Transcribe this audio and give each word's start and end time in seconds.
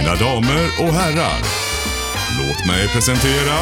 Mina 0.00 0.14
damer 0.14 0.64
och 0.80 0.94
herrar, 0.94 1.40
låt 2.38 2.66
mig 2.66 2.88
presentera 2.88 3.56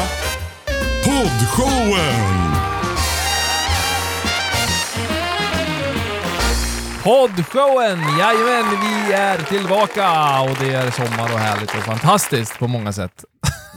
Poddshowen! 1.05 2.53
Poddshowen! 7.03 7.99
Jajamän, 8.19 8.65
vi 8.81 9.13
är 9.13 9.37
tillbaka 9.37 10.39
och 10.41 10.57
det 10.59 10.73
är 10.73 10.91
sommar 10.91 11.33
och 11.33 11.39
härligt 11.39 11.75
och 11.77 11.83
fantastiskt 11.83 12.59
på 12.59 12.67
många 12.67 12.93
sätt. 12.93 13.25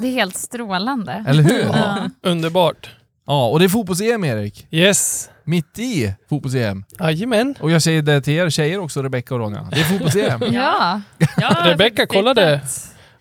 Det 0.00 0.06
är 0.06 0.12
helt 0.12 0.36
strålande. 0.36 1.24
Eller 1.28 1.42
hur? 1.42 1.66
Ja. 1.72 2.10
Underbart. 2.22 2.90
Ja, 3.26 3.48
och 3.48 3.58
det 3.58 3.64
är 3.64 3.68
fotbolls-EM 3.68 4.24
Erik. 4.24 4.66
Yes. 4.70 5.30
Mitt 5.44 5.78
i 5.78 6.14
fotbolls-EM. 6.28 6.84
Jajamän. 7.00 7.54
Och 7.60 7.70
jag 7.70 7.82
säger 7.82 8.02
det 8.02 8.20
till 8.20 8.32
er 8.34 8.50
tjejer 8.50 8.78
också, 8.78 9.02
Rebecca 9.02 9.34
och 9.34 9.40
Ronja. 9.40 9.68
Det 9.72 9.80
är 9.80 9.84
fotbolls-EM. 9.84 10.40
Ja. 10.54 11.00
Ja, 11.36 11.56
Rebecca 11.64 12.06
kollade 12.06 12.60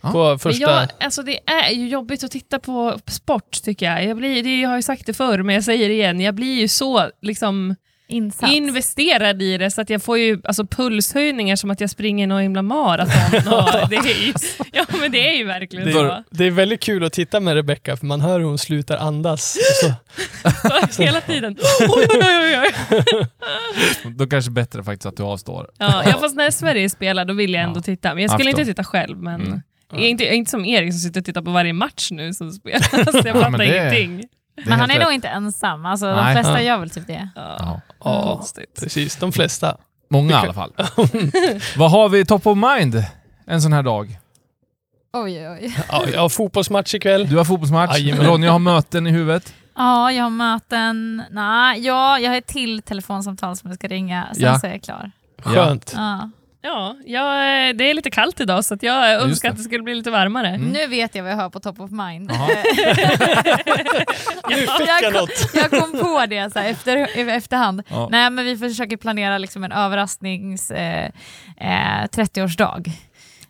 Ja. 0.04 0.12
på 0.12 0.38
första... 0.38 0.62
jag, 0.62 0.88
alltså 1.00 1.24
det 1.24 1.40
är 1.50 1.70
ju 1.72 1.88
jobbigt 1.88 2.24
att 2.24 2.32
titta 2.32 2.60
på 2.60 3.00
sport 3.08 3.52
tycker 3.64 3.86
jag. 3.86 4.06
Jag, 4.06 4.18
blir, 4.18 4.44
det, 4.44 4.62
jag 4.62 4.70
har 4.70 4.76
ju 4.76 4.82
sagt 4.82 5.06
det 5.06 5.14
förr, 5.14 5.44
men 5.44 5.56
jag 5.56 5.64
säger 5.64 5.88
det 5.90 5.94
igen. 5.96 6.20
Jag 6.22 6.36
blir 6.36 6.60
ju 6.60 6.68
så 6.68 7.10
liksom, 7.22 7.76
Insatt. 8.12 8.52
investerad 8.52 9.42
i 9.42 9.58
det 9.58 9.72
så 9.72 9.82
att 9.82 9.90
jag 9.90 10.04
får 10.04 10.18
ju 10.18 10.42
alltså, 10.44 10.66
pulshöjningar 10.66 11.56
som 11.56 11.72
att 11.72 11.82
jag 11.82 11.90
springer 11.90 12.28
någon 12.28 12.42
himla 12.42 12.62
maraton. 12.62 13.54
Och 13.54 13.90
det 13.90 13.96
är 13.96 14.26
ju, 14.26 14.34
ja 14.74 14.86
men 15.02 15.12
det 15.12 15.30
är 15.30 15.38
ju 15.38 15.44
verkligen 15.46 15.86
det, 15.88 15.94
så. 15.94 16.24
det 16.30 16.46
är 16.46 16.52
väldigt 16.52 16.80
kul 16.80 17.04
att 17.04 17.14
titta 17.14 17.40
med 17.40 17.54
Rebecca 17.56 17.98
för 17.98 18.06
man 18.06 18.22
hör 18.22 18.40
hur 18.40 18.46
hon 18.46 18.58
slutar 18.58 18.98
andas. 18.98 19.58
Så, 19.82 19.94
Så 20.92 21.04
Hela 21.04 21.22
tiden. 21.22 21.58
Oj, 21.90 22.08
oj, 22.10 22.20
oj, 22.22 22.72
oj. 22.92 23.26
Då 24.18 24.28
kanske 24.28 24.52
bättre 24.52 24.84
faktiskt 24.84 25.06
att 25.06 25.18
du 25.18 25.24
avstår. 25.24 25.70
Ja, 25.78 26.04
ja, 26.06 26.18
fast 26.20 26.36
när 26.36 26.52
Sverige 26.52 26.90
spelar 26.90 27.26
då 27.26 27.34
vill 27.34 27.54
jag 27.54 27.64
ändå 27.64 27.78
Ja. 27.80 27.84
titta. 27.84 28.14
Men 28.14 28.22
jag 28.24 28.32
skulle 28.32 28.50
inte 28.50 28.66
titta 28.66 28.84
själv. 28.84 29.18
Men 29.18 29.42
Mm. 29.42 29.62
jag, 29.94 30.02
är 30.04 30.08
inte, 30.10 30.24
jag 30.24 30.34
är 30.34 30.38
inte 30.38 30.52
som 30.52 30.66
Erik 30.66 30.92
som 30.94 31.00
sitter 31.00 31.20
och 31.22 31.26
tittar 31.26 31.42
på 31.42 31.52
varje 31.52 31.74
match 31.74 32.08
nu 32.12 32.34
som 32.34 32.52
spelas. 32.52 32.90
jag 32.92 33.08
Ja, 33.26 33.34
fattar 33.34 33.50
men 33.50 33.60
det- 33.60 33.66
ingenting. 34.02 34.28
Men 34.66 34.80
han 34.80 34.92
är 34.92 34.96
rätt. 34.96 35.04
nog 35.04 35.14
inte 35.14 35.28
ensam. 35.28 35.86
Alltså, 35.86 36.06
de 36.06 36.16
Nej. 36.16 36.34
flesta 36.36 36.62
gör 36.62 36.78
väl 36.78 36.90
typ 36.90 37.08
det. 37.08 37.30
Ja. 37.36 37.82
Ja. 38.04 38.44
precis. 38.80 39.16
De 39.16 39.32
flesta. 39.32 39.78
Många 40.10 40.32
i 40.32 40.34
alla 40.36 40.54
fall. 40.54 40.74
Vad 41.78 41.92
har 41.92 42.10
vi 42.10 42.26
top 42.26 42.48
of 42.48 42.58
mind 42.58 43.04
en 43.48 43.62
sån 43.62 43.74
här 43.74 43.84
dag? 43.84 44.18
Oj, 45.14 45.50
oj. 45.50 45.76
Ja, 45.90 46.04
jag 46.14 46.22
har 46.22 46.30
fotbollsmatch 46.30 46.94
ikväll. 46.94 47.30
Du 47.30 47.38
har 47.38 47.46
fotbollsmatch, 47.46 47.98
Jajamän. 48.00 48.26
Ronja 48.28 48.52
har 48.52 48.60
möten 48.60 49.08
i 49.08 49.12
huvudet. 49.12 49.54
Ja, 49.76 50.12
jag 50.12 50.24
har 50.24 50.30
möten. 50.30 51.24
Nej, 51.32 51.80
ja, 51.86 52.20
jag 52.20 52.30
har 52.32 52.38
ett 52.38 52.48
till 52.48 52.82
telefonsamtal 52.82 53.56
som 53.58 53.70
jag 53.70 53.78
ska 53.78 53.88
ringa. 53.88 54.28
Sen 54.34 54.44
Ja. 54.44 54.60
så 54.60 54.68
är 54.68 54.72
jag 54.72 54.84
klar. 54.84 55.12
Skönt. 55.44 55.94
Ja. 55.96 56.30
Ja, 56.64 56.96
jag, 57.06 57.26
eh, 57.70 57.74
det 57.76 57.90
är 57.90 57.94
lite 57.94 58.10
kallt 58.10 58.40
idag 58.40 58.66
så 58.66 58.74
att 58.74 58.84
jag 58.84 59.14
önskar 59.22 59.50
det. 59.50 59.52
att 59.52 59.58
det 59.58 59.64
skulle 59.64 59.84
bli 59.84 59.96
lite 59.96 60.12
varmare. 60.12 60.48
Mm. 60.48 60.70
Nu 60.70 60.88
vet 60.88 61.16
jag 61.16 61.24
vad 61.24 61.32
jag 61.32 61.38
har 61.38 61.50
på 61.50 61.60
top 61.60 61.80
of 61.80 61.92
mind. 61.92 62.32
Jaha. 62.32 62.48
Nu 64.50 64.56
fick 64.56 64.70
jag, 64.88 65.04
jag 65.04 65.14
kom, 65.14 65.28
jag 65.54 65.70
kom 65.72 65.92
på 66.00 66.26
det 66.30 66.54
så 66.54 66.60
här, 66.60 66.70
efter, 66.70 66.98
efterhand. 67.30 67.84
Ja. 67.88 68.08
Nej, 68.12 68.30
men 68.30 68.46
vi 68.46 68.58
försöker 68.58 68.98
planera 68.98 69.38
liksom 69.38 69.64
en 69.64 69.72
överrasknings 69.72 70.72
eh, 70.72 71.06
eh, 71.58 72.08
30-årsdag. 72.12 72.92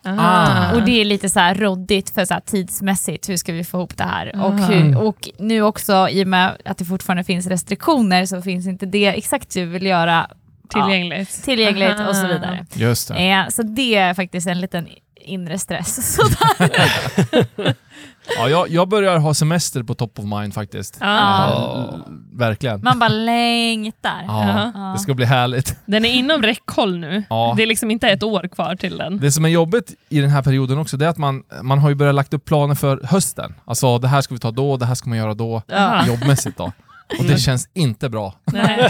Ah. 0.04 0.74
Och 0.76 0.84
det 0.84 1.02
är 1.02 1.06
lite 1.06 1.30
så 1.30 1.40
här 1.40 1.56
roddigt 1.56 2.10
för 2.10 2.26
så 2.26 2.34
här 2.34 2.42
tidsmässigt, 2.42 3.30
hur 3.30 3.38
ska 3.38 3.54
vi 3.54 3.64
få 3.64 3.78
ihop 3.78 3.98
det 3.98 4.04
här? 4.04 4.28
Och, 4.46 4.52
Ah. 4.54 4.66
hur, 4.66 4.98
och 5.02 5.30
nu 5.40 5.62
också, 5.62 6.10
i 6.10 6.24
och 6.24 6.28
med 6.28 6.58
att 6.66 6.78
det 6.78 6.86
fortfarande 6.86 7.24
finns 7.24 7.48
restriktioner, 7.48 8.26
så 8.26 8.42
finns 8.42 8.68
inte 8.68 8.86
det 8.86 9.06
exakt 9.08 9.56
hur 9.56 9.66
vi 9.66 9.72
vill 9.72 9.86
göra 9.86 10.28
Tillgängligt. 10.74 11.44
tillgängligt 11.44 12.00
och 12.10 12.16
så 12.16 12.28
vidare. 12.28 12.66
Just 12.74 13.08
det. 13.08 13.30
Eh, 13.32 13.48
så 13.48 13.64
det 13.64 13.96
är 13.96 14.14
faktiskt 14.14 14.48
en 14.48 14.62
liten 14.62 14.88
inre 15.16 15.60
stress. 15.60 16.16
Sådär. 16.16 17.76
Ja, 18.38 18.50
jag, 18.50 18.70
jag 18.70 18.88
börjar 18.90 19.18
ha 19.18 19.34
semester 19.34 19.84
på 19.84 19.94
top 19.96 20.20
of 20.20 20.26
mind 20.26 20.54
faktiskt. 20.54 20.98
Ja. 21.00 21.08
Ja. 21.08 22.00
Verkligen. 22.34 22.82
Man 22.84 23.00
bara 23.00 23.10
längtar. 23.10 24.24
Ja, 24.28 24.72
Ja. 24.74 24.92
det 24.94 25.00
ska 25.00 25.14
bli 25.14 25.26
härligt. 25.26 25.76
Den 25.86 26.06
är 26.06 26.10
inom 26.10 26.42
räckhåll 26.42 26.98
nu. 26.98 27.24
Ja. 27.30 27.54
Det 27.58 27.64
är 27.64 27.68
liksom 27.68 27.92
inte 27.92 28.08
ett 28.10 28.24
år 28.24 28.48
kvar 28.48 28.76
till 28.76 28.98
den. 28.98 29.18
Det 29.20 29.32
som 29.32 29.46
är 29.46 29.50
jobbigt 29.50 29.94
i 30.10 30.20
den 30.22 30.30
här 30.30 30.42
perioden 30.42 30.78
också, 30.78 30.98
det 30.98 31.06
är 31.06 31.10
att 31.10 31.18
man, 31.18 31.44
man 31.62 31.80
har 31.80 31.90
ju 31.90 31.96
börjat 31.96 32.16
lagt 32.16 32.34
upp 32.34 32.46
planer 32.46 32.76
för 32.76 33.00
hösten. 33.04 33.54
Alltså, 33.66 33.98
det 33.98 34.08
här 34.08 34.22
ska 34.22 34.34
vi 34.34 34.40
ta 34.40 34.52
då, 34.52 34.78
det 34.78 34.86
här 34.86 34.96
ska 34.96 35.10
man 35.10 35.18
göra 35.18 35.34
då, 35.34 35.62
Ja. 35.68 36.06
jobbmässigt 36.08 36.58
då. 36.58 36.72
Och 37.20 37.26
det 37.26 37.38
känns 37.38 37.70
inte 37.74 38.10
bra. 38.10 38.36
Nej. 38.46 38.90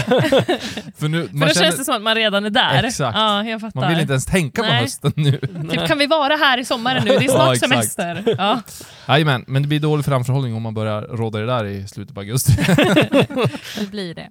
För 0.96 1.08
nu, 1.08 1.28
För 1.28 1.34
då 1.34 1.38
känner, 1.38 1.54
känns 1.54 1.78
det 1.78 1.84
som 1.84 1.94
att 1.94 2.02
man 2.02 2.14
redan 2.14 2.44
är 2.44 2.50
där. 2.50 2.82
Exakt. 2.82 3.16
Ja, 3.18 3.44
jag 3.44 3.60
fattar. 3.60 3.80
man 3.80 3.90
vill 3.90 4.00
inte 4.00 4.12
ens 4.12 4.26
tänka 4.26 4.62
på 4.62 4.68
Nej. 4.68 4.80
hösten 4.80 5.12
nu. 5.16 5.38
Typ, 5.70 5.86
kan 5.86 5.98
vi 5.98 6.06
vara 6.06 6.36
här 6.36 6.58
i 6.58 6.64
sommaren 6.64 7.04
nu? 7.04 7.10
Det 7.18 7.24
är 7.24 7.28
snart 7.28 7.46
Ja, 7.46 7.52
exakt. 7.54 7.72
semester. 7.72 8.34
Ja. 8.38 8.60
Jajamän, 9.08 9.44
men 9.46 9.62
det 9.62 9.68
blir 9.68 9.80
dålig 9.80 10.04
framförhållning 10.04 10.54
om 10.54 10.62
man 10.62 10.74
börjar 10.74 11.02
råda 11.02 11.38
det 11.38 11.46
där 11.46 11.64
i 11.64 11.88
slutet 11.88 12.14
på 12.14 12.20
augusti. 12.20 12.52
Det 13.78 13.90
blir 13.90 14.14
det. 14.14 14.28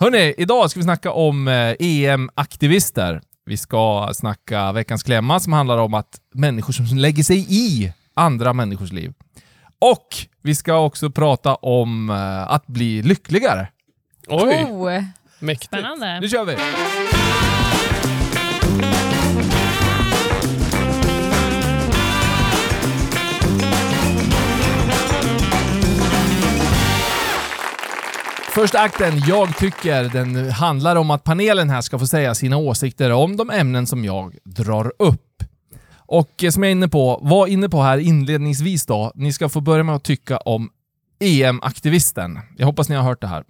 Hörni, 0.00 0.34
idag 0.38 0.70
ska 0.70 0.80
vi 0.80 0.84
snacka 0.84 1.12
om 1.12 1.48
eh, 1.48 1.74
EM-aktivister. 1.78 3.20
Vi 3.46 3.56
ska 3.56 4.10
snacka 4.14 4.72
veckans 4.72 5.02
klämma 5.02 5.40
som 5.40 5.52
handlar 5.52 5.78
om 5.78 5.94
att 5.94 6.18
människor 6.34 6.72
som 6.72 6.84
lägger 6.98 7.22
sig 7.22 7.46
i 7.48 7.92
andra 8.14 8.52
människors 8.52 8.92
liv. 8.92 9.12
Och 9.78 10.08
vi 10.42 10.54
ska 10.54 10.78
också 10.78 11.10
prata 11.10 11.54
om 11.54 12.10
eh, 12.10 12.50
att 12.52 12.66
bli 12.66 13.02
lyckligare. 13.02 13.68
Oj, 14.28 14.64
Oh. 14.64 15.02
mäktigt. 15.38 15.64
Spännande. 15.66 16.20
Nu 16.20 16.28
kör 16.28 16.44
vi! 16.44 16.56
Första 28.54 28.80
akten, 28.80 29.22
jag 29.28 29.56
tycker, 29.56 30.04
den 30.04 30.50
handlar 30.50 30.96
om 30.96 31.10
att 31.10 31.24
panelen 31.24 31.70
här 31.70 31.80
ska 31.80 31.98
få 31.98 32.06
säga 32.06 32.34
sina 32.34 32.56
åsikter 32.56 33.10
om 33.12 33.36
de 33.36 33.50
ämnen 33.50 33.86
som 33.86 34.04
jag 34.04 34.36
drar 34.44 34.92
upp. 34.98 35.33
Och 36.14 36.44
eh, 36.44 36.50
som 36.50 36.62
jag 36.62 36.68
är 36.68 36.72
inne 36.72 36.88
på, 36.88 37.20
var 37.22 37.46
inne 37.46 37.68
på 37.68 37.82
här 37.82 37.98
inledningsvis 37.98 38.86
då, 38.86 39.12
ni 39.14 39.32
ska 39.32 39.48
få 39.48 39.60
börja 39.60 39.82
med 39.84 39.94
att 39.94 40.04
tycka 40.04 40.36
om 40.36 40.70
EM-aktivisten. 41.20 42.40
Jag 42.56 42.66
hoppas 42.66 42.88
ni 42.88 42.96
har 42.96 43.02
hört 43.02 43.20
det 43.20 43.26
här. 43.26 43.44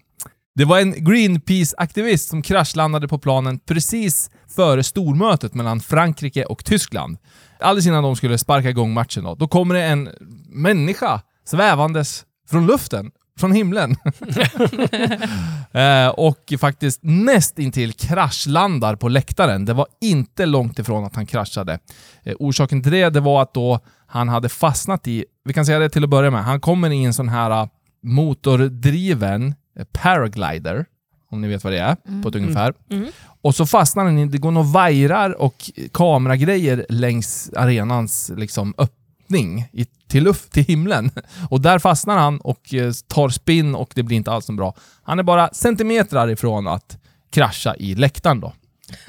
Det 0.54 0.64
var 0.64 0.80
en 0.80 0.94
Greenpeace-aktivist 0.94 2.28
som 2.28 2.42
kraschlandade 2.42 3.08
på 3.08 3.18
planen 3.18 3.58
precis 3.58 4.30
före 4.56 4.82
stormötet 4.82 5.54
mellan 5.54 5.80
Frankrike 5.80 6.44
och 6.44 6.64
Tyskland. 6.64 7.18
Alldeles 7.60 7.86
innan 7.86 8.02
de 8.02 8.16
skulle 8.16 8.38
sparka 8.38 8.70
igång 8.70 8.92
matchen 8.92 9.24
då. 9.24 9.34
Då 9.34 9.48
kommer 9.48 9.74
det 9.74 9.82
en 9.84 10.08
människa 10.48 11.20
svävandes 11.44 12.24
från 12.50 12.66
luften, 12.66 13.10
från 13.38 13.52
himlen. 13.52 13.96
eh, 15.72 16.08
och 16.08 16.52
faktiskt 16.58 17.00
näst 17.02 17.58
intill 17.58 17.92
kraschlandar 17.92 18.96
på 18.96 19.08
läktaren. 19.08 19.64
Det 19.64 19.72
var 19.72 19.86
inte 20.00 20.46
långt 20.46 20.78
ifrån 20.78 21.04
att 21.04 21.16
han 21.16 21.26
kraschade. 21.26 21.78
Eh, 22.22 22.34
orsaken 22.38 22.82
till 22.82 22.92
det, 22.92 23.10
det 23.10 23.20
var 23.20 23.42
att 23.42 23.54
då 23.54 23.80
han 24.06 24.28
hade 24.28 24.48
fastnat 24.48 25.08
i, 25.08 25.24
vi 25.44 25.52
kan 25.52 25.66
säga 25.66 25.78
det 25.78 25.88
till 25.88 26.04
att 26.04 26.10
börja 26.10 26.30
med, 26.30 26.44
han 26.44 26.60
kommer 26.60 26.90
i 26.90 27.04
en 27.04 27.14
sån 27.14 27.28
här 27.28 27.50
eh, 27.50 27.68
motordriven 28.02 29.54
eh, 29.78 29.84
paraglider, 29.92 30.86
om 31.30 31.40
ni 31.40 31.48
vet 31.48 31.64
vad 31.64 31.72
det 31.72 31.78
är, 31.78 31.96
på 32.22 32.28
ett 32.28 32.34
ungefär. 32.34 32.74
Mm. 32.90 33.08
Och 33.42 33.54
så 33.54 33.66
fastnar 33.66 34.04
den 34.04 34.18
i, 34.18 34.26
det 34.26 34.38
går 34.38 34.50
några 34.50 34.68
vajrar 34.68 35.40
och 35.40 35.70
kameragrejer 35.92 36.86
längs 36.88 37.50
arenans 37.56 38.32
liksom 38.36 38.74
öppning 39.24 39.68
i, 39.72 39.84
till 40.08 40.24
luft, 40.24 40.52
till 40.52 40.64
himlen. 40.64 41.10
Och 41.50 41.60
där 41.60 41.78
fastnar 41.78 42.18
han 42.18 42.40
och 42.40 42.74
eh, 42.74 42.92
tar 43.06 43.28
spinn 43.28 43.74
och 43.74 43.92
det 43.94 44.02
blir 44.02 44.16
inte 44.16 44.32
alls 44.32 44.46
så 44.46 44.52
bra. 44.52 44.74
Han 45.02 45.18
är 45.18 45.22
bara 45.22 45.48
centimeter 45.52 46.28
ifrån 46.28 46.66
att 46.66 46.98
krascha 47.30 47.76
i 47.76 47.94
läktaren 47.94 48.40
då. 48.40 48.52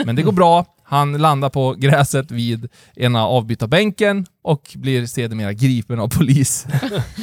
Men 0.05 0.15
det 0.15 0.21
går 0.21 0.31
bra. 0.31 0.65
Han 0.83 1.17
landar 1.17 1.49
på 1.49 1.73
gräset 1.73 2.31
vid 2.31 2.67
ena 2.95 3.25
avbytarbänken 3.25 4.25
och 4.43 4.71
blir 4.75 5.05
sedermera 5.05 5.53
gripen 5.53 5.99
av 5.99 6.07
polis. 6.07 6.67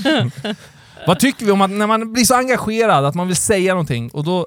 Vad 1.06 1.18
tycker 1.18 1.46
vi 1.46 1.52
om 1.52 1.60
att 1.60 1.70
när 1.70 1.86
man 1.86 2.12
blir 2.12 2.24
så 2.24 2.34
engagerad 2.34 3.04
att 3.04 3.14
man 3.14 3.26
vill 3.26 3.36
säga 3.36 3.72
någonting 3.72 4.10
och 4.10 4.24
då 4.24 4.46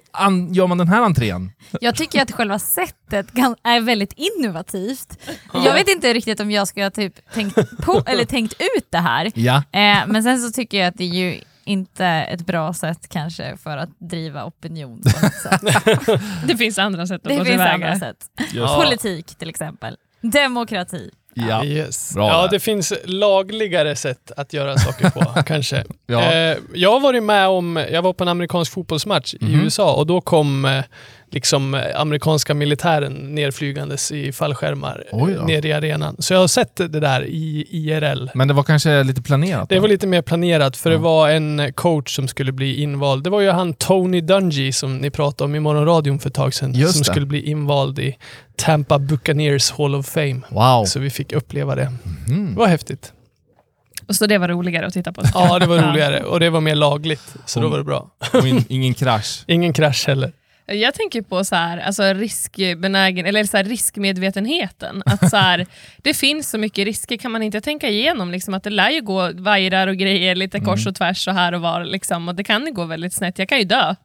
gör 0.51 0.67
man 0.67 0.77
den 0.77 0.87
här 0.87 1.01
entrén? 1.01 1.51
Jag 1.81 1.95
tycker 1.95 2.21
att 2.21 2.31
själva 2.31 2.59
sättet 2.59 3.35
kan, 3.35 3.55
är 3.63 3.81
väldigt 3.81 4.13
innovativt. 4.15 5.19
Jag 5.53 5.73
vet 5.73 5.89
inte 5.89 6.13
riktigt 6.13 6.39
om 6.39 6.51
jag 6.51 6.67
ska 6.67 6.83
ha 6.83 6.89
typ 6.89 7.33
tänkt, 7.33 7.77
på, 7.81 8.03
eller 8.05 8.25
tänkt 8.25 8.53
ut 8.53 8.87
det 8.89 8.97
här. 8.97 9.31
Ja. 9.35 9.55
Eh, 9.55 9.97
men 10.07 10.23
sen 10.23 10.39
så 10.41 10.51
tycker 10.51 10.77
jag 10.77 10.87
att 10.87 10.97
det 10.97 11.03
är 11.03 11.13
ju 11.13 11.41
inte 11.63 12.05
ett 12.05 12.45
bra 12.45 12.73
sätt 12.73 13.09
kanske 13.09 13.57
för 13.57 13.77
att 13.77 13.89
driva 13.99 14.45
opinion. 14.45 15.01
På 15.01 15.25
något 15.25 15.33
sätt. 15.35 16.21
Det 16.47 16.57
finns 16.57 16.77
andra 16.77 17.07
sätt 17.07 17.15
att 17.15 17.23
Det 17.23 17.29
gå 17.29 17.35
finns 17.45 17.47
tillväga. 17.47 17.73
andra 17.73 17.99
sätt. 17.99 18.17
Ja. 18.53 18.81
Politik 18.85 19.25
till 19.35 19.49
exempel. 19.49 19.97
Demokrati. 20.21 21.11
Ja. 21.37 21.65
Yes. 21.65 22.13
Bra 22.13 22.27
ja, 22.29 22.41
där. 22.41 22.49
det 22.49 22.59
finns 22.59 22.93
lagligare 23.05 23.95
sätt 23.95 24.31
att 24.37 24.53
göra 24.53 24.77
saker 24.77 25.09
på, 25.09 25.43
kanske. 25.45 25.83
Ja. 26.07 26.31
Eh, 26.33 26.57
jag 26.73 26.91
har 26.91 26.99
varit 26.99 27.23
med 27.23 27.47
om, 27.47 27.85
jag 27.91 28.01
var 28.01 28.13
på 28.13 28.23
en 28.23 28.27
amerikansk 28.27 28.71
fotbollsmatch 28.71 29.33
Mhm. 29.41 29.51
i 29.51 29.63
USA 29.63 29.93
och 29.93 30.07
då 30.07 30.21
kom 30.21 30.65
eh, 30.65 30.83
liksom 31.31 31.73
eh, 31.75 31.81
amerikanska 32.01 32.53
militären 32.53 33.35
nerflygandes 33.35 34.11
i 34.11 34.31
fallskärmar 34.31 35.03
eh, 35.11 35.17
då. 35.19 35.25
ner 35.25 35.65
i 35.65 35.73
arenan. 35.73 36.15
Så 36.19 36.33
jag 36.33 36.39
har 36.39 36.47
sett 36.47 36.75
det 36.75 36.87
där 36.87 37.25
i 37.25 37.67
IRL. 37.71 38.29
Men 38.33 38.47
det 38.47 38.53
var 38.53 38.63
kanske 38.63 39.03
lite 39.03 39.21
planerat? 39.21 39.69
Det 39.69 39.75
då? 39.75 39.81
var 39.81 39.87
lite 39.87 40.07
mer 40.07 40.21
planerat 40.21 40.77
för 40.77 40.89
Ja. 40.91 40.97
det 40.97 41.03
var 41.03 41.29
en 41.29 41.73
coach 41.73 42.15
som 42.15 42.27
skulle 42.27 42.51
bli 42.51 42.81
invald. 42.81 43.23
Det 43.23 43.29
var 43.29 43.41
ju 43.41 43.49
han 43.51 43.73
Tony 43.73 44.21
Dungy 44.21 44.71
som 44.71 44.97
ni 44.97 45.09
pratade 45.09 45.45
om 45.45 45.55
i 45.55 45.59
morgonradion 45.59 46.19
för 46.19 46.29
ett 46.29 46.35
tag 46.35 46.53
sedan. 46.53 46.73
Just 46.73 46.93
som 46.93 46.99
det. 46.99 47.05
skulle 47.05 47.25
bli 47.25 47.41
invald 47.49 47.99
i 47.99 48.17
Tampa 48.55 48.99
Buccaneers 48.99 49.71
Hall 49.71 49.95
of 49.95 50.05
Fame. 50.05 50.41
Wow. 50.49 50.85
Så 50.85 50.99
vi 50.99 51.09
fick 51.09 51.33
uppleva 51.33 51.75
det. 51.75 51.91
Mm. 52.27 52.53
Det 52.53 52.59
var 52.59 52.67
häftigt. 52.67 53.11
Och 54.07 54.15
så 54.15 54.25
det 54.25 54.37
var 54.37 54.47
roligare 54.47 54.85
att 54.87 54.93
titta 54.93 55.13
på. 55.13 55.21
Ja, 55.33 55.59
det 55.59 55.65
var 55.65 55.77
roligare 55.91 56.23
och 56.23 56.39
det 56.39 56.49
var 56.49 56.61
mer 56.61 56.75
lagligt. 56.75 57.35
Så 57.45 57.59
då 57.59 57.65
Mm. 57.65 57.71
var 57.71 57.77
det 57.77 57.83
bra. 57.83 58.09
Och 58.33 58.47
in, 58.47 58.65
ingen 58.69 58.93
krasch. 58.93 59.43
Ingen 59.47 59.73
krasch 59.73 60.07
heller. 60.07 60.31
Jag 60.67 60.93
tänker 60.93 61.21
på 61.21 61.45
så 61.45 61.55
här, 61.55 61.77
alltså 61.77 62.03
riskbenägen, 62.03 63.25
eller 63.25 63.43
så 63.43 63.57
här 63.57 63.63
riskmedvetenheten. 63.63 65.03
Att 65.05 65.29
så 65.29 65.37
här, 65.37 65.65
det 65.97 66.13
finns 66.13 66.49
så 66.49 66.57
mycket 66.57 66.85
risker, 66.85 67.17
kan 67.17 67.31
man 67.31 67.43
inte 67.43 67.61
tänka 67.61 67.89
igenom 67.89 68.31
liksom, 68.31 68.53
att 68.53 68.63
det 68.63 68.69
lär 68.69 68.89
ju 68.89 69.01
gå 69.01 69.31
vajrar 69.33 69.87
och 69.87 69.97
grejer 69.97 70.35
lite 70.35 70.59
kors 70.59 70.87
och 70.87 70.95
tvärs 70.95 71.27
och 71.27 71.33
här 71.33 71.53
och 71.53 71.61
var. 71.61 71.83
Liksom, 71.83 72.27
och 72.27 72.35
det 72.35 72.43
kan 72.43 72.65
ju 72.65 72.71
gå 72.71 72.85
väldigt 72.85 73.13
snett. 73.13 73.39
Jag 73.39 73.49
kan 73.49 73.57
ju 73.57 73.63
dö. 73.63 73.95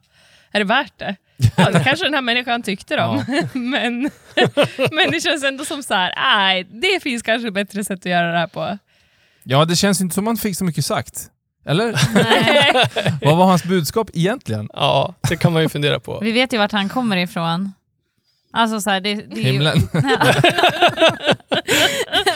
Är 0.51 0.59
det 0.59 0.65
värt 0.65 0.99
det? 0.99 1.15
Ja, 1.57 1.71
det 1.71 1.83
kanske 1.83 2.05
den 2.05 2.13
här 2.13 2.21
människan 2.21 2.63
tyckte 2.63 3.01
om. 3.01 3.25
men, 3.53 4.01
men 4.91 5.11
det 5.11 5.23
känns 5.23 5.43
ändå 5.43 5.65
som 5.65 5.83
så 5.83 5.93
här, 5.93 6.13
nej, 6.15 6.63
det 6.63 7.03
finns 7.03 7.23
kanske 7.23 7.51
bättre 7.51 7.83
sätt 7.83 7.99
att 7.99 8.05
göra 8.05 8.31
det 8.31 8.37
här 8.37 8.47
på. 8.47 8.77
Ja, 9.43 9.65
det 9.65 9.75
känns 9.75 10.01
inte 10.01 10.15
som 10.15 10.23
man 10.23 10.37
fick 10.37 10.57
så 10.57 10.65
mycket 10.65 10.85
sagt. 10.85 11.31
Eller? 11.65 11.99
Nej. 12.13 12.73
Vad 13.21 13.37
var 13.37 13.45
hans 13.45 13.63
budskap 13.63 14.09
egentligen? 14.13 14.69
Ja, 14.73 15.13
det 15.29 15.37
kan 15.37 15.53
man 15.53 15.61
ju 15.61 15.69
fundera 15.69 15.99
på. 15.99 16.19
Vi 16.21 16.31
vet 16.31 16.53
ju 16.53 16.57
vart 16.57 16.71
han 16.71 16.89
kommer 16.89 17.17
ifrån. 17.17 17.73
Alltså 18.53 18.81
så 18.81 18.89
här, 18.89 19.01
det, 19.01 19.15
det 19.15 19.21
är 19.33 19.37
ju... 19.37 19.43
Himlen? 19.43 19.77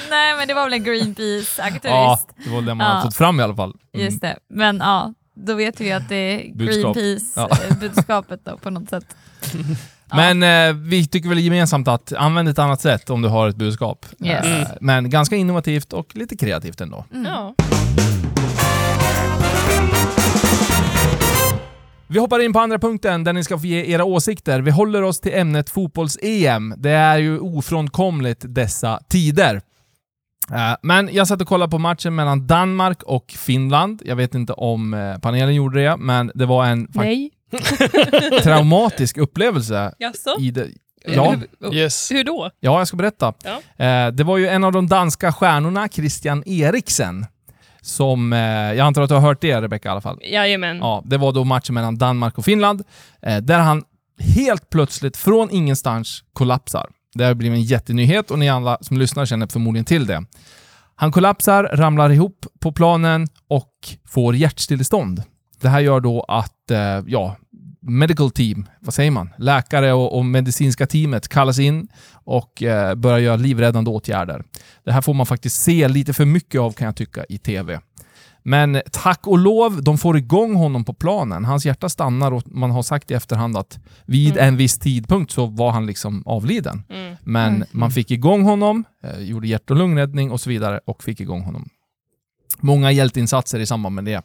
Nej 0.10 0.36
men 0.38 0.48
det 0.48 0.54
var 0.54 0.64
väl 0.64 0.74
en 0.74 0.84
Greenpeace-aktivist. 0.84 1.84
Ja, 1.84 2.20
det 2.44 2.50
var 2.50 2.62
det 2.62 2.74
man 2.76 2.88
har 2.88 2.96
Ja. 2.96 3.02
fått 3.02 3.16
fram 3.16 3.40
i 3.40 3.44
alla 3.44 3.56
fall. 3.56 3.74
Mm. 3.94 4.06
Just 4.06 4.22
det. 4.22 4.38
Men 4.50 4.78
ja, 4.78 5.14
då 5.36 5.54
vet 5.54 5.82
vi 5.82 5.92
att 5.92 6.10
det 6.10 6.16
är 6.16 6.54
Budskap. 6.56 6.98
Ja. 6.98 7.02
Greenpeace-budskapet 7.48 8.40
då 8.46 8.58
på 8.58 8.70
något 8.70 8.90
sätt. 8.90 9.06
Ja. 10.10 10.16
Men 10.16 10.44
eh, 10.44 10.74
vi 10.90 11.08
tycker 11.08 11.30
väl 11.30 11.40
gemensamt 11.40 11.88
att 11.88 12.14
använd 12.14 12.50
ett 12.50 12.60
annat 12.60 12.82
sätt 12.82 13.10
om 13.10 13.22
du 13.22 13.28
har 13.28 13.48
ett 13.50 13.56
budskap. 13.56 14.06
Yes. 14.24 14.46
Eh, 14.46 14.68
men 14.82 15.10
ganska 15.10 15.36
innovativt 15.36 15.94
och 15.94 16.16
lite 16.16 16.38
kreativt 16.38 16.82
ändå. 16.82 17.06
Mm. 17.14 17.26
Ja. 17.26 17.54
Vi 22.08 22.20
hoppar 22.20 22.40
in 22.40 22.54
på 22.54 22.60
andra 22.60 22.80
punkten 22.80 23.24
där 23.24 23.34
ni 23.34 23.44
ska 23.44 23.58
få 23.60 23.66
ge 23.66 23.86
era 23.94 24.04
åsikter. 24.04 24.62
Vi 24.62 24.72
håller 24.72 25.02
oss 25.02 25.20
till 25.20 25.34
ämnet 25.34 25.70
fotbolls-EM. 25.70 26.74
Det 26.78 26.90
är 26.92 27.18
ju 27.18 27.40
ofrånkomligt 27.40 28.46
dessa 28.48 29.00
tider. 29.10 29.62
Eh, 30.52 30.76
Men 30.82 31.10
jag 31.12 31.28
satt 31.28 31.42
och 31.42 31.48
kollade 31.48 31.72
på 31.72 31.78
matchen 31.80 32.16
mellan 32.16 32.48
Danmark 32.48 33.04
och 33.04 33.32
Finland. 33.38 34.02
Jag 34.06 34.16
vet 34.16 34.36
inte 34.36 34.54
om 34.54 34.94
eh, 34.94 35.18
panelen 35.18 35.56
gjorde 35.56 35.84
det, 35.84 35.98
men 35.98 36.32
det 36.36 36.46
var 36.46 36.66
en 36.66 36.88
traumatisk 38.44 39.18
upplevelse. 39.18 39.94
Jaså? 40.00 40.36
I 40.40 40.52
det. 40.52 40.68
Ja, 41.08 41.36
Yes. 41.74 42.12
hur 42.12 42.24
då? 42.24 42.50
ja, 42.60 42.78
jag 42.80 42.88
ska 42.88 42.98
berätta. 42.98 43.34
Ja. 43.44 43.86
Eh, 43.86 44.12
Det 44.12 44.24
var 44.24 44.38
ju 44.38 44.48
en 44.48 44.64
av 44.64 44.72
de 44.72 44.88
danska 44.88 45.34
stjärnorna, 45.34 45.88
Christian 45.88 46.44
Eriksen, 46.46 47.26
som... 47.86 48.34
eh, 48.34 48.40
Jag 48.40 48.80
antar 48.80 49.02
att 49.02 49.10
du 49.10 49.16
har 49.16 49.22
hört 49.22 49.42
det, 49.42 49.62
Rebecca 49.62 49.90
i 49.90 49.92
alla 49.92 50.02
fall. 50.02 50.20
Jajamän. 50.24 50.78
Ja, 50.78 51.04
det 51.06 51.18
var 51.18 51.32
då 51.32 51.44
matchen 51.44 51.74
mellan 51.76 51.98
Danmark 51.98 52.38
och 52.38 52.46
Finland, 52.46 52.84
eh, 53.22 53.38
där 53.38 53.60
han 53.60 53.84
helt 54.36 54.70
plötsligt 54.70 55.18
från 55.18 55.50
ingenstans 55.52 56.24
kollapsar. 56.34 56.90
Det 57.14 57.24
har 57.24 57.34
blivit 57.34 57.58
en 57.58 57.64
jättenyhet 57.64 58.32
och 58.32 58.40
ni 58.40 58.50
alla 58.50 58.78
som 58.82 58.98
lyssnar 58.98 59.26
känner 59.26 59.48
förmodligen 59.48 59.86
till 59.86 60.06
det. 60.06 60.24
Han 60.96 61.12
kollapsar, 61.12 61.64
ramlar 61.74 62.10
ihop 62.12 62.46
på 62.60 62.72
planen 62.72 63.28
och 63.48 63.72
får 64.08 64.36
hjärtstillestånd. 64.36 65.24
Det 65.62 65.70
här 65.70 65.80
gör 65.80 66.00
då 66.00 66.26
att, 66.28 66.72
eh, 66.72 67.04
ja, 67.08 67.36
medical 67.88 68.32
team, 68.32 68.66
vad 68.80 68.94
säger 68.94 69.12
man? 69.12 69.30
Läkare 69.38 69.94
och, 69.94 70.18
och 70.18 70.26
medicinska 70.26 70.88
teamet 70.88 71.28
kallas 71.28 71.60
in 71.60 71.88
och 72.14 72.64
eh, 72.64 72.96
börjar 72.96 73.20
göra 73.20 73.36
livräddande 73.36 73.92
åtgärder. 73.92 74.44
Det 74.86 74.92
här 74.92 75.02
får 75.02 75.14
man 75.14 75.26
faktiskt 75.26 75.62
se 75.64 75.88
lite 75.88 76.14
för 76.14 76.26
mycket 76.26 76.62
av 76.62 76.72
kan 76.72 76.86
jag 76.86 76.96
tycka 76.96 77.26
i 77.30 77.38
TV. 77.38 77.80
Men 78.48 78.82
tack 78.92 79.28
och 79.28 79.38
lov, 79.38 79.84
de 79.84 79.98
får 79.98 80.18
igång 80.18 80.56
honom 80.56 80.84
på 80.86 80.94
planen. 80.94 81.46
Hans 81.46 81.66
hjärta 81.66 81.90
stannar 81.90 82.32
och 82.32 82.44
man 82.46 82.72
har 82.72 82.84
sagt 82.84 83.12
i 83.12 83.14
efterhand 83.14 83.58
att 83.58 83.80
vid 84.06 84.38
en 84.38 84.58
viss 84.58 84.80
tidpunkt 84.80 85.32
så 85.32 85.46
var 85.46 85.72
han 85.72 85.86
liksom 85.86 86.24
avliden. 86.26 86.84
Mm. 86.90 87.16
Men 87.24 87.56
Mm. 87.56 87.68
man 87.72 87.92
fick 87.92 88.12
igång 88.12 88.44
honom, 88.44 88.84
eh, 89.04 89.20
gjorde 89.20 89.48
hjärt 89.48 89.70
och 89.72 89.76
lungräddning 89.78 90.32
och 90.32 90.42
så 90.42 90.50
vidare 90.50 90.80
och 90.86 91.04
fick 91.04 91.20
igång 91.20 91.42
honom. 91.42 91.70
Många 92.60 92.92
hjälteinsatser 92.92 93.60
i 93.60 93.66
samband 93.66 93.96
med 93.96 94.06
det. 94.06 94.22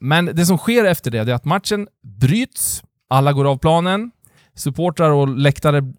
Men 0.00 0.26
det 0.26 0.46
som 0.46 0.58
sker 0.58 0.84
efter 0.84 1.10
det, 1.10 1.24
det 1.24 1.32
är 1.32 1.36
att 1.36 1.44
matchen 1.44 1.88
bryts, 2.20 2.82
alla 3.08 3.32
går 3.32 3.44
av 3.44 3.58
planen, 3.58 4.10
supportrar 4.54 5.10
och 5.10 5.28
läktare, 5.28 5.92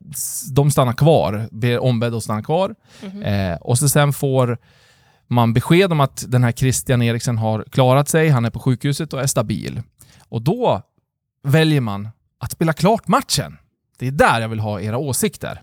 de 0.51 0.71
stannar 0.71 0.94
kvar, 0.94 1.48
blir 1.51 1.80
ombedda 1.80 2.18
att 2.18 2.24
stanna 2.24 2.44
kvar. 2.44 2.75
Mhm. 3.04 3.24
Eh, 3.24 3.56
och 3.56 3.77
så 3.77 3.89
sen 3.89 4.13
får 4.13 4.57
man 5.27 5.54
besked 5.54 5.92
om 5.92 6.00
att 6.00 6.25
den 6.27 6.44
här 6.44 6.51
Christian 6.51 7.01
Eriksen 7.01 7.38
har 7.38 7.63
klarat 7.63 8.09
sig, 8.09 8.30
han 8.30 8.45
är 8.45 8.50
på 8.50 8.59
sjukhuset 8.59 9.13
och 9.13 9.21
är 9.21 9.27
stabil. 9.27 9.81
Och 10.30 10.42
då 10.42 10.81
väljer 11.44 11.81
man 11.81 12.09
att 12.39 12.51
spela 12.51 12.74
klart 12.74 13.07
matchen. 13.07 13.57
Det 14.00 14.07
är 14.07 14.12
där 14.12 14.42
jag 14.42 14.50
vill 14.50 14.59
ha 14.59 14.81
era 14.81 14.98
åsikter. 14.98 15.62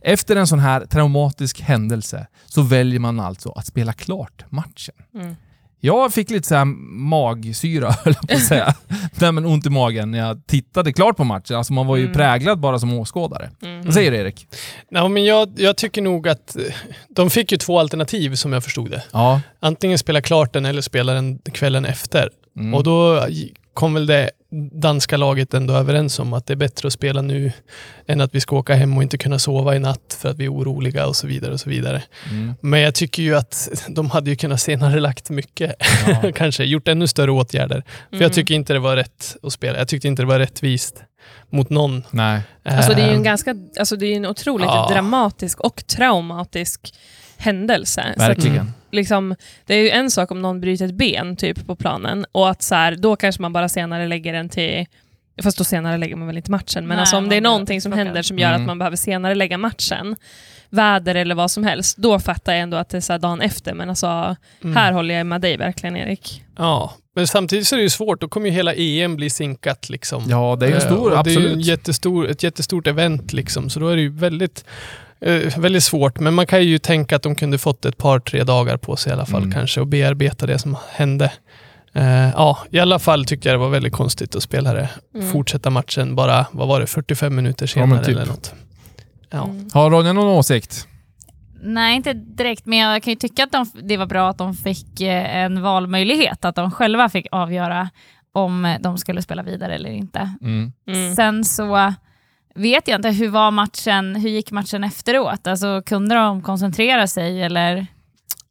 Efter 0.00 0.36
en 0.36 0.46
sån 0.46 0.58
här 0.58 0.86
traumatisk 0.86 1.60
händelse 1.60 2.26
så 2.46 2.62
väljer 2.62 3.00
man 3.00 3.20
alltså 3.20 3.52
att 3.52 3.66
spela 3.66 3.92
klart 3.92 4.44
matchen. 4.48 4.94
Mm. 5.14 5.36
Jag 5.82 6.12
fick 6.14 6.30
lite 6.30 6.48
så 6.48 6.54
här 6.54 6.64
magsyra, 6.64 7.90
höll 8.04 8.14
jag 8.20 8.28
på 8.28 8.34
att 8.34 8.44
säga. 8.44 8.74
Nej, 9.20 9.32
men 9.32 9.46
ont 9.46 9.66
i 9.66 9.70
magen 9.70 10.10
när 10.10 10.18
jag 10.18 10.46
tittade 10.46 10.92
klart 10.92 11.16
på 11.16 11.24
matchen. 11.24 11.56
Alltså 11.56 11.72
man 11.72 11.86
var 11.86 11.96
ju 11.96 12.02
Mm. 12.02 12.14
präglad 12.14 12.60
bara 12.60 12.78
som 12.78 12.92
åskådare. 12.94 13.50
Mm. 13.62 13.82
Vad 13.84 13.94
säger 13.94 14.10
du 14.10 14.16
Erik? 14.16 14.46
Ja, 14.90 15.08
men 15.08 15.24
jag, 15.24 15.52
jag 15.56 15.76
tycker 15.76 16.02
nog 16.02 16.28
att 16.28 16.56
eh, 16.56 16.62
de 17.08 17.30
fick 17.30 17.52
ju 17.52 17.58
två 17.58 17.78
alternativ 17.78 18.34
som 18.34 18.52
jag 18.52 18.64
förstod 18.64 18.90
det. 18.90 19.02
Ja. 19.12 19.40
Antingen 19.60 19.98
spela 19.98 20.20
klart 20.22 20.52
den 20.52 20.64
eller 20.66 20.82
spela 20.82 21.12
den 21.12 21.38
kvällen 21.38 21.84
efter. 21.84 22.28
Mm. 22.56 22.74
Och 22.74 22.84
då 22.84 23.26
kom 23.80 23.94
väl 23.94 24.06
det 24.06 24.30
danska 24.72 25.16
laget 25.16 25.54
ändå 25.54 25.74
överens 25.74 26.18
om 26.18 26.32
att 26.32 26.46
det 26.46 26.52
är 26.54 26.56
bättre 26.56 26.86
att 26.86 26.92
spela 26.92 27.22
nu 27.22 27.52
än 28.06 28.20
att 28.20 28.34
vi 28.34 28.40
ska 28.40 28.56
åka 28.56 28.74
hem 28.74 28.96
och 28.96 29.02
inte 29.02 29.18
kunna 29.18 29.38
sova 29.38 29.76
i 29.76 29.78
natt 29.78 30.16
för 30.20 30.28
att 30.28 30.36
vi 30.38 30.44
är 30.44 30.52
oroliga 30.52 31.06
och 31.06 31.16
så 31.16 31.26
vidare. 31.26 31.52
och 31.52 31.60
så 31.60 31.70
vidare. 31.70 32.02
Mm. 32.30 32.54
Men 32.60 32.80
jag 32.80 32.94
tycker 32.94 33.22
ju 33.22 33.36
att 33.36 33.68
de 33.88 34.10
hade 34.10 34.30
ju 34.30 34.36
kunnat 34.36 34.60
senare 34.60 35.00
lagt 35.00 35.30
mycket. 35.30 35.74
Ja. 36.06 36.32
Kanske 36.34 36.64
gjort 36.64 36.88
ännu 36.88 37.06
större 37.06 37.30
åtgärder. 37.30 37.82
För 38.10 38.16
Mm. 38.16 38.22
jag 38.22 38.32
tycker 38.32 38.54
inte 38.54 38.72
det 38.72 38.78
var 38.78 38.96
rätt 38.96 39.36
att 39.42 39.52
spela. 39.52 39.78
Jag 39.78 39.88
tyckte 39.88 40.08
inte 40.08 40.22
det 40.22 40.26
var 40.26 40.38
rättvist 40.38 41.02
mot 41.50 41.70
någon. 41.70 42.02
Nej. 42.10 42.40
Alltså 42.64 42.92
det 42.94 43.02
är 43.02 43.06
ju 43.06 43.12
en 43.12 43.18
Eh, 43.18 43.22
ganska, 43.24 43.54
alltså 43.78 43.96
det 43.96 44.06
är 44.06 44.16
en 44.16 44.26
otroligt 44.26 44.66
Ja. 44.66 44.88
dramatisk 44.92 45.60
och 45.60 45.82
traumatisk 45.86 46.94
händelse. 47.40 48.04
Så 48.16 48.22
att, 48.22 48.28
Verkligen. 48.28 48.72
liksom, 48.90 49.34
det 49.66 49.74
är 49.74 49.82
ju 49.82 49.90
en 49.90 50.10
sak 50.10 50.30
om 50.30 50.42
någon 50.42 50.60
bryter 50.60 50.84
ett 50.84 50.94
ben 50.94 51.36
typ 51.36 51.66
på 51.66 51.76
planen 51.76 52.26
och 52.32 52.50
att 52.50 52.62
så 52.62 52.74
här, 52.74 52.96
då 52.96 53.16
kanske 53.16 53.42
man 53.42 53.52
bara 53.52 53.68
senare 53.68 54.08
lägger 54.08 54.32
den 54.32 54.48
till 54.48 54.86
Fast 55.42 55.58
då 55.58 55.64
senare 55.64 55.96
lägger 55.98 56.16
man 56.16 56.26
väl 56.26 56.36
inte 56.36 56.50
matchen. 56.50 56.86
Men 56.86 56.88
Nej, 56.88 56.98
alltså 57.00 57.16
om 57.16 57.28
det 57.28 57.36
är 57.36 57.40
någonting 57.40 57.80
som 57.80 57.92
händer 57.92 58.22
som 58.22 58.38
gör 58.38 58.48
Mm. 58.48 58.60
att 58.60 58.66
man 58.66 58.78
behöver 58.78 58.96
senare 58.96 59.34
lägga 59.34 59.58
matchen, 59.58 60.16
väder 60.70 61.14
eller 61.14 61.34
vad 61.34 61.50
som 61.50 61.64
helst, 61.64 61.96
då 61.96 62.18
fattar 62.18 62.52
jag 62.52 62.62
ändå 62.62 62.76
att 62.76 62.88
det 62.88 62.96
är 62.96 63.00
så 63.00 63.12
här 63.12 63.18
dagen 63.18 63.40
efter. 63.40 63.74
Men 63.74 63.88
alltså, 63.90 64.36
mm. 64.64 64.76
här 64.76 64.92
håller 64.92 65.14
jag 65.14 65.26
med 65.26 65.40
dig 65.40 65.56
verkligen 65.56 65.96
Erik. 65.96 66.44
Ja, 66.58 66.94
men 67.14 67.26
samtidigt 67.26 67.66
så 67.66 67.74
är 67.74 67.76
det 67.76 67.82
ju 67.82 67.90
svårt. 67.90 68.20
Då 68.20 68.28
kommer 68.28 68.46
ju 68.46 68.52
hela 68.52 68.74
EM 68.74 69.16
bli 69.16 69.30
sinkat 69.30 69.88
liksom. 69.88 70.24
Ja, 70.28 70.56
det 70.60 70.66
är 70.66 70.70
ju 70.70 70.74
en 70.76 70.80
Eh, 70.82 70.86
stor, 70.86 71.18
och 71.18 71.24
Det 71.24 71.30
är 71.30 71.34
ju 71.34 71.38
en 71.40 71.46
absolut. 71.46 71.66
jättestor, 71.66 72.28
ett 72.28 72.42
jättestort 72.42 72.86
event 72.86 73.32
liksom, 73.32 73.70
så 73.70 73.80
då 73.80 73.88
är 73.88 73.96
det 73.96 74.02
ju 74.02 74.10
väldigt, 74.12 74.64
väldigt 75.56 75.84
svårt. 75.84 76.20
Men 76.20 76.34
man 76.34 76.46
kan 76.46 76.64
ju 76.64 76.78
tänka 76.78 77.16
att 77.16 77.22
de 77.22 77.34
kunde 77.34 77.58
fått 77.58 77.84
ett 77.84 77.98
par, 77.98 78.20
tre 78.20 78.44
dagar 78.44 78.76
på 78.76 78.96
sig 78.96 79.10
i 79.10 79.12
alla 79.12 79.26
fall 79.26 79.42
Mm. 79.42 79.52
kanske 79.52 79.80
och 79.80 79.86
bearbeta 79.86 80.46
det 80.46 80.58
som 80.58 80.76
hände. 80.92 81.32
Eh, 81.92 82.30
ja, 82.30 82.58
i 82.70 82.78
alla 82.78 82.98
fall 82.98 83.24
tycker 83.24 83.50
jag 83.50 83.54
det 83.54 83.62
var 83.64 83.68
väldigt 83.68 83.92
konstigt 83.92 84.36
att 84.36 84.42
spela 84.42 84.72
det. 84.74 84.88
Mm. 85.14 85.30
Fortsätta 85.32 85.70
matchen 85.70 86.14
bara, 86.14 86.46
vad 86.52 86.68
var 86.68 86.80
det, 86.80 86.86
45 86.86 87.34
minuter 87.36 87.64
Ja, 87.64 87.68
senare 87.68 88.04
typ. 88.04 88.16
eller 88.16 88.26
något. 88.26 88.54
Ja. 89.30 89.44
Mm. 89.44 89.68
Har 89.72 89.90
Ronja 89.90 90.12
någon 90.12 90.26
åsikt? 90.38 90.86
Nej, 91.62 91.96
inte 91.96 92.12
direkt, 92.12 92.66
men 92.66 92.78
jag 92.78 93.02
kan 93.02 93.10
ju 93.12 93.16
tycka 93.16 93.44
att 93.44 93.52
de, 93.52 93.66
det 93.82 93.96
var 93.96 94.06
bra 94.06 94.30
att 94.30 94.38
de 94.38 94.54
fick 94.54 95.00
eh, 95.00 95.36
en 95.36 95.62
valmöjlighet, 95.62 96.44
att 96.44 96.54
de 96.56 96.70
själva 96.70 97.08
fick 97.08 97.26
avgöra 97.30 97.88
om 98.32 98.76
de 98.80 98.98
skulle 98.98 99.22
spela 99.22 99.42
vidare 99.42 99.74
eller 99.74 99.90
inte. 99.90 100.30
Mm. 100.42 100.72
Mm. 100.88 101.14
Sen 101.16 101.44
så 101.44 101.94
vet 102.54 102.88
jag 102.88 102.98
inte, 102.98 103.08
hur 103.10 103.28
var 103.28 103.50
matchen, 103.50 104.16
hur 104.16 104.30
gick 104.30 104.50
matchen 104.50 104.84
efteråt? 104.84 105.46
Alltså 105.46 105.82
kunde 105.86 106.14
de 106.14 106.42
koncentrera 106.42 107.06
sig 107.06 107.42
eller? 107.42 107.86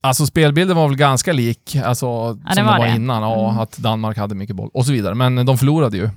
Alltså 0.01 0.25
spelbilden 0.25 0.77
var 0.77 0.87
väl 0.87 0.97
ganska 0.97 1.33
lik 1.33 1.75
alltså, 1.85 2.05
som 2.33 2.41
den 2.45 2.55
den 2.55 2.65
var 2.65 2.77
var 2.77 2.85
det. 2.87 2.95
innan. 2.95 3.21
Ja, 3.23 3.49
Mm. 3.49 3.59
Att 3.59 3.77
Danmark 3.77 4.17
hade 4.17 4.35
mycket 4.35 4.55
boll 4.55 4.69
och 4.73 4.85
så 4.85 4.91
vidare. 4.91 5.15
Men 5.15 5.45
de 5.45 5.57
förlorade 5.57 5.97
ju. 5.97 6.09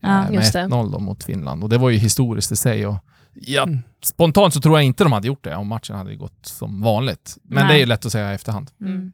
Ja, 0.00 0.08
eh, 0.24 0.30
med 0.30 0.40
det. 0.52 0.58
1-0 0.68 0.92
då 0.92 0.98
mot 0.98 1.24
Finland. 1.24 1.62
Och 1.62 1.68
det 1.68 1.78
var 1.78 1.90
ju 1.90 1.98
historiskt 1.98 2.52
i 2.52 2.56
sig. 2.56 2.86
Och, 2.86 2.96
ja, 3.34 3.62
Mm. 3.62 3.78
Spontant 4.04 4.54
så 4.54 4.60
tror 4.60 4.76
jag 4.78 4.84
inte 4.84 5.04
de 5.04 5.12
hade 5.12 5.26
gjort 5.26 5.44
det 5.44 5.56
om 5.56 5.66
matchen 5.68 5.96
hade 5.96 6.14
gått 6.16 6.38
som 6.46 6.82
vanligt. 6.82 7.36
Men 7.42 7.64
Nej. 7.64 7.72
det 7.72 7.78
är 7.78 7.80
ju 7.80 7.86
lätt 7.86 8.06
att 8.06 8.12
säga 8.12 8.32
i 8.32 8.34
efterhand. 8.34 8.70
Mm. 8.80 9.12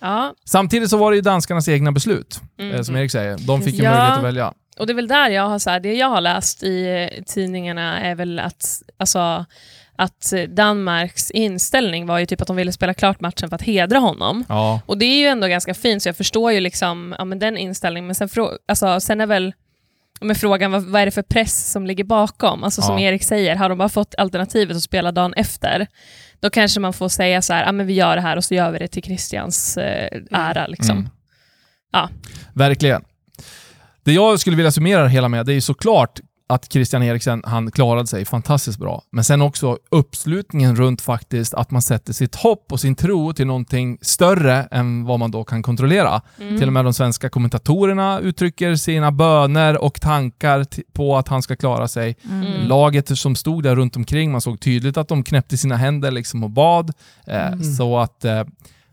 Ja, 0.00 0.34
Samtidigt 0.44 0.90
så 0.90 0.96
var 0.96 1.10
det 1.10 1.16
ju 1.16 1.20
danskarnas 1.22 1.68
egna 1.68 1.92
beslut, 1.92 2.40
mm. 2.58 2.74
eh, 2.74 2.82
som 2.82 2.96
Erik 2.96 3.10
säger. 3.10 3.38
De 3.46 3.62
fick 3.62 3.74
ju 3.74 3.82
Ja. 3.84 3.90
möjlighet 3.90 4.18
att 4.18 4.24
välja. 4.24 4.52
Och 4.78 4.86
det 4.86 4.92
är 4.92 4.94
väl 4.94 5.08
där 5.08 5.30
jag 5.30 5.48
har, 5.48 5.58
så 5.58 5.70
här, 5.70 5.80
det 5.80 5.94
jag 5.94 6.08
har 6.08 6.20
läst 6.20 6.62
i 6.62 6.86
eh, 6.86 7.22
tidningarna 7.24 8.00
är 8.00 8.14
väl 8.14 8.38
att, 8.38 8.82
alltså, 8.96 9.44
att 9.96 10.32
Danmarks 10.48 11.30
inställning 11.30 12.06
var 12.06 12.18
ju 12.18 12.26
typ 12.26 12.40
att 12.40 12.46
de 12.46 12.56
ville 12.56 12.72
spela 12.72 12.94
klart 12.94 13.20
matchen 13.20 13.48
för 13.48 13.54
att 13.54 13.62
hedra 13.62 13.98
honom. 13.98 14.44
Ja, 14.48 14.80
Och 14.86 14.98
det 14.98 15.04
är 15.04 15.18
ju 15.18 15.26
ändå 15.26 15.46
ganska 15.46 15.74
fint, 15.74 16.02
så 16.02 16.08
jag 16.08 16.16
förstår 16.16 16.52
ju 16.52 16.60
liksom, 16.60 17.14
ja, 17.18 17.24
men 17.24 17.38
den 17.38 17.56
inställningen. 17.56 18.06
Men 18.06 18.14
sen, 18.14 18.28
alltså, 18.68 19.00
sen 19.00 19.20
är 19.20 19.26
väl 19.26 19.54
med 20.20 20.36
frågan 20.36 20.72
vad, 20.72 20.82
vad 20.82 21.02
är 21.02 21.06
det 21.06 21.12
för 21.12 21.22
press 21.22 21.72
som 21.72 21.86
ligger 21.86 22.04
bakom? 22.04 22.64
Alltså 22.64 22.82
som 22.82 22.98
Ja. 22.98 23.08
Erik 23.08 23.22
säger, 23.22 23.56
har 23.56 23.68
de 23.68 23.78
bara 23.78 23.88
fått 23.88 24.14
alternativet 24.18 24.76
att 24.76 24.82
spela 24.82 25.12
dagen 25.12 25.34
efter, 25.34 25.86
då 26.40 26.50
kanske 26.50 26.80
man 26.80 26.92
får 26.92 27.08
säga 27.08 27.42
så 27.42 27.52
här, 27.52 27.64
ja, 27.64 27.72
men 27.72 27.86
vi 27.86 27.92
gör 27.92 28.16
det 28.16 28.22
här 28.22 28.36
och 28.36 28.44
så 28.44 28.54
gör 28.54 28.70
vi 28.70 28.78
det 28.78 28.88
till 28.88 29.02
Christians 29.02 29.76
eh, 29.76 30.20
ära. 30.30 30.66
Liksom. 30.66 30.98
Mm. 30.98 31.10
Ja. 31.92 32.08
verkligen. 32.54 33.02
Det 34.04 34.12
jag 34.12 34.40
skulle 34.40 34.56
vilja 34.56 34.72
summera 34.72 35.02
det 35.02 35.08
hela 35.08 35.28
med, 35.28 35.46
det 35.46 35.52
är 35.52 35.54
ju 35.54 35.60
såklart 35.60 36.20
att 36.46 36.72
Christian 36.72 37.02
Eriksen, 37.02 37.42
han 37.46 37.70
klarade 37.70 38.06
sig 38.06 38.24
fantastiskt 38.24 38.78
bra. 38.78 39.02
Men 39.12 39.24
sen 39.24 39.42
också 39.42 39.78
uppslutningen 39.90 40.76
runt 40.76 41.00
faktiskt 41.00 41.54
att 41.54 41.70
man 41.70 41.82
sätter 41.82 42.12
sitt 42.12 42.34
hopp 42.34 42.72
och 42.72 42.80
sin 42.80 42.94
tro 42.94 43.32
till 43.32 43.46
någonting 43.46 43.98
större 44.02 44.68
än 44.70 45.04
vad 45.04 45.18
man 45.18 45.30
då 45.30 45.44
kan 45.44 45.62
kontrollera. 45.62 46.20
Mm. 46.40 46.58
Till 46.58 46.66
och 46.66 46.72
med 46.72 46.84
de 46.84 46.94
svenska 46.94 47.28
kommentatorerna 47.28 48.20
uttrycker 48.20 48.74
sina 48.76 49.12
böner 49.12 49.82
och 49.82 50.00
tankar 50.00 50.66
på 50.92 51.16
att 51.16 51.28
han 51.28 51.42
ska 51.42 51.56
klara 51.56 51.88
sig. 51.88 52.16
Mm. 52.30 52.68
Laget 52.68 53.18
som 53.18 53.36
stod 53.36 53.62
där 53.62 53.76
runt 53.76 53.96
omkring, 53.96 54.32
man 54.32 54.40
såg 54.40 54.60
tydligt 54.60 54.96
att 54.96 55.08
de 55.08 55.24
knäppte 55.24 55.56
sina 55.56 55.76
händer 55.76 56.10
liksom 56.10 56.44
och 56.44 56.50
bad. 56.50 56.92
Eh, 57.26 57.52
Mm. 57.52 57.74
Så 57.74 57.98
att 57.98 58.24
eh, 58.24 58.42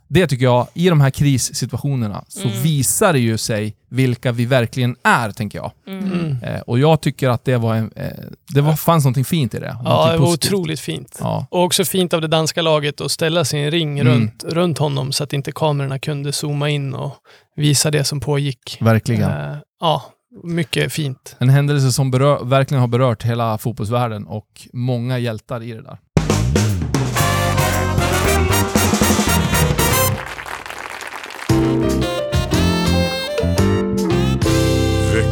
det 0.09 0.27
tycker 0.27 0.45
jag, 0.45 0.67
i 0.73 0.89
de 0.89 1.01
här 1.01 1.09
krissituationerna, 1.09 2.23
så 2.27 2.47
Mm. 2.47 2.61
visar 2.61 3.13
det 3.13 3.19
ju 3.19 3.37
sig 3.37 3.75
vilka 3.89 4.31
vi 4.31 4.45
verkligen 4.45 4.95
är, 5.03 5.31
tänker 5.31 5.57
jag. 5.59 5.71
Mm. 5.87 6.11
Mm. 6.13 6.43
Eh, 6.43 6.61
och 6.61 6.79
jag 6.79 7.01
tycker 7.01 7.29
att 7.29 7.45
det 7.45 7.57
var 7.57 7.75
en, 7.75 7.91
eh, 7.95 8.05
det 8.53 8.61
var, 8.61 8.73
fanns 8.73 9.03
någonting 9.03 9.25
fint 9.25 9.53
i 9.53 9.59
det. 9.59 9.77
Ja, 9.83 10.11
det 10.11 10.17
var 10.17 10.25
positivt. 10.25 10.53
otroligt 10.53 10.79
fint. 10.79 11.17
Ja, 11.19 11.45
Och 11.51 11.63
också 11.63 11.85
fint 11.85 12.13
av 12.13 12.21
det 12.21 12.27
danska 12.27 12.61
laget 12.61 13.01
att 13.01 13.11
ställa 13.11 13.45
sin 13.45 13.71
ring 13.71 13.99
Mm. 13.99 14.13
runt, 14.13 14.43
runt 14.47 14.77
honom 14.77 15.11
så 15.11 15.23
att 15.23 15.33
inte 15.33 15.51
kamerorna 15.51 15.99
kunde 15.99 16.31
zooma 16.31 16.69
in 16.69 16.93
och 16.93 17.13
visa 17.55 17.91
det 17.91 18.03
som 18.03 18.19
pågick. 18.19 18.77
verkligen. 18.81 19.29
Eh, 19.31 19.57
ja, 19.79 20.03
mycket 20.43 20.93
fint. 20.93 21.35
En 21.39 21.49
händelse 21.49 21.91
som 21.91 22.11
berör, 22.11 22.43
verkligen 22.45 22.81
har 22.81 22.87
berört 22.87 23.23
hela 23.23 23.57
fotbollsvärlden 23.57 24.25
och 24.25 24.47
många 24.73 25.17
hjältar 25.19 25.63
i 25.63 25.71
det 25.71 25.81
där. 25.81 25.97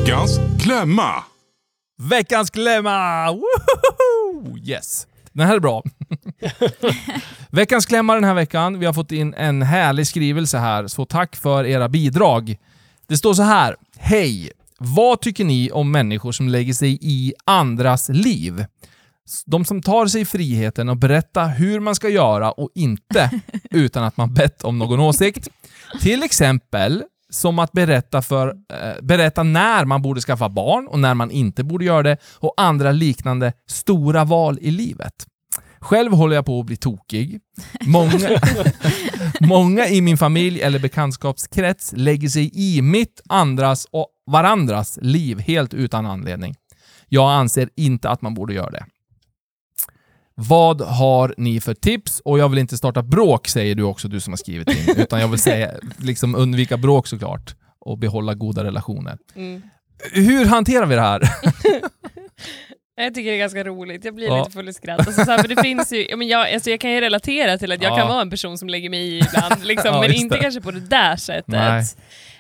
Veckans 0.07 0.39
klämma. 0.59 1.23
Veckans 1.97 2.49
klämma! 2.49 3.31
Woho! 3.31 4.57
Yes. 4.57 5.07
Den 5.31 5.47
här 5.47 5.55
är 5.55 5.59
bra. 5.59 5.83
Veckans 7.49 7.85
klämma 7.85 8.13
den 8.13 8.23
här 8.23 8.33
veckan. 8.33 8.79
Vi 8.79 8.85
har 8.85 8.93
fått 8.93 9.11
in 9.11 9.33
en 9.33 9.61
härlig 9.61 10.07
skrivelse 10.07 10.57
här, 10.57 10.87
så 10.87 11.05
tack 11.05 11.35
för 11.35 11.65
era 11.65 11.89
bidrag. 11.89 12.57
Det 13.07 13.17
står 13.17 13.33
så 13.33 13.43
här. 13.43 13.75
Hej! 13.97 14.51
Vad 14.79 15.21
tycker 15.21 15.45
ni 15.45 15.71
om 15.71 15.91
människor 15.91 16.31
som 16.31 16.49
lägger 16.49 16.73
sig 16.73 16.97
i 17.01 17.33
andras 17.45 18.09
liv? 18.09 18.65
De 19.45 19.65
som 19.65 19.81
tar 19.81 20.07
sig 20.07 20.25
friheten 20.25 20.89
att 20.89 20.97
berätta 20.97 21.45
hur 21.45 21.79
man 21.79 21.95
ska 21.95 22.09
göra 22.09 22.51
och 22.51 22.69
inte 22.75 23.41
utan 23.71 24.03
att 24.03 24.17
man 24.17 24.33
bett 24.33 24.63
om 24.63 24.79
någon 24.79 24.99
åsikt. 24.99 25.47
Till 26.01 26.23
exempel 26.23 27.03
som 27.29 27.59
att 27.59 27.71
berätta, 27.71 28.21
för, 28.21 28.47
eh, 28.47 29.01
berätta 29.01 29.43
när 29.43 29.85
man 29.85 30.01
borde 30.01 30.21
skaffa 30.21 30.49
barn 30.49 30.87
och 30.87 30.99
när 30.99 31.13
man 31.13 31.31
inte 31.31 31.63
borde 31.63 31.85
göra 31.85 32.03
det 32.03 32.17
och 32.39 32.53
andra 32.57 32.91
liknande 32.91 33.53
stora 33.69 34.23
val 34.23 34.57
i 34.61 34.71
livet. 34.71 35.13
Själv 35.79 36.13
håller 36.13 36.35
jag 36.35 36.45
på 36.45 36.59
att 36.59 36.65
bli 36.65 36.75
tokig. 36.75 37.39
Många, 37.85 38.29
många 39.39 39.87
i 39.87 40.01
min 40.01 40.17
familj 40.17 40.61
eller 40.61 40.79
bekantskapskrets 40.79 41.93
lägger 41.95 42.29
sig 42.29 42.51
i 42.53 42.81
mitt, 42.81 43.21
andras 43.29 43.87
och 43.91 44.07
varandras 44.31 44.99
liv 45.01 45.39
helt 45.39 45.73
utan 45.73 46.05
anledning. 46.05 46.55
Jag 47.09 47.31
anser 47.31 47.69
inte 47.75 48.09
att 48.09 48.21
man 48.21 48.33
borde 48.33 48.53
göra 48.53 48.69
det. 48.69 48.85
Vad 50.39 50.81
har 50.81 51.33
ni 51.37 51.61
för 51.61 51.73
tips? 51.73 52.19
Och 52.25 52.39
jag 52.39 52.49
vill 52.49 52.59
inte 52.59 52.77
starta 52.77 53.03
bråk, 53.03 53.47
säger 53.47 53.75
du 53.75 53.83
också, 53.83 54.07
du 54.07 54.19
som 54.19 54.33
har 54.33 54.37
skrivit 54.37 54.69
in. 54.69 54.95
Utan 54.97 55.19
jag 55.19 55.27
vill 55.27 55.39
säga, 55.39 55.71
liksom 55.97 56.35
undvika 56.35 56.77
bråk 56.77 57.07
såklart. 57.07 57.55
Och 57.79 57.97
behålla 57.97 58.33
goda 58.33 58.63
relationer. 58.63 59.17
Mm. 59.35 59.61
Hur 60.13 60.45
hanterar 60.45 60.85
vi 60.85 60.95
det 60.95 61.01
här? 61.01 61.21
Jag 62.99 63.13
tycker 63.15 63.29
det 63.31 63.35
är 63.37 63.39
ganska 63.39 63.63
roligt, 63.63 64.05
jag 64.05 64.15
blir 64.15 64.27
Ja. 64.27 64.39
lite 64.39 64.51
full 64.51 64.69
i 64.69 64.73
skratt. 64.73 64.99
Alltså, 65.07 65.25
så 65.25 65.31
här, 65.31 65.37
för 65.37 65.47
det 65.47 65.61
finns 65.61 65.91
ju, 65.93 66.15
men 66.17 66.27
jag, 66.27 66.53
alltså, 66.53 66.69
jag 66.69 66.79
kan 66.79 66.91
ju 66.91 67.01
relatera 67.01 67.57
till 67.57 67.71
att 67.71 67.81
jag 67.81 67.91
Ja. 67.91 67.97
kan 67.97 68.07
vara 68.07 68.21
en 68.21 68.29
person 68.29 68.57
som 68.57 68.69
lägger 68.69 68.89
mig 68.89 68.99
i 68.99 69.17
ibland, 69.19 69.63
liksom, 69.65 69.89
Ja, 69.93 70.01
men 70.01 70.13
inte 70.13 70.35
det. 70.35 70.41
kanske 70.41 70.61
på 70.61 70.71
det 70.71 70.79
där 70.79 71.15
sättet. 71.15 71.47
Nej. 71.47 71.83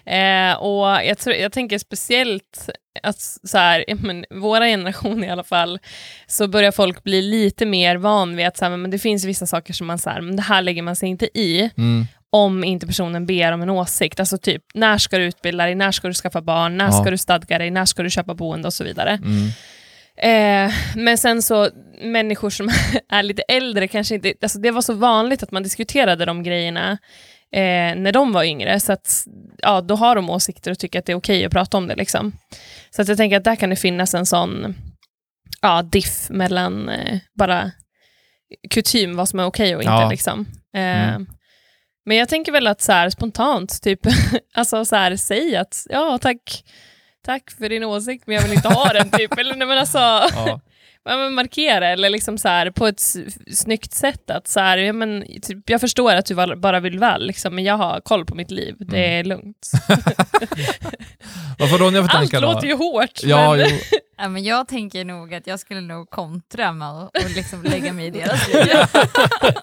Eh, 0.07 0.53
och 0.53 0.87
jag, 1.05 1.17
tror, 1.17 1.35
jag 1.35 1.51
tänker 1.51 1.77
speciellt 1.77 2.69
att 3.03 3.19
så 3.21 3.57
här, 3.57 3.85
men, 3.95 4.25
våra 4.29 4.65
generation 4.65 5.23
i 5.23 5.29
alla 5.29 5.43
fall, 5.43 5.79
så 6.27 6.47
börjar 6.47 6.71
folk 6.71 7.03
bli 7.03 7.21
lite 7.21 7.65
mer 7.65 7.95
van 7.97 8.35
vid 8.35 8.47
att 8.47 8.57
så 8.57 8.65
här, 8.65 8.77
men 8.77 8.91
det 8.91 8.99
finns 8.99 9.25
vissa 9.25 9.45
saker 9.47 9.73
som 9.73 9.87
man 9.87 9.97
så 9.99 10.09
här, 10.09 10.21
men 10.21 10.35
det 10.35 10.41
här 10.41 10.61
lägger 10.61 10.81
man 10.81 10.95
sig 10.95 11.09
inte 11.09 11.25
i 11.39 11.69
Mm. 11.77 12.07
om 12.29 12.63
inte 12.63 12.87
personen 12.87 13.25
ber 13.25 13.51
om 13.51 13.61
en 13.61 13.69
åsikt. 13.69 14.19
Alltså 14.19 14.37
typ, 14.37 14.63
när 14.73 14.97
ska 14.97 15.17
du 15.17 15.23
utbilda 15.25 15.63
dig, 15.65 15.75
när 15.75 15.91
ska 15.91 16.07
du 16.07 16.13
skaffa 16.13 16.41
barn, 16.41 16.77
när 16.77 16.85
Ja. 16.85 16.91
ska 16.91 17.11
du 17.11 17.17
stadga 17.17 17.57
dig, 17.57 17.71
när 17.71 17.85
ska 17.85 18.03
du 18.03 18.09
köpa 18.09 18.33
boende 18.33 18.67
och 18.67 18.73
så 18.73 18.83
vidare. 18.83 19.19
Mm. 19.23 19.47
Eh, 20.19 20.73
men 20.95 21.17
sen 21.17 21.41
så, 21.41 21.69
människor 22.01 22.49
som 22.49 22.69
är 23.09 23.23
lite 23.23 23.41
äldre 23.41 23.87
kanske 23.87 24.15
inte, 24.15 24.33
alltså 24.41 24.59
det 24.59 24.71
var 24.71 24.81
så 24.81 24.93
vanligt 24.93 25.43
att 25.43 25.51
man 25.51 25.63
diskuterade 25.63 26.25
de 26.25 26.43
grejerna 26.43 26.97
eh, 27.53 27.95
när 28.01 28.11
de 28.11 28.31
var 28.31 28.43
yngre, 28.43 28.79
så 28.79 28.93
att 28.93 29.23
ja, 29.57 29.81
då 29.81 29.95
har 29.95 30.15
de 30.15 30.29
åsikter 30.29 30.71
och 30.71 30.79
tycker 30.79 30.99
att 30.99 31.05
det 31.05 31.11
är 31.11 31.17
okej 31.17 31.45
att 31.45 31.51
prata 31.51 31.77
om 31.77 31.87
det. 31.87 31.95
Liksom. 31.95 32.31
Så 32.89 33.01
att 33.01 33.07
jag 33.07 33.17
tänker 33.17 33.37
att 33.37 33.43
där 33.43 33.55
kan 33.55 33.69
det 33.69 33.75
finnas 33.75 34.13
en 34.13 34.25
sån 34.25 34.75
ja, 35.61 35.81
diff 35.81 36.29
mellan 36.29 36.89
eh, 36.89 37.19
bara 37.35 37.71
kutym, 38.69 39.15
vad 39.15 39.29
som 39.29 39.39
är 39.39 39.45
okej 39.45 39.75
och 39.75 39.81
inte. 39.81 39.91
Ja. 39.93 40.09
Liksom. 40.09 40.45
Eh, 40.75 41.09
Mm. 41.09 41.27
Men 42.05 42.17
jag 42.17 42.29
tänker 42.29 42.51
väl 42.51 42.67
att 42.67 42.81
så 42.81 42.91
här, 42.91 43.09
spontant, 43.09 43.81
typ, 43.81 43.99
alltså 44.53 44.85
så 44.85 44.95
här, 44.95 45.15
säg 45.15 45.55
att 45.55 45.85
ja, 45.89 46.17
tack, 46.21 46.63
tack 47.25 47.51
för 47.51 47.69
din 47.69 47.83
åsikt, 47.83 48.27
men 48.27 48.35
jag 48.35 48.43
vill 48.43 48.53
inte 48.53 48.67
ha 48.67 48.93
den. 48.93 49.09
Typ. 49.09 49.37
Eller 49.37 49.55
nej, 49.55 49.67
men 49.67 49.77
alltså, 49.77 49.97
Ja. 49.97 50.61
Ja, 51.07 51.29
markera, 51.29 51.87
eller 51.89 52.09
liksom 52.09 52.37
så 52.37 52.47
här, 52.47 52.71
på 52.71 52.87
ett 52.87 53.01
snyggt 53.53 53.93
sätt. 53.93 54.29
Att 54.29 54.47
så 54.47 54.59
här, 54.59 54.77
ja, 54.77 54.93
men, 54.93 55.25
typ, 55.41 55.69
jag 55.69 55.81
förstår 55.81 56.15
att 56.15 56.25
du 56.25 56.55
bara 56.55 56.79
vill 56.79 56.99
väl, 56.99 57.27
liksom, 57.27 57.55
men 57.55 57.63
jag 57.63 57.77
har 57.77 57.99
koll 58.01 58.25
på 58.25 58.35
mitt 58.35 58.51
liv. 58.51 58.75
Det 58.79 59.17
är 59.19 59.23
lugnt. 59.23 59.71
Vad 61.59 61.69
får 61.69 61.77
Ronja 61.77 62.01
för 62.03 62.09
Allt 62.09 62.11
tankar 62.11 62.41
då? 62.41 62.53
låter 62.53 62.67
ju 62.67 62.73
hårt, 62.75 63.23
Ja, 63.23 63.55
men 63.55 63.65
jo. 63.69 63.77
Ja, 64.19 64.27
men 64.29 64.43
jag 64.43 64.67
tänker 64.67 65.05
nog 65.05 65.33
att 65.33 65.47
jag 65.47 65.59
skulle 65.59 65.81
nog 65.81 66.09
kontra 66.09 66.71
med 66.71 66.87
att 66.87 67.23
och 67.23 67.29
liksom 67.35 67.63
lägga 67.63 67.93
mig 67.93 68.05
i 68.05 68.09
deras 68.09 68.47
liv. 68.53 68.65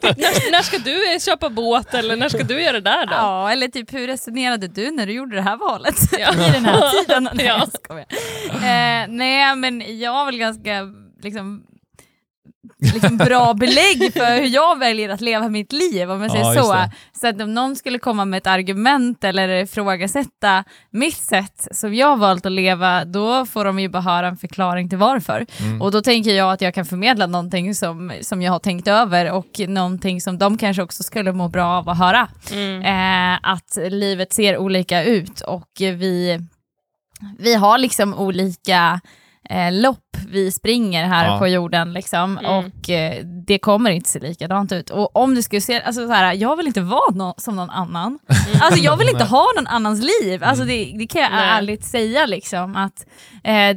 när, 0.03 0.51
när 0.51 0.63
ska 0.63 0.79
du 0.79 1.21
köpa 1.21 1.51
båt, 1.51 1.95
eller 1.95 2.17
när 2.17 2.29
ska 2.29 2.43
du 2.43 2.63
göra 2.63 2.73
det 2.73 2.81
där 2.81 3.07
då? 3.07 3.13
Ja, 3.13 3.53
eller 3.53 3.69
typ 3.69 3.95
hur 3.95 4.07
resonerade 4.07 4.69
du 4.69 4.91
när 4.91 5.07
du 5.07 5.13
gjorde 5.13 5.37
det 5.37 5.43
här 5.43 5.57
valet 5.57 5.95
Ja. 6.19 6.33
i 6.49 6.53
den 6.53 6.65
här 6.65 6.91
tiden? 7.03 7.29
Nej, 7.35 7.47
Ja. 7.47 7.59
jag 7.59 7.73
skojar. 7.85 8.07
Eh, 8.55 9.09
nej, 9.09 9.57
men 9.57 9.99
jag 10.01 10.11
har 10.11 10.25
väl 10.25 10.37
ganska 10.39 10.81
liksom, 11.25 11.63
liksom 12.95 13.17
bra 13.17 13.55
belägg 13.61 14.13
för 14.13 14.41
hur 14.41 14.49
jag 14.49 14.79
väljer 14.79 15.09
att 15.09 15.21
leva 15.21 15.49
mitt 15.49 15.73
liv, 15.73 16.11
om 16.11 16.23
jag 16.23 16.31
säger 16.31 16.45
Ja, 16.45 16.63
så. 16.63 16.91
Så 17.21 17.29
att 17.29 17.41
om 17.41 17.55
någon 17.55 17.77
skulle 17.77 17.99
komma 17.99 18.25
med 18.25 18.39
ett 18.39 18.47
argument 18.47 19.25
eller 19.25 19.49
ifrågasätta 19.49 20.65
mitt 20.91 21.17
sätt 21.17 21.69
som 21.71 21.95
jag 21.95 22.07
har 22.07 22.17
valt 22.17 22.47
att 22.47 22.53
leva, 22.53 23.05
då 23.05 23.47
får 23.47 23.65
de 23.65 23.81
ju 23.81 23.89
bara 23.89 24.03
höra 24.03 24.29
en 24.29 24.37
förklaring 24.37 24.89
till 24.89 24.99
varför. 24.99 25.47
Mm. 25.61 25.83
Och 25.83 25.91
då 25.91 26.01
tänker 26.01 26.31
jag 26.31 26.53
att 26.53 26.61
jag 26.61 26.75
kan 26.75 26.85
förmedla 26.85 27.27
någonting 27.27 27.75
som, 27.75 28.13
som 28.21 28.43
jag 28.43 28.53
har 28.53 28.59
tänkt 28.59 28.89
över 28.89 29.33
och 29.33 29.61
någonting 29.69 30.21
som 30.21 30.39
de 30.39 30.59
kanske 30.59 30.83
också 30.83 31.03
skulle 31.03 31.33
må 31.33 31.49
bra 31.49 31.67
av 31.67 31.89
att 31.89 31.99
höra. 31.99 32.29
Mm. 32.53 32.83
Eh, 32.83 33.39
att 33.43 33.79
livet 33.91 34.33
ser 34.33 34.59
olika 34.59 35.05
ut 35.05 35.41
och 35.41 35.71
vi, 35.79 36.41
vi 37.39 37.55
har 37.55 37.79
liksom 37.79 38.15
olika 38.15 39.01
eh, 39.51 39.73
lopp 39.73 39.99
vi 40.29 40.51
springer 40.53 41.05
här 41.05 41.27
Ja. 41.27 41.39
på 41.39 41.49
jorden. 41.49 41.93
Liksom, 41.93 42.39
Mm. 42.39 42.45
Och 42.59 42.91
eh, 42.91 43.25
det 43.47 43.59
kommer 43.59 43.91
inte 43.91 44.11
se 44.11 44.19
likadant 44.21 44.73
ut. 44.73 44.91
Och 44.91 45.17
om 45.17 45.35
du 45.35 45.43
skulle 45.43 45.61
se, 45.61 45.83
alltså 45.83 46.07
så 46.07 46.13
här, 46.13 46.33
jag 46.35 46.57
vill 46.57 46.67
inte 46.67 46.81
vara 46.81 47.15
nå- 47.15 47.35
som 47.37 47.57
någon 47.57 47.71
annan. 47.71 48.19
Alltså 48.61 48.81
jag 48.81 48.97
vill 48.97 49.09
inte 49.09 49.25
ha 49.25 49.47
någon 49.57 49.67
annans 49.67 50.01
liv. 50.23 50.45
Alltså 50.45 50.65
det, 50.65 50.93
det 50.99 51.07
kan 51.07 51.23
jag 51.23 51.31
Nej. 51.33 51.49
ärligt 51.49 51.85
säga. 51.85 52.27
Liksom, 52.27 52.77
att 52.77 53.07
eh, 53.45 53.77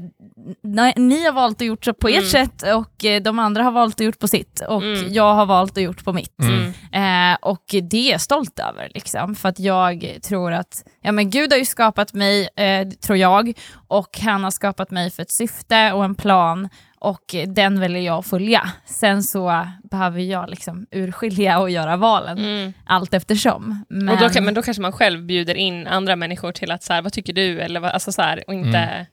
ni, 0.95 1.25
har 1.25 1.31
valt 1.31 1.61
att 1.61 1.67
gjort 1.67 1.85
så 1.85 1.93
på 1.93 2.07
ert 2.07 2.17
Mm. 2.17 2.29
sätt 2.29 2.63
och 2.75 3.05
eh, 3.05 3.21
de 3.21 3.39
andra 3.39 3.63
har 3.63 3.71
valt 3.71 3.95
att 4.01 4.05
gjort 4.05 4.19
på 4.19 4.27
sitt. 4.27 4.61
Och 4.69 4.83
Mm. 4.83 5.13
jag 5.13 5.33
har 5.33 5.45
valt 5.45 5.77
att 5.77 5.83
gjort 5.83 6.03
på 6.03 6.13
mitt. 6.13 6.39
Mm. 6.41 7.31
Eh, 7.33 7.37
och 7.41 7.63
det 7.83 8.07
är 8.07 8.11
jag 8.11 8.21
stolt 8.21 8.59
över. 8.59 8.91
Liksom, 8.93 9.35
för 9.35 9.49
att 9.49 9.59
jag 9.59 10.17
tror 10.23 10.51
att 10.51 10.83
ja, 11.01 11.11
men 11.11 11.29
Gud 11.29 11.51
har 11.51 11.57
ju 11.59 11.65
skapat 11.65 12.13
mig, 12.13 12.49
eh, 12.55 12.87
tror 12.87 13.17
jag, 13.17 13.53
och 13.87 14.19
han 14.19 14.43
har 14.43 14.51
skapat 14.51 14.91
mig 14.91 15.11
för 15.11 15.21
ett 15.23 15.31
syfte 15.31 15.91
och 15.93 16.03
en 16.05 16.15
plan. 16.15 16.69
Och 16.99 17.35
den 17.47 17.79
väljer 17.79 18.01
jag 18.01 18.17
att 18.17 18.27
följa. 18.27 18.69
Sen 18.85 19.23
så 19.23 19.67
behöver 19.83 20.21
jag 20.21 20.49
liksom 20.49 20.85
urskilja 20.91 21.59
och 21.59 21.69
göra 21.69 21.97
valen 21.97 22.37
Mm. 22.37 22.73
allt 22.85 23.13
eftersom. 23.13 23.85
Men, 23.89 24.09
Och 24.09 24.17
då, 24.21 24.29
kan- 24.29 24.45
men 24.45 24.53
då 24.53 24.61
kanske 24.61 24.81
man 24.81 24.91
själv 24.91 25.23
bjuder 25.25 25.55
in 25.55 25.87
andra 25.87 26.15
människor 26.15 26.51
till 26.51 26.71
att 26.71 26.83
så 26.83 26.93
här, 26.93 27.01
vad 27.01 27.13
tycker 27.13 27.33
du? 27.33 27.59
Eller 27.61 27.79
vad, 27.79 27.91
alltså 27.91 28.11
så 28.11 28.21
här, 28.21 28.43
och 28.47 28.53
inte... 28.53 29.05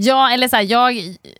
Ja, 0.00 0.30
eller 0.30 0.48
så 0.48 0.56
här, 0.56 0.62
jag, 0.62 0.94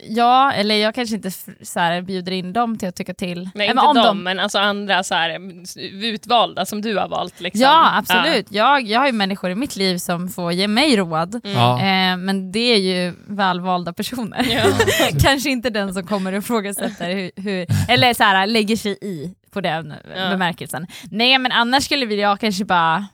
ja, 0.08 0.52
eller 0.52 0.74
jag 0.74 0.94
kanske 0.94 1.14
inte 1.16 1.30
så 1.62 1.80
här, 1.80 2.02
bjuder 2.02 2.32
in 2.32 2.52
dem 2.52 2.78
till 2.78 2.88
att 2.88 2.94
tycka 2.96 3.14
till. 3.14 3.50
Nej, 3.54 3.66
inte 3.66 3.74
men 3.74 3.86
om 3.86 3.96
dem, 3.96 4.22
men 4.22 4.38
alltså 4.40 4.58
andra 4.58 5.02
så 5.04 5.14
här, 5.14 5.38
utvalda 6.04 6.66
som 6.66 6.82
du 6.82 6.96
har 6.98 7.08
valt. 7.08 7.40
Liksom. 7.40 7.60
Ja, 7.62 7.90
absolut. 7.96 8.46
Jag, 8.50 8.82
jag 8.82 9.00
har 9.00 9.06
ju 9.06 9.12
människor 9.12 9.50
i 9.50 9.54
mitt 9.54 9.76
liv 9.76 9.98
som 9.98 10.28
får 10.28 10.52
ge 10.52 10.68
mig 10.68 10.96
råd. 10.96 11.40
Mm. 11.44 11.56
Ja. 11.56 11.78
Eh, 11.78 12.16
men 12.16 12.52
det 12.52 12.58
är 12.74 12.78
ju 12.78 13.14
välvalda 13.28 13.92
personer. 13.92 14.46
Ja. 14.50 14.60
Kanske 15.22 15.50
inte 15.50 15.70
den 15.70 15.87
som 15.94 16.06
kommer 16.06 16.32
och 16.32 16.38
ifrågasätter 16.38 17.14
hur, 17.14 17.30
hur, 17.42 17.66
eller 17.88 18.14
så 18.14 18.22
här, 18.22 18.46
lägger 18.46 18.76
sig 18.76 18.98
i 19.02 19.34
på 19.50 19.60
den 19.60 19.94
Ja. 20.16 20.30
bemärkelsen. 20.30 20.86
Nej 21.10 21.38
men 21.38 21.52
annars 21.52 21.84
skulle 21.84 22.06
väl 22.06 22.18
jag 22.18 22.40
kanske 22.40 22.64
bara 22.64 23.06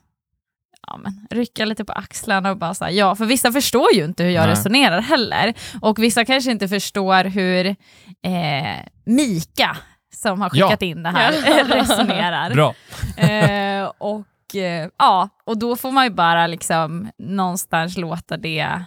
ja, 0.86 0.96
men, 0.96 1.26
rycka 1.30 1.64
lite 1.64 1.84
på 1.84 1.92
axlarna 1.92 2.50
och 2.50 2.56
bara 2.58 2.74
säga 2.74 2.90
ja, 2.90 3.14
för 3.14 3.24
vissa 3.26 3.52
förstår 3.52 3.92
ju 3.94 4.04
inte 4.04 4.22
hur 4.24 4.30
jag 4.30 4.42
Nej. 4.42 4.50
resonerar 4.50 5.00
heller. 5.00 5.54
Och 5.82 5.98
vissa 5.98 6.24
kanske 6.24 6.50
inte 6.50 6.68
förstår 6.68 7.24
hur 7.24 7.66
eh, 7.66 8.80
Mika, 9.06 9.76
som 10.14 10.40
har 10.40 10.50
Ja. 10.54 10.66
skickat 10.66 10.82
in 10.82 11.02
det 11.02 11.10
här, 11.10 11.32
Ja. 11.46 11.64
resonerar. 11.76 12.50
Bra. 12.54 12.74
Eh, 13.16 13.90
och, 13.98 14.56
eh, 14.56 14.88
ja, 14.98 15.28
och 15.44 15.58
då 15.58 15.76
får 15.76 15.90
man 15.90 16.04
ju 16.04 16.10
bara 16.10 16.46
liksom 16.46 17.10
någonstans 17.18 17.96
låta 17.96 18.36
det 18.36 18.82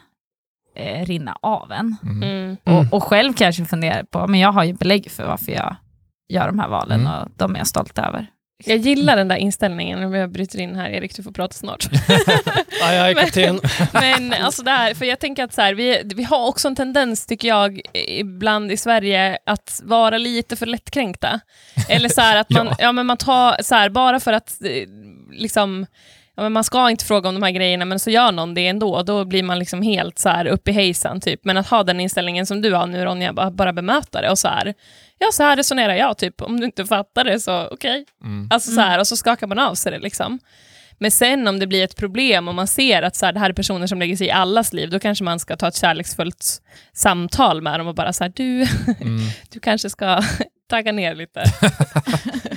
eh, 0.77 1.05
rinna 1.05 1.38
av 1.41 1.72
en. 1.72 1.96
Mm. 2.03 2.24
Mm. 2.24 2.57
Och, 2.63 2.93
och 2.93 3.03
själv 3.03 3.34
kanske 3.34 3.65
fundera 3.65 4.03
på, 4.05 4.27
men 4.27 4.39
jag 4.39 4.51
har 4.51 4.63
ju 4.63 4.74
belägg 4.74 5.12
för 5.12 5.25
varför 5.27 5.51
jag 5.51 5.75
gör 6.29 6.48
de 6.48 6.60
här 6.60 6.67
valen 6.69 7.00
Mm. 7.01 7.13
och 7.13 7.27
de 7.38 7.55
är 7.55 7.57
jag 7.60 7.67
stolt 7.67 7.98
över. 8.00 8.27
Jag 8.65 8.77
gillar 8.77 9.15
den 9.17 9.27
där 9.27 9.36
inställningen, 9.36 10.03
om 10.03 10.13
jag 10.13 10.31
bryter 10.31 10.60
in 10.60 10.75
här, 10.75 10.89
Erik, 10.89 11.15
du 11.15 11.24
får 11.24 11.31
prata 11.31 11.53
snart. 11.53 11.86
Aj, 12.84 12.98
aj, 13.00 13.15
kapten. 13.15 13.60
Men 13.93 14.34
alltså 14.34 14.63
där, 14.63 14.93
för 14.93 15.05
jag 15.05 15.19
tänker 15.19 15.43
att 15.43 15.53
så 15.53 15.62
här, 15.62 15.74
vi, 15.74 16.01
vi 16.15 16.24
har 16.24 16.48
också 16.48 16.67
en 16.67 16.75
tendens, 16.75 17.25
tycker 17.25 17.48
jag, 17.48 17.81
ibland 17.93 18.72
i 18.72 18.77
Sverige 18.77 19.38
att 19.46 19.81
vara 19.84 20.17
lite 20.17 20.55
för 20.55 20.65
lättkränkta. 20.65 21.39
Eller 21.89 22.10
så 22.10 22.22
här 22.22 22.38
att 22.38 22.50
man, 22.50 22.65
Ja. 22.69 22.75
ja. 22.79 22.91
men 22.91 23.05
man 23.05 23.17
tar, 23.17 23.63
så 23.63 23.75
här, 23.75 23.89
bara 23.89 24.19
för 24.19 24.34
att 24.34 24.62
eh, 24.63 24.88
liksom, 25.31 25.86
ja, 26.38 26.44
men 26.44 26.53
man 26.53 26.63
ska 26.63 26.89
inte 26.89 27.06
fråga 27.06 27.29
om 27.29 27.36
de 27.36 27.44
här 27.44 27.51
grejerna, 27.51 27.86
men 27.86 28.00
så 28.00 28.10
gör 28.10 28.32
någon 28.32 28.53
det 28.53 28.67
ändå, 28.67 29.03
då 29.03 29.25
blir 29.25 29.44
man 29.44 29.60
liksom 29.60 29.82
helt 29.82 30.20
så 30.20 30.29
här 30.29 30.46
upp 30.46 30.67
i 30.67 30.72
hejsan. 30.72 31.22
Typ. 31.22 31.46
Men 31.46 31.58
att 31.58 31.67
ha 31.67 31.84
den 31.84 32.00
inställningen 32.00 32.46
som 32.46 32.62
du 32.62 32.74
har 32.74 32.88
nu 32.88 33.06
Ronja, 33.06 33.34
bara, 33.34 33.51
bara 33.51 33.74
bemöta 33.74 34.22
det 34.22 34.29
och 34.29 34.39
så 34.39 34.48
här, 34.48 34.74
ja 35.20 35.27
så 35.34 35.44
här 35.44 35.56
resonerar 35.56 35.94
jag, 35.96 36.17
typ. 36.17 36.41
om 36.41 36.60
du 36.60 36.65
inte 36.65 36.86
fattar 36.86 37.24
det 37.24 37.39
så 37.39 37.67
okej. 37.67 38.06
Mm. 38.24 38.48
Alltså 38.51 38.72
så 38.72 38.82
här, 38.82 39.00
och 39.00 39.08
så 39.08 39.17
skakar 39.17 39.48
man 39.48 39.60
av 39.60 39.75
sig 39.75 39.91
det. 39.91 40.00
Liksom. 40.00 40.39
Men 41.00 41.12
sen 41.12 41.48
om 41.48 41.60
det 41.60 41.67
blir 41.67 41.84
ett 41.84 41.96
problem 41.98 42.48
och 42.48 42.56
man 42.56 42.67
ser 42.67 43.01
att 43.01 43.15
så 43.15 43.25
här, 43.25 43.34
det 43.34 43.39
här 43.39 43.50
är 43.50 43.53
personer 43.53 43.88
som 43.88 44.00
lägger 44.00 44.15
sig 44.15 44.27
i 44.27 44.32
allas 44.32 44.74
liv, 44.74 44.89
då 44.89 45.00
kanske 45.00 45.24
man 45.24 45.39
ska 45.39 45.56
ta 45.56 45.67
ett 45.67 45.75
kärleksfullt 45.75 46.62
samtal 46.94 47.62
med 47.62 47.79
dem 47.79 47.88
och 47.88 47.96
bara 47.96 48.13
så 48.13 48.24
här, 48.24 48.32
du, 48.36 48.67
Mm. 49.01 49.20
du 49.50 49.60
kanske 49.60 49.89
ska 49.89 50.22
tagga 50.70 50.91
ner 50.91 51.15
lite. 51.15 51.44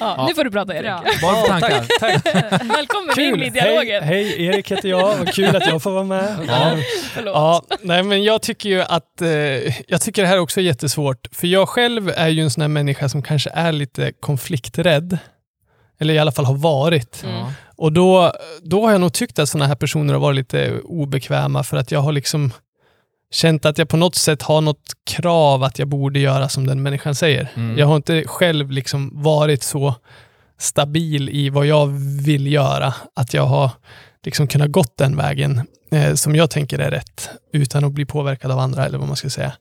ja, 0.00 0.24
Nu 0.28 0.34
får 0.34 0.44
du 0.44 0.50
prata 0.50 0.74
Erik. 0.74 0.82
Bra. 0.84 1.04
Vad 1.22 1.46
för 1.46 1.52
Ja, 1.54 1.60
tankar? 1.60 1.86
tack, 2.00 2.22
tack. 2.50 2.62
Välkommen 2.78 3.14
Kul! 3.14 3.42
in 3.42 3.46
i 3.46 3.50
dialogen. 3.50 4.02
Hej, 4.02 4.24
hej, 4.24 4.44
Erik 4.46 4.72
heter 4.72 4.88
jag. 4.88 5.16
Vad 5.18 5.34
kul 5.34 5.56
att 5.56 5.66
jag 5.66 5.82
får 5.82 5.90
vara 5.90 6.04
med. 6.04 6.36
Ja. 6.48 6.76
Förlåt. 7.12 7.34
Ja, 7.34 7.62
nej, 7.82 8.02
men 8.02 8.22
jag 8.24 8.42
tycker 8.42 8.68
ju 8.68 8.80
att 8.82 9.20
eh, 9.22 9.28
jag 9.90 10.00
tycker 10.00 10.22
det 10.22 10.28
här 10.28 10.38
också 10.38 10.60
är 10.60 10.64
jättesvårt. 10.64 11.28
För 11.32 11.46
jag 11.46 11.68
själv 11.68 12.12
är 12.16 12.28
ju 12.28 12.42
en 12.42 12.50
sån 12.50 12.60
här 12.60 12.68
människa 12.68 13.08
som 13.08 13.22
kanske 13.22 13.50
är 13.50 13.72
lite 13.72 14.12
konflikträdd. 14.20 15.18
Eller 16.00 16.14
i 16.14 16.18
alla 16.18 16.32
fall 16.32 16.44
har 16.44 16.54
varit. 16.54 17.22
Mm. 17.24 17.44
Och 17.76 17.92
då, 17.92 18.32
då 18.62 18.84
har 18.84 18.92
jag 18.92 19.00
nog 19.00 19.12
tyckt 19.12 19.38
att 19.38 19.48
såna 19.48 19.66
här 19.66 19.74
personer 19.74 20.12
har 20.14 20.20
varit 20.20 20.36
lite 20.36 20.78
obekväma 20.84 21.62
för 21.64 21.76
att 21.76 21.90
jag 21.90 22.00
har 22.00 22.12
liksom 22.12 22.52
känt 23.34 23.64
att 23.64 23.78
jag 23.78 23.88
på 23.88 23.96
något 23.96 24.14
sätt 24.14 24.42
har 24.42 24.60
något 24.60 24.92
krav 25.06 25.62
att 25.62 25.78
jag 25.78 25.88
borde 25.88 26.20
göra 26.20 26.48
som 26.48 26.66
den 26.66 26.82
människan 26.82 27.14
säger. 27.14 27.48
Mm. 27.54 27.78
Jag 27.78 27.86
har 27.86 27.96
inte 27.96 28.24
själv 28.26 28.70
liksom 28.70 29.22
varit 29.22 29.62
så 29.62 29.94
stabil 30.58 31.28
i 31.28 31.48
vad 31.48 31.66
jag 31.66 31.86
vill 32.24 32.52
göra, 32.52 32.94
att 33.16 33.34
jag 33.34 33.46
har 33.46 33.70
liksom 34.24 34.48
kunnat 34.48 34.70
gått 34.70 34.96
den 34.96 35.16
vägen 35.16 35.60
eh, 35.92 36.14
som 36.14 36.36
jag 36.36 36.50
tänker 36.50 36.78
är 36.78 36.90
rätt, 36.90 37.28
utan 37.52 37.84
att 37.84 37.92
bli 37.92 38.04
påverkad 38.04 38.50
av 38.50 38.58
andra 38.58 38.86
eller 38.86 38.98
vad 38.98 39.08
man 39.08 39.16
ska 39.16 39.30
säga. 39.30 39.52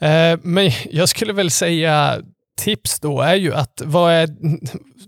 Eh, 0.00 0.38
men 0.42 0.70
jag 0.90 1.08
skulle 1.08 1.32
väl 1.32 1.50
säga 1.50 2.18
tips 2.60 3.00
då 3.00 3.20
är 3.20 3.34
ju 3.34 3.54
att 3.54 3.82
vad 3.84 4.12
är, 4.12 4.28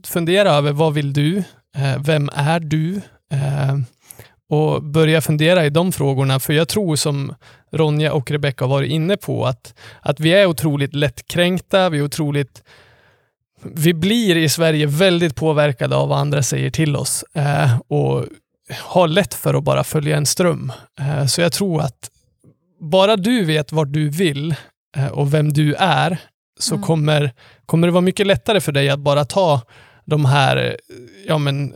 fundera 0.07 0.51
över 0.51 0.73
vad 0.73 0.95
vill 0.95 1.13
du? 1.13 1.39
Eh, 1.77 1.99
vem 1.99 2.31
är 2.35 2.61
du? 2.61 3.01
Och 4.55 4.83
börja 4.83 5.21
fundera 5.21 5.67
i 5.67 5.71
de 5.71 5.93
frågorna, 5.93 6.41
för 6.41 6.53
jag 6.53 6.69
tror 6.69 6.97
som 6.97 7.35
Ronja 7.73 8.13
och 8.13 8.31
Rebecca 8.31 8.65
har 8.65 8.69
varit 8.71 8.91
inne 8.91 9.17
på, 9.17 9.47
att, 9.47 9.75
att 10.01 10.21
vi 10.21 10.33
är 10.33 10.47
otroligt 10.47 10.95
lättkränkta, 10.95 11.89
vi 11.91 11.99
är 11.99 12.03
otroligt 12.03 12.63
vi 13.75 13.95
blir 13.95 14.37
i 14.37 14.49
Sverige 14.49 14.87
väldigt 14.87 15.35
påverkade 15.37 15.97
av 15.97 16.09
vad 16.09 16.19
andra 16.19 16.43
säger 16.43 16.71
till 16.71 16.97
oss 16.97 17.25
eh, 17.35 17.81
och 17.89 18.25
har 18.83 19.09
lätt 19.09 19.35
för 19.35 19.55
att 19.55 19.65
bara 19.65 19.85
följa 19.85 20.17
en 20.17 20.27
ström. 20.27 20.73
Eh, 21.01 21.27
så 21.27 21.41
jag 21.41 21.53
tror 21.53 21.81
att 21.83 22.11
bara 22.81 23.17
du 23.17 23.45
vet 23.45 23.73
vad 23.73 23.89
du 23.89 24.09
vill 24.09 24.55
eh, 24.97 25.07
och 25.07 25.35
vem 25.35 25.53
du 25.53 25.75
är, 25.75 26.19
så 26.61 26.75
Mm. 26.75 26.87
kommer, 26.87 27.33
kommer 27.67 27.87
det 27.87 27.93
vara 27.93 28.01
mycket 28.01 28.27
lättare 28.27 28.61
för 28.61 28.73
dig 28.73 28.91
att 28.91 29.01
bara 29.01 29.25
ta 29.25 29.61
de 30.05 30.25
här 30.25 30.77
ja, 31.27 31.39
men, 31.39 31.75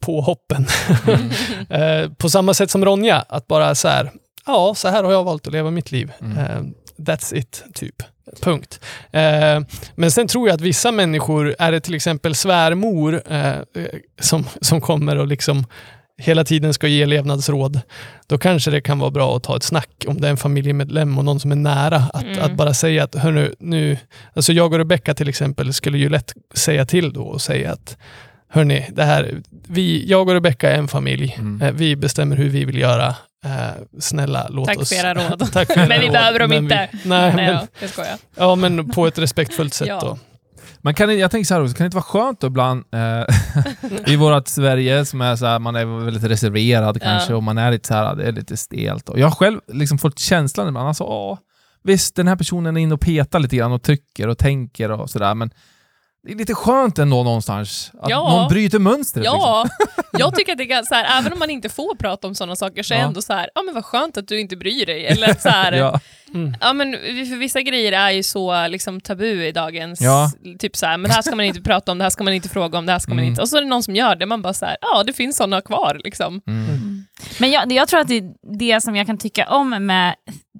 påhoppen. 0.00 0.66
Mm. 1.06 1.30
Eh, 1.70 2.10
på 2.10 2.28
samma 2.30 2.54
sätt 2.54 2.70
som 2.70 2.84
Ronja, 2.84 3.24
att 3.28 3.46
bara 3.46 3.74
så 3.74 3.88
här, 3.88 4.10
ja, 4.46 4.74
så 4.76 4.88
här 4.88 5.04
har 5.04 5.12
jag 5.12 5.24
valt 5.24 5.46
att 5.46 5.52
leva 5.52 5.70
mitt 5.70 5.92
liv. 5.92 6.12
Mm. 6.20 6.38
Eh, 6.38 6.62
that's 6.98 7.34
it, 7.34 7.64
typ. 7.74 7.94
Punkt. 8.42 8.80
Eh, 9.12 9.60
men 9.94 10.10
sen 10.10 10.28
tror 10.28 10.48
jag 10.48 10.54
att 10.54 10.60
vissa 10.60 10.92
människor, 10.92 11.54
är 11.58 11.72
det 11.72 11.80
till 11.80 11.94
exempel 11.94 12.34
svärmor 12.34 13.22
eh, 13.32 13.52
som, 14.20 14.44
som 14.60 14.80
kommer 14.80 15.16
och 15.16 15.26
liksom 15.26 15.66
hela 16.18 16.44
tiden 16.44 16.74
ska 16.74 16.88
ge 16.88 17.06
levnadsråd, 17.06 17.80
då 18.26 18.38
kanske 18.38 18.70
det 18.70 18.80
kan 18.80 18.98
vara 18.98 19.10
bra 19.10 19.36
att 19.36 19.42
ta 19.42 19.56
ett 19.56 19.62
snack 19.62 20.04
om 20.08 20.20
det 20.20 20.26
är 20.26 20.30
en 20.30 20.36
familjemedlem 20.36 21.18
och 21.18 21.24
någon 21.24 21.40
som 21.40 21.52
är 21.52 21.56
nära. 21.56 21.96
Att, 22.12 22.22
Mm. 22.24 22.42
att 22.42 22.52
bara 22.52 22.74
säga 22.74 23.04
att, 23.04 23.14
hörnu, 23.14 23.54
nu, 23.58 23.96
alltså 24.34 24.52
jag 24.52 24.72
och 24.72 24.78
Rebecka 24.78 25.14
till 25.14 25.28
exempel 25.28 25.72
skulle 25.74 25.98
ju 25.98 26.08
lätt 26.08 26.32
säga 26.54 26.86
till 26.86 27.12
då 27.12 27.22
och 27.22 27.40
säga 27.42 27.72
att 27.72 27.96
Hörni, 28.56 28.86
det 28.92 29.04
här, 29.04 29.42
vi, 29.68 30.06
jag 30.10 30.28
och 30.28 30.34
Rebecka 30.34 30.70
är 30.70 30.78
en 30.78 30.88
familj. 30.88 31.36
Mm. 31.38 31.62
Eh, 31.62 31.72
Vi 31.74 31.96
bestämmer 31.96 32.36
hur 32.36 32.48
vi 32.48 32.64
vill 32.64 32.78
göra. 32.78 33.06
Eh, 33.44 33.52
snälla, 34.00 34.46
låt 34.50 34.66
Tack 34.68 34.78
oss... 34.78 34.88
för 34.88 34.96
era 34.96 35.14
råd. 35.30 35.52
Tack 35.52 35.66
för 35.72 35.80
era 35.80 35.88
Men 35.88 36.00
vi 36.00 36.06
råd. 36.06 36.12
behöver 36.12 36.38
dem 36.38 36.52
inte. 36.52 36.88
Vi, 36.92 36.98
nej, 37.08 37.18
Nej, 37.20 37.36
men, 37.36 37.54
ja, 37.54 37.66
jag 37.80 37.90
skojar. 37.90 38.16
ja, 38.36 38.54
men 38.54 38.88
på 38.90 39.06
ett 39.06 39.18
respektfullt 39.18 39.74
sätt 39.74 39.88
Ja. 39.90 40.00
då. 40.00 40.18
Men 40.80 40.94
kan 40.94 41.08
det, 41.08 41.14
jag 41.14 41.30
tänker 41.30 41.44
så 41.46 41.54
här 41.54 41.62
också, 41.62 41.74
kan 41.76 41.84
det 41.84 41.86
inte 41.86 41.94
vara 41.96 42.04
skönt 42.04 42.40
då 42.40 42.46
ibland 42.46 42.84
eh, 42.94 43.34
i 44.12 44.16
vårt 44.16 44.48
Sverige 44.48 45.04
som 45.04 45.20
är 45.20 45.36
så 45.36 45.46
här, 45.46 45.58
man 45.58 45.76
är 45.76 45.84
väldigt 46.04 46.24
reserverad 46.24 47.02
kanske 47.02 47.32
Ja. 47.32 47.36
och 47.36 47.42
man 47.42 47.58
är 47.58 47.70
lite 47.70 47.88
så 47.88 47.94
här, 47.94 48.14
det 48.14 48.24
är 48.24 48.32
lite 48.32 48.56
stelt. 48.56 49.08
Och 49.08 49.18
jag 49.18 49.26
har 49.26 49.34
själv 49.34 49.60
liksom 49.72 49.98
fått 49.98 50.18
känslan 50.18 50.68
ibland, 50.68 50.88
alltså, 50.88 51.04
åh, 51.04 51.38
visst 51.84 52.16
den 52.16 52.28
här 52.28 52.36
personen 52.36 52.76
är 52.76 52.80
inne 52.80 52.94
och 52.94 53.00
petar 53.00 53.38
lite 53.38 53.56
grann 53.56 53.72
och 53.72 53.82
trycker 53.82 54.28
och 54.28 54.38
tänker 54.38 54.90
och 54.90 55.10
sådär, 55.10 55.34
men 55.34 55.50
det 56.26 56.32
är 56.32 56.36
lite 56.36 56.54
skönt 56.54 56.98
ändå 56.98 57.22
någonstans 57.22 57.90
att 58.00 58.10
Ja. 58.10 58.28
någon 58.30 58.48
bryter 58.48 58.78
mönstret. 58.78 59.22
liksom. 59.22 59.40
Ja, 59.40 59.68
jag 60.18 60.34
tycker 60.34 60.52
att 60.52 60.58
det 60.58 60.72
är 60.72 60.82
så 60.82 60.94
här, 60.94 61.18
även 61.20 61.32
om 61.32 61.38
man 61.38 61.50
inte 61.50 61.68
får 61.68 61.94
prata 61.94 62.26
om 62.26 62.34
sådana 62.34 62.56
saker 62.56 62.82
så 62.82 62.94
är 62.94 62.98
Ja. 62.98 63.04
ändå 63.04 63.22
så 63.22 63.32
här, 63.32 63.50
ja 63.54 63.62
men 63.62 63.74
vad 63.74 63.84
skönt 63.84 64.16
att 64.16 64.28
du 64.28 64.40
inte 64.40 64.56
bryr 64.56 64.86
dig. 64.86 65.06
Eller 65.06 65.34
så 65.40 65.48
här, 65.48 65.72
ja. 65.72 66.00
Ja. 66.32 66.70
Mm. 66.70 66.76
men 66.76 66.92
för 67.28 67.36
vissa 67.36 67.60
grejer 67.62 67.92
är 67.92 68.10
ju 68.10 68.22
så 68.22 68.66
liksom, 68.68 69.00
tabu 69.00 69.44
i 69.46 69.52
dagens, 69.52 70.00
Ja. 70.00 70.30
typ 70.58 70.76
så 70.76 70.86
här, 70.86 70.98
men 70.98 71.08
det 71.08 71.14
här 71.14 71.22
ska 71.22 71.36
man 71.36 71.44
inte 71.46 71.60
prata 71.62 71.92
om, 71.92 71.98
det 71.98 72.04
här 72.04 72.10
ska 72.10 72.24
man 72.24 72.32
inte 72.34 72.48
fråga 72.48 72.78
om, 72.78 72.86
det 72.86 72.92
här 72.92 72.98
ska 72.98 73.10
man 73.10 73.18
Mm. 73.18 73.30
inte. 73.30 73.42
Och 73.42 73.48
så 73.48 73.56
är 73.56 73.60
det 73.60 73.68
någon 73.68 73.82
som 73.82 73.96
gör 73.96 74.16
det, 74.16 74.26
man 74.26 74.42
bara 74.42 74.54
så 74.54 74.66
här, 74.66 74.76
ja 74.80 75.02
det 75.02 75.12
finns 75.12 75.36
sådana 75.36 75.60
kvar 75.60 76.00
liksom. 76.04 76.40
Mm. 76.46 77.04
Men 77.38 77.50
jag, 77.50 77.72
jag 77.72 77.88
tror 77.88 78.00
att 78.00 78.08
det, 78.08 78.22
det 78.58 78.80
som 78.80 78.96
jag 78.96 79.06
kan 79.06 79.18
tycka 79.18 79.46
om 79.50 79.86
med 79.86 80.14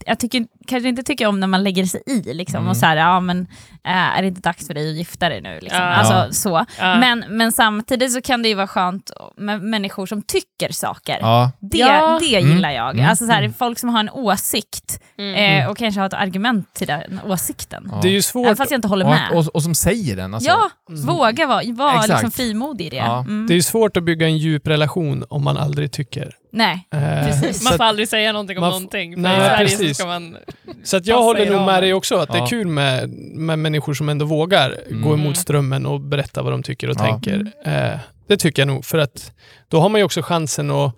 jag 0.06 0.18
tycker, 0.18 0.46
kanske 0.66 0.88
inte 0.88 1.02
tycker 1.02 1.26
om 1.26 1.40
när 1.40 1.46
man 1.46 1.62
lägger 1.64 1.84
sig 1.86 2.02
i 2.06 2.34
liksom, 2.34 2.56
Mm. 2.56 2.68
och 2.70 2.76
så 2.76 2.86
här, 2.86 2.96
ja 2.96 3.20
men 3.20 3.40
äh, 3.84 4.18
är 4.18 4.22
det 4.22 4.28
inte 4.28 4.40
dags 4.40 4.66
för 4.66 4.74
dig 4.74 4.90
att 4.90 4.96
gifta 4.96 5.28
dig 5.28 5.40
nu? 5.40 5.58
Liksom. 5.62 5.80
Ja. 5.82 5.86
Alltså, 5.94 6.34
så. 6.42 6.64
Ja. 6.78 6.98
Men, 6.98 7.24
men 7.28 7.52
samtidigt 7.52 8.12
så 8.12 8.20
kan 8.22 8.42
det 8.42 8.48
ju 8.48 8.54
vara 8.54 8.66
skönt 8.66 9.10
med 9.36 9.62
människor 9.62 10.06
som 10.06 10.22
tycker 10.22 10.72
saker. 10.72 11.18
Ja, 11.20 11.50
Det, 11.60 11.78
Ja. 11.78 12.18
det 12.20 12.36
Mm. 12.36 12.52
gillar 12.54 12.70
jag. 12.70 12.90
Mm. 12.90 13.08
Alltså 13.10 13.26
så 13.26 13.32
här, 13.32 13.52
folk 13.58 13.78
som 13.78 13.88
har 13.88 14.00
en 14.00 14.10
åsikt 14.10 15.00
Mm. 15.18 15.62
eh, 15.62 15.70
och 15.70 15.76
kanske 15.76 16.00
har 16.00 16.06
ett 16.06 16.14
argument 16.14 16.74
till 16.74 16.86
den 16.86 17.20
åsikten. 17.26 17.92
Det 18.02 18.08
är 18.08 18.12
ju 18.12 18.22
svårt, 18.22 18.46
Även 18.46 18.56
fast 18.56 18.70
jag 18.70 18.78
inte 18.78 18.88
håller 18.88 19.04
och, 19.04 19.10
med. 19.10 19.30
och, 19.32 19.46
och 19.54 19.62
som 19.62 19.74
säger 19.74 20.16
den. 20.16 20.34
Alltså. 20.34 20.50
ja, 20.50 20.70
våga 20.90 21.46
vara, 21.46 21.62
var 21.72 21.90
Exakt. 21.90 22.08
liksom 22.08 22.30
frimodig 22.30 22.86
i 22.86 22.90
det. 22.90 22.98
Mm. 22.98 23.46
det 23.46 23.52
är 23.52 23.56
ju 23.56 23.62
svårt 23.62 23.96
att 23.96 24.02
bygga 24.02 24.26
en 24.26 24.36
djup 24.38 24.66
relation 24.66 25.24
om 25.30 25.44
man 25.44 25.56
aldrig 25.56 25.92
tycker. 25.92 26.34
Nej, 26.52 26.88
Eh, 26.92 27.26
Precis. 27.26 27.64
Man 27.64 27.72
får 27.76 27.84
aldrig 27.84 28.08
säga 28.08 28.32
någonting 28.32 28.56
om 28.58 28.60
man 28.60 28.70
någonting. 28.70 29.22
Nej, 29.22 29.36
Sverige 29.36 29.85
precis. 29.88 29.96
så 29.96 30.02
ska 30.02 30.06
man... 30.08 30.36
Så 30.84 30.96
att 30.96 31.06
jag 31.06 31.22
håller 31.22 31.50
nog 31.50 31.66
med 31.66 31.82
dig 31.82 31.94
också, 31.94 32.16
att 32.16 32.32
det 32.32 32.38
Ja. 32.38 32.44
är 32.44 32.48
kul 32.48 32.66
med, 32.66 33.08
med 33.34 33.58
människor 33.58 33.94
som 33.94 34.08
ändå 34.08 34.24
vågar 34.24 34.74
Mm. 34.88 35.02
gå 35.02 35.08
emot 35.14 35.24
Mm. 35.24 35.34
strömmen 35.34 35.86
och 35.86 36.00
berätta 36.00 36.42
vad 36.42 36.52
de 36.52 36.62
tycker 36.62 36.88
och 36.90 36.96
Ja. 36.98 37.04
tänker. 37.04 37.52
Eh, 37.64 37.98
det 38.26 38.36
tycker 38.36 38.62
jag 38.62 38.66
nog, 38.66 38.84
för 38.84 38.98
att 38.98 39.32
då 39.68 39.80
har 39.80 39.88
man 39.88 40.00
ju 40.00 40.04
också 40.04 40.22
chansen 40.22 40.70
att 40.70 40.92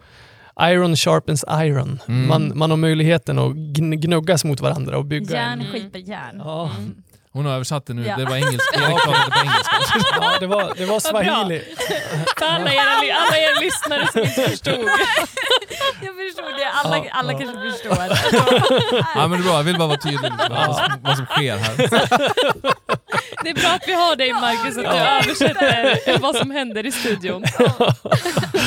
Iron 0.62 0.96
sharpens 0.96 1.44
iron. 1.50 1.98
Mm. 2.08 2.28
Man, 2.28 2.52
man 2.58 2.70
har 2.70 2.76
möjligheten 2.76 3.38
att 3.38 3.52
gn- 3.54 3.94
gnuggas 3.94 4.44
mot 4.44 4.60
varandra 4.60 4.98
och 4.98 5.04
bygga 5.04 5.34
järn 5.36 5.64
skiper 5.72 5.98
järn. 5.98 6.42
Ja. 6.44 6.70
Mm. 6.78 6.94
Hon 7.32 7.46
har 7.46 7.52
översatt 7.54 7.86
det 7.86 7.94
nu. 7.94 8.06
Ja. 8.06 8.16
Det 8.16 8.24
var 8.24 8.36
engelska. 8.36 8.80
Erik 8.80 9.02
pratade 9.04 9.30
på 9.30 9.38
engelska. 9.40 9.76
ja, 10.20 10.32
det 10.40 10.46
var, 10.46 10.72
det 10.76 10.84
var 10.86 11.00
swahili. 11.00 11.62
För 12.38 12.46
alla 12.46 12.72
era, 12.72 13.14
alla 13.16 13.36
era 13.38 13.60
lyssnare 13.60 14.08
som 14.12 14.20
inte 14.22 14.42
förstod. 14.50 14.88
Jag 16.02 16.16
förstod 16.16 16.54
det, 16.58 16.70
alla, 16.74 16.96
Ja, 16.96 17.04
alla 17.12 17.32
ja. 17.32 17.38
kanske 17.38 17.70
förstår. 17.70 17.98
Ja, 19.14 19.28
men 19.28 19.30
det 19.30 19.36
är 19.38 19.42
bra. 19.42 19.52
Jag 19.56 19.62
vill 19.62 19.78
bara 19.78 19.88
vara 19.88 19.98
tydlig 19.98 20.20
med 20.22 20.50
vad, 20.50 20.76
som, 20.76 20.92
vad 21.02 21.16
som 21.16 21.26
sker 21.26 21.56
här. 21.56 21.74
Det 23.44 23.50
är 23.50 23.54
bra 23.54 23.68
att 23.74 23.82
vi 23.88 23.92
har 23.92 24.16
dig 24.16 24.32
Marcus, 24.32 24.76
att 24.78 24.84
du 24.84 24.98
översätter 24.98 26.18
vad 26.18 26.36
som 26.36 26.50
händer 26.50 26.86
i 26.86 26.92
studion. 26.92 27.44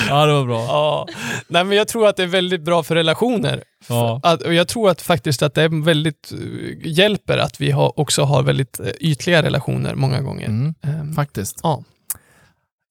Ja, 0.10 0.26
det 0.26 0.34
var 0.34 0.46
bra. 0.46 0.62
Ja. 0.66 1.08
Nej, 1.48 1.64
men 1.64 1.78
jag 1.78 1.88
tror 1.88 2.08
att 2.08 2.16
det 2.18 2.24
är 2.24 2.28
väldigt 2.28 2.62
bra 2.62 2.84
för 2.84 2.96
relationer. 2.96 3.64
Ja. 3.90 4.20
Att, 4.24 4.42
och 4.42 4.54
jag 4.54 4.68
tror 4.68 4.90
att 4.90 5.02
faktiskt 5.02 5.42
att 5.42 5.54
det 5.54 5.62
är 5.64 5.84
väldigt, 5.86 6.32
eh, 6.32 6.88
hjälper 6.92 7.38
att 7.38 7.62
vi 7.62 7.72
har, 7.72 8.00
också 8.00 8.24
har 8.24 8.44
väldigt 8.44 8.80
eh, 8.80 8.88
ytliga 9.00 9.44
relationer 9.44 9.96
många 9.96 10.22
gånger. 10.22 10.48
Mm, 10.48 10.74
Ehm, 10.84 11.14
faktiskt. 11.14 11.60
ja. 11.64 11.84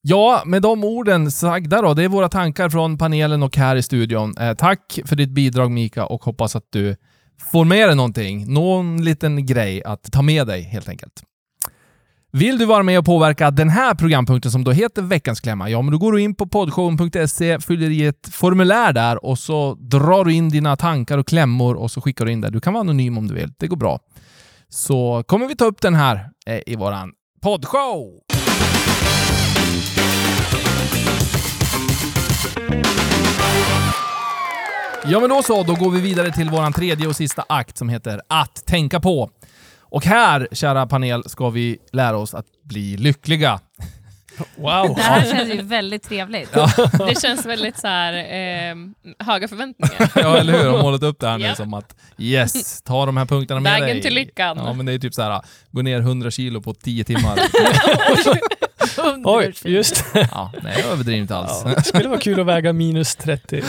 Ja, 0.03 0.43
med 0.47 0.62
de 0.62 0.85
orden 0.85 1.31
sagda 1.31 1.83
då. 1.83 1.95
Det 1.95 2.05
är 2.05 2.09
våra 2.09 2.29
tankar 2.29 2.69
från 2.71 2.99
panelen 2.99 3.43
och 3.43 3.57
här 3.57 3.77
i 3.77 3.83
studion. 3.83 4.37
Eh, 4.38 4.55
tack 4.55 4.99
för 5.07 5.16
ditt 5.16 5.31
bidrag 5.31 5.71
Mika 5.71 6.05
och 6.07 6.25
hoppas 6.25 6.57
att 6.57 6.64
du 6.71 6.97
får 7.53 7.64
med 7.64 7.88
dig 7.88 7.97
någonting. 7.97 8.53
Någon 8.55 9.05
liten 9.05 9.47
grej 9.47 9.83
att 9.85 10.12
ta 10.12 10.23
med 10.23 10.47
dig 10.47 10.62
helt 10.62 10.88
enkelt. 10.88 11.23
Vill 12.33 12.59
du 12.59 12.64
vara 12.64 12.83
med 12.83 12.99
och 12.99 13.05
påverka 13.05 13.51
den 13.51 13.69
här 13.69 13.95
programpunkten 13.95 14.53
som 14.53 14.64
då 14.64 14.71
heter 14.71 15.03
Veckans 15.03 15.40
klämma? 15.40 15.71
Ja, 15.71 15.83
men 15.83 15.93
då 15.93 15.99
går 15.99 16.12
du 16.12 16.23
in 16.23 16.35
på 16.35 16.47
poddshowen.se, 16.47 17.61
fyller 17.61 17.90
i 17.90 18.07
ett 18.07 18.29
formulär 18.33 18.93
där 18.93 19.25
och 19.25 19.38
så 19.38 19.75
drar 19.75 20.25
du 20.25 20.33
in 20.33 20.49
dina 20.49 20.77
tankar 20.77 21.19
och 21.19 21.27
klämmor 21.27 21.75
och 21.75 21.90
så 21.90 22.01
skickar 22.01 22.25
du 22.25 22.33
in 22.33 22.40
det. 22.40 22.51
Du 22.51 22.61
kan 22.61 22.73
vara 22.73 22.81
anonym 22.81 23.19
om 23.19 23.27
du 23.29 23.35
vill. 23.35 23.53
Det 23.59 23.66
går 23.66 23.77
bra. 23.77 24.01
Så 24.69 25.25
kommer 25.27 25.49
vi 25.49 25.57
ta 25.57 25.64
upp 25.64 25.81
den 25.81 25.95
här 25.95 26.31
eh, 26.47 26.61
i 26.66 26.77
våran 26.77 27.12
poddshow. 27.43 28.21
Ja, 35.05 35.21
men 35.21 35.29
då 35.29 35.43
så. 35.43 35.62
Då 35.62 35.75
går 35.75 35.90
vi 35.90 36.01
vidare 36.01 36.33
till 36.33 36.51
våran 36.51 36.73
tredje 36.73 37.07
och 37.07 37.16
sista 37.16 37.45
akt 37.49 37.79
som 37.79 37.88
heter 37.88 38.21
Att 38.29 38.66
tänka 38.66 39.01
på. 39.01 39.31
Och 39.90 40.05
här, 40.05 40.48
kära 40.53 40.87
panel, 40.87 41.22
ska 41.29 41.50
vi 41.50 41.79
lära 41.92 42.16
oss 42.16 42.35
att 42.35 42.46
bli 42.64 42.96
lyckliga. 42.96 43.61
Wow. 44.57 44.94
Det 44.96 45.03
här 45.03 45.31
känns 45.31 45.55
ju 45.55 45.62
väldigt 45.62 46.03
trevligt. 46.03 46.53
Det 47.09 47.20
känns 47.22 47.46
väldigt 47.46 47.79
så 47.79 47.87
här, 47.87 48.12
eh, 48.12 48.76
höga 49.26 49.48
förväntningar. 49.48 50.11
Ja, 50.20 50.37
eller 50.37 50.53
hur? 50.53 50.64
De 50.64 50.74
har 50.74 50.83
målat 50.83 51.03
upp 51.03 51.20
det 51.20 51.29
här 51.29 51.38
nu 51.38 51.44
Ja. 51.46 51.55
som 51.55 51.74
att 51.74 51.96
yes, 52.18 52.83
ta 52.83 53.07
de 53.07 53.16
här 53.16 53.24
punkterna 53.24 53.61
med 53.61 53.72
dig. 53.72 53.81
Vägen 53.81 54.03
till 54.03 54.14
lyckan. 54.14 54.57
Ja, 54.59 54.72
men 54.72 54.87
det 54.87 54.92
är 54.92 54.98
typ 54.98 55.14
så 55.14 55.22
här, 55.22 55.42
gå 55.70 55.83
ner 55.83 55.98
100 56.00 56.31
kilo 56.31 56.61
på 56.61 56.74
10 56.74 57.05
timmar. 57.05 57.38
Oj, 59.24 59.53
just 59.64 60.05
Ja, 60.14 60.53
nej, 60.62 60.74
jag 60.79 60.92
överdriver 60.92 61.20
inte 61.20 61.37
alls. 61.37 61.62
ja, 61.64 61.70
Det 61.74 61.83
skulle 61.83 62.09
vara 62.09 62.20
kul 62.20 62.40
att 62.40 62.46
väga 62.46 62.72
minus 62.72 63.16
30. 63.16 63.62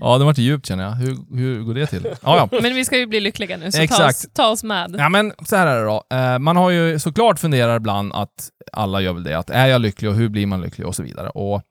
Ja. 0.00 0.18
Det 0.18 0.24
var 0.24 0.30
inte 0.30 0.42
djupt 0.42 0.66
känner 0.66 0.84
jag. 0.84 0.90
Hur, 0.90 1.36
hur 1.36 1.62
går 1.62 1.74
det 1.74 1.86
till? 1.86 2.06
Ja, 2.22 2.48
ja. 2.52 2.58
Men 2.62 2.74
vi 2.74 2.84
ska 2.84 2.98
ju 2.98 3.06
bli 3.06 3.20
lyckliga 3.20 3.56
nu, 3.56 3.72
så 3.72 3.86
ta 3.86 4.08
oss, 4.08 4.26
ta 4.34 4.46
oss 4.46 4.64
med. 4.64 4.94
Ja 4.98 5.08
men 5.08 5.32
så 5.46 5.56
här 5.56 5.66
är 5.66 5.80
det 5.80 5.84
då. 5.84 6.04
Eh, 6.16 6.38
man 6.38 6.56
har 6.56 6.70
ju 6.70 6.98
såklart 6.98 7.38
funderat 7.38 7.76
ibland 7.76 8.12
att 8.12 8.48
alla 8.72 9.00
gör 9.00 9.12
väl 9.12 9.24
det, 9.24 9.38
att 9.38 9.50
är 9.50 9.66
jag 9.66 9.80
lycklig 9.80 10.10
och 10.10 10.16
hur 10.16 10.28
blir 10.28 10.46
man 10.46 10.60
lycklig 10.60 10.86
och 10.86 10.96
så 10.96 11.02
vidare. 11.02 11.28
Och 11.28 11.62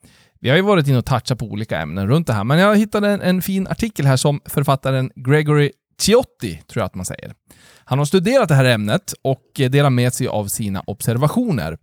vi 0.42 0.50
har 0.50 0.56
ju 0.56 0.62
varit 0.62 0.88
inne 0.88 0.98
och 0.98 1.06
touchat 1.06 1.40
på 1.40 1.46
olika 1.46 1.80
ämnen 1.80 2.08
runt 2.08 2.28
det 2.28 2.34
här, 2.34 2.44
men 2.44 2.60
jag 2.60 2.78
hittade 2.78 3.10
en, 3.10 3.22
en 3.22 3.42
fin 3.42 3.68
artikel 3.68 4.06
här 4.06 4.18
som 4.18 4.42
författaren 4.46 5.12
Gregory 5.16 5.72
Ciotti, 6.02 6.62
tror 6.68 6.82
jag 6.82 6.86
att 6.86 6.96
man 6.96 7.06
säger. 7.06 7.34
Han 7.84 7.98
har 7.98 8.06
studerat 8.06 8.50
det 8.50 8.56
här 8.56 8.66
ämnet 8.66 9.14
och 9.22 9.44
delar 9.56 9.90
med 9.90 10.14
sig 10.14 10.28
av 10.28 10.48
sina 10.48 10.84
observationer. 10.88 11.78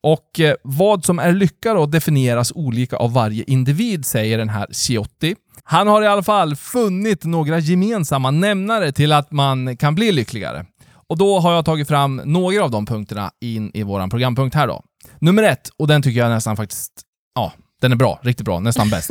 Och 0.00 0.40
eh, 0.40 0.54
vad 0.62 1.04
som 1.04 1.18
är 1.18 1.32
lycka 1.32 1.74
då 1.74 1.86
definieras 1.86 2.52
olika 2.54 2.96
av 2.96 3.12
varje 3.12 3.44
individ, 3.46 4.04
säger 4.06 4.38
den 4.38 4.48
här 4.48 4.66
Ciotti. 4.70 5.34
Han 5.64 5.86
har 5.86 6.02
i 6.02 6.06
alla 6.06 6.22
fall 6.22 6.56
funnit 6.56 7.24
några 7.24 7.58
gemensamma 7.58 8.30
nämnare 8.30 8.92
till 8.92 9.12
att 9.12 9.32
man 9.32 9.76
kan 9.76 9.94
bli 9.94 10.12
lyckligare. 10.12 10.66
Och 11.08 11.18
då 11.18 11.40
har 11.40 11.52
jag 11.52 11.64
tagit 11.64 11.88
fram 11.88 12.16
några 12.24 12.64
av 12.64 12.70
de 12.70 12.86
punkterna 12.86 13.30
in 13.40 13.70
i 13.74 13.82
våran 13.82 14.10
programpunkt 14.10 14.56
här 14.56 14.66
då. 14.66 14.82
Nummer 15.18 15.42
ett, 15.42 15.70
och 15.76 15.86
den 15.86 16.02
tycker 16.02 16.20
jag 16.20 16.30
nästan 16.30 16.56
faktiskt, 16.56 16.92
ja, 17.34 17.52
den 17.80 17.92
är 17.92 17.96
bra, 17.96 18.20
riktigt 18.22 18.44
bra, 18.44 18.60
nästan 18.60 18.90
bäst. 18.90 19.10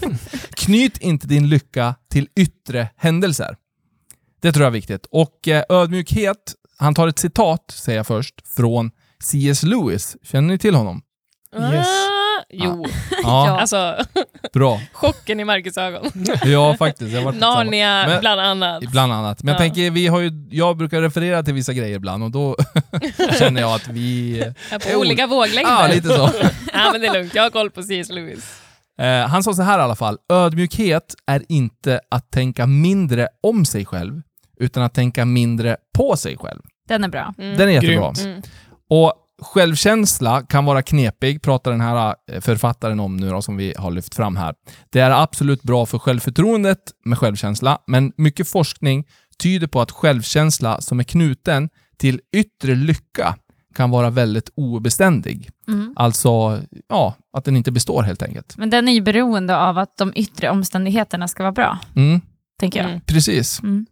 Knyt 0.50 0.98
inte 0.98 1.26
din 1.26 1.48
lycka 1.48 1.94
till 2.10 2.28
yttre 2.36 2.88
händelser. 2.96 3.56
Det 4.42 4.52
tror 4.52 4.62
jag 4.62 4.70
är 4.70 4.72
viktigt. 4.72 5.06
Och 5.10 5.48
eh, 5.48 5.64
ödmjukhet, 5.68 6.54
han 6.78 6.94
tar 6.94 7.08
ett 7.08 7.18
citat, 7.18 7.70
säger 7.70 7.98
jag 7.98 8.06
först, 8.06 8.48
från 8.48 8.90
C.S. 9.22 9.62
Lewis. 9.62 10.16
Känner 10.22 10.48
ni 10.48 10.58
till 10.58 10.74
honom? 10.74 11.02
Yes. 11.56 12.19
Jo, 12.52 12.86
Ja, 13.22 13.60
alltså 13.60 13.96
bra. 14.52 14.80
chocken 14.92 15.40
i 15.40 15.44
Marcus 15.44 15.76
ögon. 15.78 16.10
Ja, 16.44 16.76
faktiskt. 16.78 17.10
Jag 17.12 17.18
har 17.20 17.24
varit 17.24 17.40
Narnia 17.40 18.06
Men- 18.08 18.20
bland 18.20 18.40
annat. 18.40 18.80
Bland 18.90 19.12
annat. 19.12 19.42
Men 19.42 19.52
jag 19.52 19.60
Ja. 19.60 19.64
tänker, 19.64 19.90
vi 19.90 20.06
har 20.06 20.20
ju, 20.20 20.30
jag 20.50 20.76
brukar 20.76 21.00
referera 21.02 21.42
till 21.42 21.54
vissa 21.54 21.72
grejer 21.72 21.96
ibland 21.96 22.22
och 22.24 22.30
då 22.30 22.56
känner 23.38 23.60
jag 23.60 23.74
att 23.74 23.88
vi... 23.88 24.40
Är 24.70 24.92
på 24.92 25.00
olika 25.00 25.26
våglängder. 25.26 25.70
Ja, 25.72 25.88
lite 25.88 26.08
så. 26.08 26.30
ja, 26.72 26.88
men 26.92 27.00
det 27.00 27.06
är 27.06 27.12
lugnt, 27.12 27.34
jag 27.34 27.42
har 27.42 27.50
koll 27.50 27.70
på 27.70 27.82
C.S. 27.82 28.08
Lewis. 28.10 28.60
Eh, 29.00 29.26
han 29.28 29.42
sa 29.42 29.52
så 29.52 29.62
här 29.62 29.78
i 29.78 29.82
alla 29.82 29.96
fall. 29.96 30.18
Ödmjukhet 30.32 31.14
är 31.26 31.42
inte 31.48 32.00
att 32.10 32.30
tänka 32.30 32.66
mindre 32.66 33.28
om 33.42 33.64
sig 33.64 33.84
själv, 33.84 34.22
utan 34.60 34.82
att 34.82 34.94
tänka 34.94 35.24
mindre 35.24 35.76
på 35.98 36.16
sig 36.16 36.36
själv. 36.36 36.60
Den 36.88 37.04
är 37.04 37.08
bra. 37.08 37.34
Mm. 37.38 37.56
Den 37.56 37.68
är 37.68 37.72
jättebra. 37.72 38.12
Mm. 38.20 38.42
Och 38.90 39.12
självkänsla 39.40 40.42
kan 40.42 40.64
vara 40.64 40.82
knepig, 40.82 41.42
pratar 41.42 41.70
den 41.70 41.80
här 41.80 42.14
eh, 42.32 42.40
författaren 42.40 43.00
om 43.00 43.16
nu 43.16 43.30
då, 43.30 43.42
som 43.42 43.56
vi 43.56 43.74
har 43.78 43.90
lyft 43.90 44.14
fram 44.14 44.36
här. 44.36 44.54
Det 44.90 45.00
är 45.00 45.10
absolut 45.10 45.62
bra 45.62 45.86
för 45.86 45.98
självförtroendet 45.98 46.78
med 47.04 47.18
självkänsla, 47.18 47.78
men 47.86 48.12
mycket 48.16 48.48
forskning 48.48 49.04
tyder 49.42 49.66
på 49.66 49.80
att 49.80 49.90
självkänsla 49.90 50.80
som 50.80 51.00
är 51.00 51.04
knuten 51.04 51.68
till 51.98 52.20
yttre 52.32 52.74
lycka 52.74 53.36
kan 53.74 53.90
vara 53.90 54.10
väldigt 54.10 54.50
obeständig. 54.54 55.50
Mm. 55.68 55.92
Alltså, 55.96 56.60
ja, 56.88 57.14
att 57.32 57.44
den 57.44 57.56
inte 57.56 57.72
består 57.72 58.02
helt 58.02 58.22
enkelt. 58.22 58.56
Men 58.56 58.70
den 58.70 58.88
är 58.88 58.92
ju 58.92 59.00
beroende 59.00 59.56
av 59.58 59.78
att 59.78 59.96
de 59.96 60.12
yttre 60.16 60.50
omständigheterna 60.50 61.28
ska 61.28 61.42
vara 61.42 61.52
bra, 61.52 61.78
Mm, 61.96 62.20
tänker 62.60 62.80
jag. 62.80 62.88
Mm. 62.90 63.00
precis. 63.00 63.60
Mm. 63.62 63.86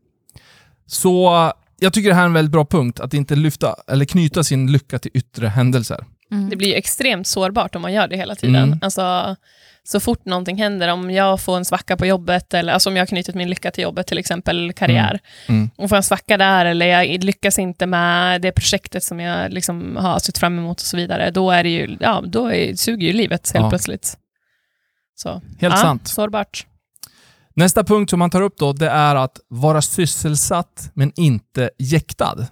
Så 0.87 1.53
jag 1.81 1.93
tycker 1.93 2.09
det 2.09 2.15
här 2.15 2.23
är 2.23 2.27
en 2.27 2.33
väldigt 2.33 2.53
bra 2.53 2.65
punkt, 2.65 3.01
att 3.01 3.15
inte 3.15 3.37
lyfta 3.37 3.77
eller 3.89 4.05
knyta 4.05 4.45
sin 4.45 4.73
lycka 4.73 4.99
till 4.99 5.11
yttre 5.15 5.47
händelser. 5.49 6.05
Mm. 6.33 6.51
Det 6.51 6.57
blir 6.57 6.69
ju 6.69 6.75
extremt 6.75 7.27
sårbart 7.27 7.75
om 7.77 7.83
man 7.83 7.93
gör 7.93 8.09
det 8.09 8.17
hela 8.17 8.35
tiden. 8.35 8.57
Mm. 8.65 8.79
Alltså, 8.83 9.37
så 9.85 10.01
fort 10.01 10.25
någonting 10.25 10.57
händer, 10.59 10.89
om 10.89 11.11
jag 11.11 11.41
får 11.41 11.57
en 11.57 11.65
svacka 11.65 11.97
på 11.97 12.07
jobbet, 12.07 12.55
eller 12.55 12.73
alltså 12.73 12.91
om 12.91 12.97
jag 12.97 13.01
har 13.01 13.07
knutit 13.07 13.35
min 13.35 13.51
lycka 13.51 13.71
till 13.71 13.83
jobbet, 13.83 14.07
till 14.07 14.19
exempel 14.19 14.73
karriär, 14.73 15.19
Mm. 15.49 15.71
och 15.77 15.89
får 15.89 15.97
en 15.97 16.03
svacka 16.03 16.37
där, 16.37 16.67
eller 16.67 16.87
jag 16.87 17.25
lyckas 17.25 17.59
inte 17.59 17.87
med 17.87 18.41
det 18.43 18.53
projektet 18.53 19.03
som 19.05 19.21
jag 19.21 19.53
liksom 19.53 19.97
har 19.97 20.19
sett 20.19 20.39
fram 20.39 20.59
emot 20.59 20.81
och 20.81 20.87
så 20.87 20.97
vidare, 20.97 21.31
då, 21.31 21.51
är 21.51 21.63
det 21.63 21.71
ju, 21.71 21.97
ja, 22.01 22.23
då 22.27 22.53
är, 22.53 22.75
suger 22.75 23.07
ju 23.07 23.13
livet 23.13 23.51
helt 23.55 23.65
Ja. 23.65 23.71
plötsligt. 23.71 24.17
Så, 25.15 25.29
Helt 25.61 25.75
ja, 25.75 25.77
sant. 25.77 26.09
Sårbart. 26.09 26.67
Nästa 27.59 27.85
punkt 27.85 28.11
som 28.11 28.19
man 28.19 28.31
tar 28.31 28.43
upp 28.43 28.59
då, 28.59 28.73
det 28.73 28.89
är 28.89 29.17
att 29.17 29.41
vara 29.49 29.83
sysselsatt 29.83 30.91
men 30.95 31.13
inte 31.17 31.71
jäktad. 31.79 32.47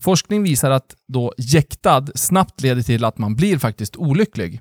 Forskning 0.00 0.42
visar 0.42 0.70
att 0.70 0.94
då 1.08 1.32
jäktad 1.38 2.06
snabbt 2.14 2.60
leder 2.60 2.82
till 2.82 3.04
att 3.04 3.18
man 3.18 3.36
blir 3.36 3.58
faktiskt 3.58 3.96
olycklig. 3.96 4.60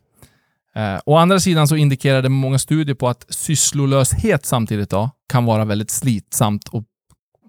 Eh, 0.76 1.00
å 1.06 1.16
andra 1.18 1.40
sidan 1.40 1.68
så 1.68 1.76
indikerar 1.76 2.22
det 2.22 2.30
många 2.30 2.60
studier 2.60 2.96
på 2.96 3.08
att 3.08 3.26
sysslolöshet 3.30 4.46
samtidigt 4.46 4.90
då, 4.90 5.10
kan 5.30 5.46
vara 5.46 5.66
väldigt 5.66 5.92
slitsamt 5.92 6.68
och 6.68 6.84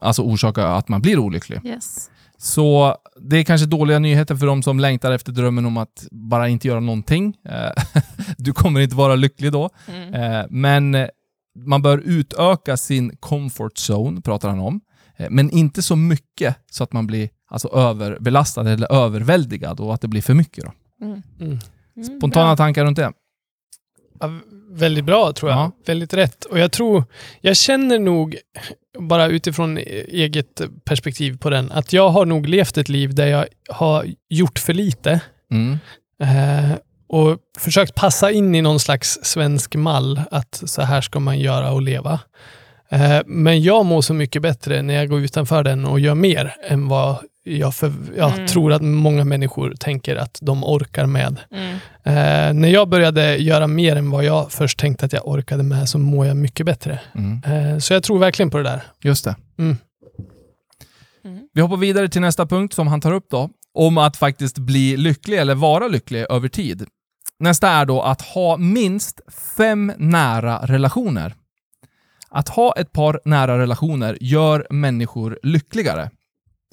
alltså 0.01 0.23
orsaka 0.23 0.67
att 0.67 0.89
man 0.89 1.03
blir 1.03 1.19
olycklig. 1.19 1.61
Yes. 1.65 2.11
Så 2.39 2.97
det 3.21 3.37
är 3.37 3.45
kanske 3.45 3.67
dåliga 3.67 3.99
nyheter 3.99 4.37
för 4.37 4.47
de 4.47 4.63
som 4.63 4.81
längtar 4.81 5.13
efter 5.13 5.33
drömmen 5.33 5.67
om 5.67 5.77
att 5.77 6.07
bara 6.11 6.49
inte 6.49 6.69
göra 6.69 6.81
någonting. 6.81 7.37
Eh, 7.49 8.03
du 8.37 8.53
kommer 8.53 8.81
inte 8.81 8.97
vara 8.97 9.15
lycklig 9.15 9.53
då. 9.53 9.71
Mm. 9.89 10.15
Eh, 10.15 10.47
Men 10.51 11.09
man 11.57 11.83
bör 11.83 11.99
utöka 11.99 12.77
sin 12.77 13.17
comfort 13.17 13.73
zone, 13.91 14.21
pratar 14.21 14.49
han 14.49 14.59
om. 14.61 14.81
Eh, 15.17 15.27
Men 15.31 15.51
inte 15.51 15.83
så 15.83 15.97
mycket 15.97 16.57
så 16.71 16.85
att 16.85 16.93
man 16.93 17.07
blir 17.07 17.29
alltså, 17.49 17.69
överbelastad 17.69 18.71
eller 18.71 18.93
överväldigad 18.93 19.81
och 19.81 19.95
att 19.95 20.01
det 20.01 20.09
blir 20.09 20.23
för 20.23 20.35
mycket. 20.35 20.65
Då. 20.65 20.73
Mm. 21.07 21.23
Mm. 21.41 21.59
Mm, 21.97 22.19
Spontana 22.19 22.47
bra. 22.47 22.57
tankar 22.57 22.85
runt 22.85 22.97
det? 22.97 23.13
Ja, 24.21 24.31
väldigt 24.71 25.05
bra 25.05 25.33
tror 25.33 25.51
jag. 25.51 25.59
Ja. 25.61 25.73
Väldigt 25.87 26.15
rätt. 26.15 26.45
Och 26.45 26.59
jag 26.59 26.73
tror, 26.73 27.05
jag 27.41 27.57
känner 27.57 27.99
nog, 27.99 28.37
bara 28.99 29.27
utifrån 29.27 29.79
eget 29.79 30.61
perspektiv 30.85 31.39
på 31.39 31.51
den, 31.51 31.73
att 31.73 31.93
jag 31.93 32.09
har 32.09 32.27
nog 32.27 32.47
levt 32.49 32.79
ett 32.79 32.89
liv 32.89 33.15
där 33.15 33.27
jag 33.27 33.47
har 33.71 34.07
gjort 34.29 34.59
för 34.59 34.75
lite 34.75 35.21
Mm. 35.51 35.79
eh, 36.23 36.77
och 37.09 37.39
försökt 37.59 37.95
passa 37.95 38.31
in 38.31 38.55
i 38.55 38.63
någon 38.63 38.81
slags 38.81 39.19
svensk 39.23 39.75
mall, 39.75 40.21
att 40.31 40.63
så 40.67 40.83
här 40.83 41.01
ska 41.01 41.21
man 41.21 41.39
göra 41.39 41.73
och 41.73 41.83
leva. 41.83 42.21
Eh, 42.91 43.19
men 43.27 43.63
jag 43.63 43.87
mår 43.87 44.01
så 44.03 44.15
mycket 44.15 44.43
bättre 44.43 44.83
när 44.83 44.95
jag 44.95 45.09
går 45.09 45.21
utanför 45.21 45.63
den 45.65 45.85
och 45.85 46.01
gör 46.01 46.15
mer 46.15 46.55
än 46.69 46.89
vad 46.89 47.17
jag, 47.45 47.75
för, 47.75 47.93
jag 48.17 48.33
Mm. 48.35 48.47
tror 48.47 48.73
att 48.73 48.83
många 48.83 49.25
människor 49.25 49.75
tänker 49.81 50.17
att 50.17 50.39
de 50.43 50.65
orkar 50.65 51.07
med. 51.07 51.37
Mm. 51.51 51.73
Eh, 52.05 52.55
när 52.55 52.69
jag 52.69 52.89
började 52.89 53.37
göra 53.37 53.67
mer 53.67 53.97
än 53.97 54.11
vad 54.11 54.25
jag 54.25 54.53
först 54.53 54.79
tänkte 54.79 55.07
att 55.07 55.13
jag 55.13 55.29
orkade 55.29 55.63
med 55.63 55.89
så 55.89 55.99
mår 55.99 56.27
jag 56.27 56.37
mycket 56.37 56.67
bättre. 56.67 57.01
Mm. 57.15 57.43
Eh, 57.73 57.79
så 57.79 57.93
jag 57.93 58.03
tror 58.03 58.19
verkligen 58.19 58.51
på 58.51 58.57
det 58.57 58.63
där. 58.63 58.83
Just 59.03 59.25
det. 59.25 59.37
Mm. 59.59 59.77
Mm. 61.25 61.41
Vi 61.55 61.61
hoppar 61.61 61.77
vidare 61.77 62.09
till 62.09 62.21
nästa 62.21 62.47
punkt 62.47 62.75
som 62.75 62.87
han 62.87 63.01
tar 63.01 63.13
upp 63.13 63.27
då, 63.31 63.51
om 63.75 63.99
att 63.99 64.17
faktiskt 64.17 64.59
bli 64.59 64.97
lycklig 64.97 65.39
eller 65.39 65.55
vara 65.55 65.89
lycklig 65.89 66.27
över 66.31 66.49
tid. 66.49 66.87
Nästa 67.39 67.69
är 67.69 67.85
då 67.85 68.03
att 68.03 68.23
ha 68.23 68.57
minst 68.57 69.21
fem 69.57 69.93
nära 69.99 70.59
relationer. 70.59 71.35
Att 72.29 72.49
ha 72.49 72.73
ett 72.77 72.93
par 72.93 73.21
nära 73.25 73.59
relationer 73.59 74.19
gör 74.21 74.67
människor 74.71 75.39
lyckligare. 75.43 76.11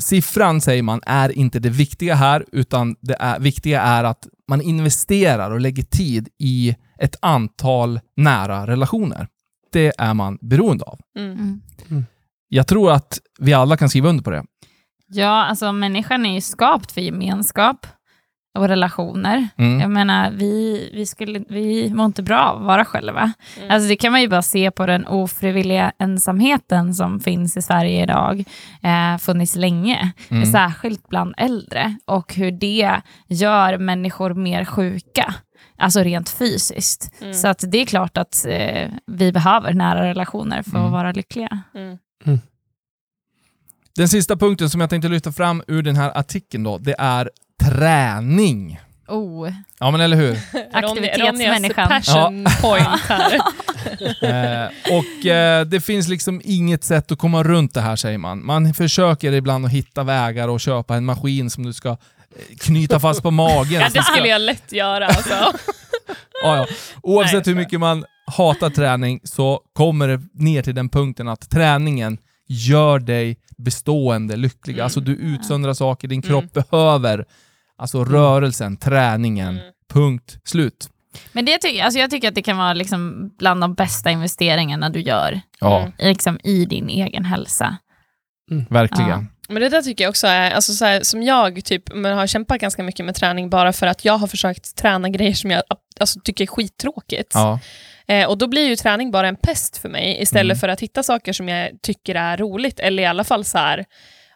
Siffran, 0.02 0.62
säger 0.62 0.84
man, 0.84 1.02
är 1.06 1.30
inte 1.30 1.60
det 1.60 1.70
viktiga 1.70 2.16
här, 2.16 2.46
utan 2.52 2.96
det 3.02 3.16
är, 3.20 3.40
viktiga 3.40 3.82
är 3.82 4.04
att 4.04 4.28
man 4.48 4.62
investerar 4.62 5.52
och 5.52 5.60
lägger 5.60 5.84
tid 5.84 6.30
i 6.40 6.76
ett 7.00 7.16
antal 7.22 8.00
nära 8.16 8.68
relationer. 8.68 9.28
Det 9.72 9.94
är 9.98 10.14
man 10.14 10.38
beroende 10.42 10.86
av. 10.86 11.00
Mm. 11.18 11.62
Mm. 11.90 12.06
Jag 12.48 12.68
tror 12.68 12.92
att 12.92 13.20
vi 13.40 13.54
alla 13.54 13.78
kan 13.78 13.90
skriva 13.90 14.10
under 14.10 14.24
på 14.24 14.30
det. 14.30 14.44
Ja, 15.08 15.46
alltså 15.46 15.72
människan 15.72 16.26
är 16.26 16.34
ju 16.34 16.42
skapt 16.42 16.92
för 16.92 17.02
gemenskap 17.02 17.88
och 18.54 18.68
relationer. 18.68 19.48
Mm. 19.58 19.80
Jag 19.80 19.90
menar, 19.92 20.32
vi, 20.32 20.90
vi, 20.94 21.06
skulle, 21.06 21.44
vi 21.50 21.90
mår 21.94 22.06
inte 22.06 22.24
bra 22.24 22.40
av 22.40 22.58
att 22.58 22.64
vara 22.68 22.86
själva. 22.86 23.34
Mm. 23.58 23.72
Alltså 23.72 23.88
det 23.90 23.96
kan 23.96 24.12
man 24.12 24.22
ju 24.22 24.28
bara 24.28 24.42
se 24.42 24.72
på 24.72 24.86
den 24.86 25.08
ofrivilliga 25.08 25.92
ensamheten 26.00 26.94
som 26.94 27.20
finns 27.20 27.58
i 27.58 27.62
Sverige 27.62 28.04
idag, 28.04 28.44
eh, 28.82 29.18
funnits 29.18 29.56
länge, 29.56 30.12
Mm. 30.30 30.46
särskilt 30.46 31.10
bland 31.10 31.34
äldre, 31.38 31.96
och 32.06 32.34
hur 32.36 32.52
det 32.52 33.02
gör 33.28 33.78
människor 33.78 34.34
mer 34.34 34.66
sjuka. 34.66 35.36
Alltså 35.78 36.00
rent 36.04 36.30
fysiskt. 36.30 37.12
Mm. 37.22 37.34
Så 37.34 37.48
att 37.48 37.64
det 37.68 37.78
är 37.78 37.86
klart 37.86 38.18
att 38.18 38.46
eh, 38.50 38.90
vi 39.08 39.32
behöver 39.32 39.74
nära 39.74 40.04
relationer 40.06 40.64
för 40.64 40.72
Mm. 40.72 40.86
att 40.86 40.92
vara 40.92 41.12
lyckliga. 41.12 41.60
Mm. 41.76 41.98
Den 43.96 44.08
sista 44.08 44.36
punkten 44.38 44.70
som 44.70 44.82
jag 44.82 44.90
tänkte 44.90 45.10
lyfta 45.10 45.32
fram 45.32 45.64
ur 45.68 45.82
den 45.82 45.96
här 45.96 46.18
artikeln 46.18 46.64
då, 46.64 46.78
det 46.78 46.96
är 47.00 47.30
träning. 47.64 48.80
Oh, 49.08 49.50
Ja, 49.80 49.92
men 49.92 50.02
eller 50.02 50.18
hur? 50.18 50.40
Aktivitetsmänniskan. 50.74 51.88
Passion 51.88 52.46
point 52.62 53.00
här. 53.08 53.34
eh, 54.64 54.70
och 54.98 55.26
eh, 55.26 55.66
det 55.66 55.82
finns 55.82 56.08
liksom 56.08 56.42
inget 56.44 56.84
sätt 56.84 57.12
att 57.12 57.18
komma 57.18 57.44
runt 57.44 57.74
det 57.74 57.82
här, 57.82 57.96
säger 57.96 58.18
man. 58.18 58.46
Man 58.46 58.74
försöker 58.74 59.32
ibland 59.32 59.66
att 59.66 59.72
hitta 59.72 60.04
vägar 60.04 60.48
och 60.48 60.60
köpa 60.60 60.96
en 60.96 61.06
maskin 61.06 61.50
som 61.50 61.66
du 61.66 61.74
ska 61.74 61.90
eh, 61.90 61.96
knyta 62.60 63.00
fast 63.00 63.24
på 63.24 63.32
magen. 63.32 63.82
Ja, 63.82 63.90
det 63.94 64.04
skulle 64.04 64.28
jag 64.28 64.42
lätt 64.42 64.72
göra. 64.72 65.08
Alltså. 65.08 65.34
Ja, 66.44 66.58
ja. 66.58 66.68
Oavsett 67.02 67.46
Nej, 67.46 67.56
hur 67.56 67.62
mycket 67.62 67.80
man 67.80 68.06
hatar 68.26 68.70
träning 68.70 69.20
så 69.24 69.62
kommer 69.74 70.08
det 70.08 70.22
ner 70.34 70.62
till 70.62 70.76
den 70.76 70.90
punkten 70.90 71.28
att 71.28 71.50
träningen 71.50 72.18
gör 72.48 73.00
dig 73.00 73.38
bestående 73.58 74.36
lycklig. 74.36 74.74
Mm. 74.74 74.84
Alltså 74.84 75.00
du 75.00 75.16
utsöndrar 75.16 75.74
saker 75.74 76.08
din 76.08 76.22
kropp 76.22 76.54
behöver. 76.54 77.26
Alltså 77.78 78.04
rörelsen, 78.06 78.78
träningen. 78.78 79.50
Mm. 79.60 79.72
Punkt. 79.94 80.38
Slut. 80.46 80.90
Men 81.32 81.46
det 81.46 81.58
tycker, 81.58 81.84
alltså 81.84 82.00
jag 82.00 82.10
tycker 82.10 82.28
att 82.28 82.36
det 82.36 82.42
kan 82.42 82.58
vara 82.58 82.74
liksom 82.74 83.32
bland 83.40 83.62
de 83.62 83.74
bästa 83.74 84.12
investeringarna 84.12 84.90
du 84.90 85.02
gör 85.02 85.42
Ja, 85.60 85.80
Mm. 85.80 85.92
liksom 86.00 86.40
i 86.44 86.66
din 86.66 86.90
egen 86.90 87.26
hälsa. 87.26 87.78
verkligen. 88.70 89.28
Men 89.50 89.62
det 89.62 89.70
där 89.70 89.82
tycker 89.82 90.04
jag 90.04 90.10
också 90.10 90.28
är, 90.28 90.52
alltså 90.52 90.74
så 90.74 90.86
här, 90.86 91.02
som 91.04 91.24
jag 91.24 91.66
typ, 91.66 91.94
men 91.94 92.18
har 92.18 92.28
kämpat 92.28 92.60
ganska 92.62 92.84
mycket 92.84 93.06
med 93.06 93.16
träning 93.16 93.50
bara 93.50 93.74
för 93.74 93.88
att 93.88 94.06
jag 94.06 94.18
har 94.18 94.28
försökt 94.28 94.76
träna 94.76 95.10
grejer 95.10 95.34
som 95.34 95.52
jag 95.52 95.64
alltså, 96.00 96.20
tycker 96.24 96.44
är 96.44 96.48
skittråkigt. 96.48 97.32
Ja. 97.34 97.60
Eh, 98.08 98.28
och 98.30 98.38
då 98.38 98.48
blir 98.48 98.68
ju 98.68 98.76
träning 98.76 99.12
bara 99.12 99.28
en 99.28 99.36
pest 99.36 99.78
för 99.78 99.90
mig 99.90 100.22
istället 100.22 100.46
Mm. 100.56 100.60
för 100.60 100.68
att 100.68 100.80
hitta 100.80 101.04
saker 101.04 101.34
som 101.34 101.50
jag 101.50 101.70
tycker 101.82 102.16
är 102.16 102.38
roligt 102.38 102.80
eller 102.80 103.04
i 103.04 103.06
alla 103.06 103.24
fall 103.24 103.46
så 103.46 103.58
här, 103.58 103.86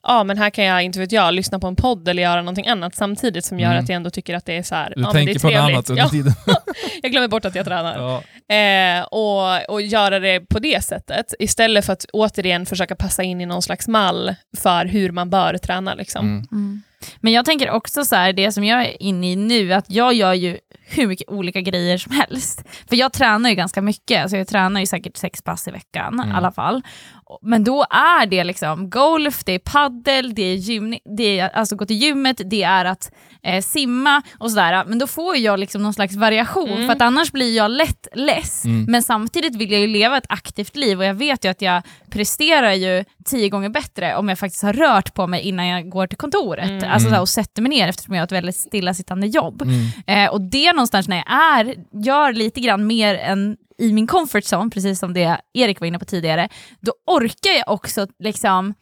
ja 0.03 0.23
men 0.23 0.37
här 0.37 0.49
kan 0.49 0.65
jag, 0.65 0.83
inte 0.83 0.99
vet 0.99 1.11
jag, 1.11 1.33
lyssna 1.33 1.59
på 1.59 1.67
en 1.67 1.75
podd 1.75 2.07
eller 2.07 2.23
göra 2.23 2.41
någonting 2.41 2.67
annat 2.67 2.95
samtidigt 2.95 3.45
som 3.45 3.59
gör 3.59 3.71
Mm. 3.71 3.83
att 3.83 3.89
jag 3.89 3.95
ändå 3.95 4.09
tycker 4.09 4.35
att 4.35 4.45
det 4.45 4.57
är 4.57 4.63
så 4.63 4.75
här, 4.75 4.93
Du 4.95 5.01
ja, 5.01 5.07
men 5.07 5.11
tänker 5.13 5.33
det 5.33 5.37
är 5.37 5.41
på 5.41 5.47
något 5.47 5.53
trevligt. 5.55 5.75
annat 5.75 5.89
under 5.89 6.03
ja, 6.03 6.09
tiden. 6.09 6.33
Jag 7.01 7.11
glömmer 7.11 7.27
bort 7.27 7.45
att 7.45 7.55
jag 7.55 7.65
tränar. 7.65 7.97
Ja. 8.47 8.55
Eh, 8.55 9.03
och, 9.03 9.69
och 9.73 9.81
göra 9.81 10.19
det 10.19 10.39
på 10.39 10.59
det 10.59 10.83
sättet, 10.83 11.33
istället 11.39 11.85
för 11.85 11.93
att 11.93 12.05
återigen 12.13 12.65
försöka 12.65 12.95
passa 12.95 13.23
in 13.23 13.41
i 13.41 13.45
någon 13.45 13.61
slags 13.61 13.87
mall 13.87 14.35
för 14.57 14.85
hur 14.85 15.11
man 15.11 15.29
bör 15.29 15.57
träna. 15.57 15.93
Liksom. 15.93 16.25
Mm. 16.25 16.43
Mm. 16.51 16.81
Men 17.19 17.33
jag 17.33 17.45
tänker 17.45 17.69
också 17.71 18.05
så 18.05 18.15
här, 18.15 18.33
det 18.33 18.51
som 18.51 18.63
jag 18.63 18.81
är 18.85 19.03
inne 19.03 19.31
i 19.31 19.35
nu, 19.35 19.73
att 19.73 19.85
jag 19.91 20.13
gör 20.13 20.33
ju 20.33 20.57
hur 20.89 21.07
mycket 21.07 21.29
olika 21.29 21.61
grejer 21.61 21.97
som 21.97 22.11
helst. 22.11 22.63
För 22.89 22.95
jag 22.95 23.13
tränar 23.13 23.49
ju 23.49 23.55
ganska 23.55 23.81
mycket, 23.81 24.21
alltså 24.21 24.37
jag 24.37 24.47
tränar 24.47 24.79
ju 24.79 24.85
säkert 24.85 25.17
sex 25.17 25.41
pass 25.41 25.67
i 25.67 25.71
veckan 25.71 26.13
Mm. 26.13 26.29
i 26.29 26.33
alla 26.33 26.51
fall. 26.51 26.81
Men 27.41 27.63
då 27.63 27.85
är 27.89 28.25
det 28.25 28.43
liksom 28.43 28.89
golf, 28.89 29.43
det 29.45 29.51
är 29.51 29.59
paddel, 29.59 30.33
det 30.35 30.41
är, 30.43 30.55
gym, 30.55 30.95
det 31.17 31.39
är 31.39 31.49
alltså 31.49 31.75
gå 31.75 31.85
till 31.85 31.95
gymmet, 31.95 32.41
det 32.45 32.63
är 32.63 32.85
att 32.85 33.11
eh, 33.43 33.61
simma 33.61 34.21
och 34.39 34.51
sådär. 34.51 34.85
Men 34.87 34.99
då 34.99 35.07
får 35.07 35.37
jag 35.37 35.59
liksom 35.59 35.83
någon 35.83 35.93
slags 35.93 36.15
variation, 36.15 36.69
Mm. 36.69 36.85
för 36.85 36.93
att 36.93 37.01
annars 37.01 37.31
blir 37.31 37.55
jag 37.57 37.71
lätt 37.71 38.07
less. 38.13 38.65
Mm. 38.65 38.85
Men 38.89 39.03
samtidigt 39.03 39.55
vill 39.55 39.71
jag 39.71 39.81
ju 39.81 39.87
leva 39.87 40.17
ett 40.17 40.25
aktivt 40.29 40.75
liv 40.75 40.99
och 40.99 41.05
jag 41.05 41.13
vet 41.13 41.45
ju 41.45 41.49
att 41.49 41.61
jag 41.61 41.81
presterar 42.09 42.73
ju 42.73 43.03
tio 43.25 43.49
gånger 43.49 43.69
bättre 43.69 44.15
om 44.15 44.29
jag 44.29 44.39
faktiskt 44.39 44.63
har 44.63 44.73
rört 44.73 45.13
på 45.13 45.27
mig 45.27 45.41
innan 45.41 45.67
jag 45.67 45.89
går 45.89 46.07
till 46.07 46.17
kontoret. 46.17 46.69
Mm. 46.69 46.91
Alltså, 46.91 47.07
Mm. 47.07 47.21
och 47.21 47.29
sätter 47.29 47.61
mig 47.61 47.69
ner 47.69 47.87
eftersom 47.87 48.13
jag 48.13 48.21
har 48.21 48.25
ett 48.25 48.31
väldigt 48.31 48.55
stillasittande 48.55 49.27
jobb. 49.27 49.61
Mm. 49.61 50.25
Eh, 50.25 50.31
och 50.31 50.41
det 50.41 50.73
någonstans 50.73 51.07
när 51.07 51.17
jag 51.17 51.31
är, 51.59 51.75
gör 52.05 52.33
lite 52.33 52.59
grann 52.59 52.87
mer 52.87 53.15
än 53.15 53.57
i 53.77 53.93
min 53.93 54.07
comfort 54.07 54.43
zone, 54.53 54.69
precis 54.69 54.99
som 54.99 55.13
det 55.13 55.41
Erik 55.53 55.79
var 55.79 55.87
inne 55.87 55.99
på 55.99 56.05
tidigare, 56.05 56.49
då 56.79 56.91
orkar 57.05 57.51
jag 57.57 57.69
också 57.73 58.07
liksom 58.19 58.73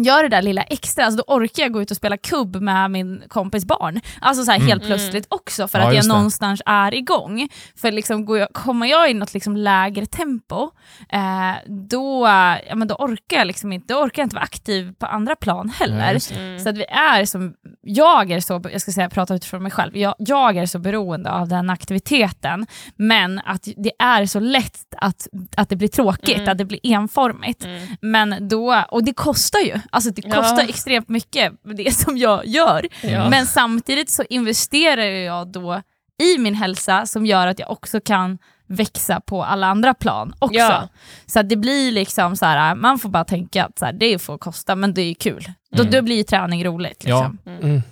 gör 0.00 0.22
det 0.22 0.28
där 0.28 0.42
lilla 0.42 0.62
extra, 0.62 1.04
alltså 1.04 1.16
då 1.26 1.34
orkar 1.34 1.62
jag 1.62 1.72
gå 1.72 1.82
ut 1.82 1.90
och 1.90 1.96
spela 1.96 2.16
kubb 2.16 2.56
med 2.62 2.90
min 2.90 3.22
kompis 3.28 3.64
barn. 3.64 4.00
Alltså 4.20 4.44
så 4.44 4.50
här 4.50 4.58
helt 4.60 4.84
Mm. 4.84 4.86
plötsligt 4.86 5.26
också, 5.28 5.68
för 5.68 5.78
Ja, 5.78 5.88
att 5.88 5.94
jag 5.94 6.04
det. 6.04 6.08
någonstans 6.08 6.62
är 6.66 6.94
igång. 6.94 7.48
För 7.76 7.92
liksom 7.92 8.24
går 8.24 8.38
jag, 8.38 8.48
kommer 8.52 8.86
jag 8.86 9.10
i 9.10 9.14
något 9.14 9.34
liksom 9.34 9.56
lägre 9.56 10.06
tempo, 10.06 10.70
eh, 11.12 11.52
då, 11.66 12.26
ja, 12.68 12.74
men 12.74 12.88
då 12.88 12.94
orkar 12.94 13.36
jag 13.36 13.46
liksom 13.46 13.72
inte, 13.72 13.94
orkar 13.94 14.22
jag 14.22 14.26
inte 14.26 14.36
vara 14.36 14.44
aktiv 14.44 14.92
på 14.98 15.06
andra 15.06 15.36
plan 15.36 15.72
Ja, 15.80 15.84
heller. 15.86 16.12
just 16.12 16.30
Mm. 16.30 16.58
Så 16.60 16.68
att 16.68 16.76
vi 16.76 16.84
är 16.84 17.24
som, 17.24 17.54
jag 17.88 18.30
är 18.30 18.40
så, 18.40 18.60
jag 18.72 18.80
ska 18.80 18.92
säga, 18.92 19.10
prata 19.10 19.34
utifrån 19.34 19.62
mig 19.62 19.72
själv, 19.72 19.96
jag, 19.96 20.14
jag 20.18 20.56
är 20.56 20.66
så 20.66 20.78
beroende 20.78 21.30
av 21.30 21.48
den 21.48 21.70
aktiviteten, 21.70 22.66
men 22.96 23.38
att 23.44 23.68
det 23.76 23.92
är 23.98 24.26
så 24.26 24.40
lätt 24.40 24.78
att, 24.96 25.28
att 25.56 25.68
det 25.68 25.76
blir 25.76 25.88
tråkigt, 25.88 26.36
Mm. 26.36 26.48
att 26.48 26.58
det 26.58 26.64
blir 26.64 26.80
enformigt. 26.82 27.64
Mm. 27.64 27.86
Men 28.00 28.48
då, 28.48 28.84
och 28.90 29.04
det 29.04 29.12
kostar 29.12 29.60
ju, 29.60 29.80
alltså 29.90 30.10
det 30.10 30.22
Ja. 30.26 30.34
kostar 30.34 30.68
extremt 30.68 31.08
mycket 31.08 31.52
det 31.76 31.94
som 31.94 32.18
jag 32.18 32.46
gör. 32.46 32.86
Ja. 33.02 33.30
Men 33.30 33.46
samtidigt 33.46 34.10
så 34.10 34.22
investerar 34.30 35.02
jag 35.02 35.48
då 35.52 35.82
i 36.22 36.38
min 36.38 36.54
hälsa 36.54 37.06
som 37.06 37.26
gör 37.26 37.46
att 37.46 37.58
jag 37.58 37.70
också 37.70 38.00
kan 38.00 38.38
växa 38.68 39.20
på 39.20 39.44
alla 39.44 39.66
andra 39.66 39.94
plan 39.94 40.34
också. 40.38 40.54
Ja. 40.58 40.88
Så 41.26 41.40
att 41.40 41.48
det 41.48 41.56
blir 41.56 41.92
liksom 41.92 42.36
så 42.36 42.44
här, 42.46 42.74
man 42.74 42.98
får 42.98 43.08
bara 43.08 43.24
tänka 43.24 43.64
att 43.64 43.78
så 43.78 43.84
här, 43.84 43.92
det 43.92 44.18
får 44.18 44.38
kosta 44.38 44.74
men 44.76 44.94
det 44.94 45.02
är 45.02 45.14
kul. 45.14 45.44
Då, 45.70 45.82
Mm. 45.82 45.92
då 45.92 46.02
blir 46.02 46.16
ju 46.16 46.22
träning 46.22 46.64
roligt. 46.64 47.04
Ja. 47.06 47.18
Liksom. 47.44 47.56
Mm. 47.62 47.82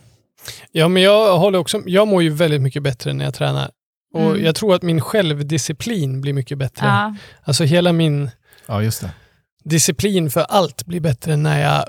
Ja, 0.73 0.89
men 0.89 1.03
jag 1.03 1.39
håller 1.39 1.59
också, 1.59 1.83
jag 1.87 2.09
mår 2.09 2.23
ju 2.23 2.31
väldigt 2.31 2.63
mycket 2.63 2.83
bättre 2.83 3.13
när 3.13 3.25
jag 3.25 3.35
tränar. 3.35 3.71
Och 4.15 4.21
Mm. 4.21 4.45
Jag 4.45 4.55
tror 4.55 4.75
att 4.75 4.83
min 4.83 5.01
självdisciplin 5.01 6.21
blir 6.21 6.33
mycket 6.33 6.59
bättre. 6.59 6.87
Ja. 6.87 7.15
Alltså 7.45 7.65
hela 7.65 7.93
min 7.93 8.31
Ja, 8.67 8.83
just 8.83 9.01
det. 9.01 9.11
Disciplin 9.69 10.31
för 10.31 10.41
allt 10.41 10.87
blir 10.87 11.01
bättre 11.01 11.37
när 11.37 11.61
jag 11.63 11.85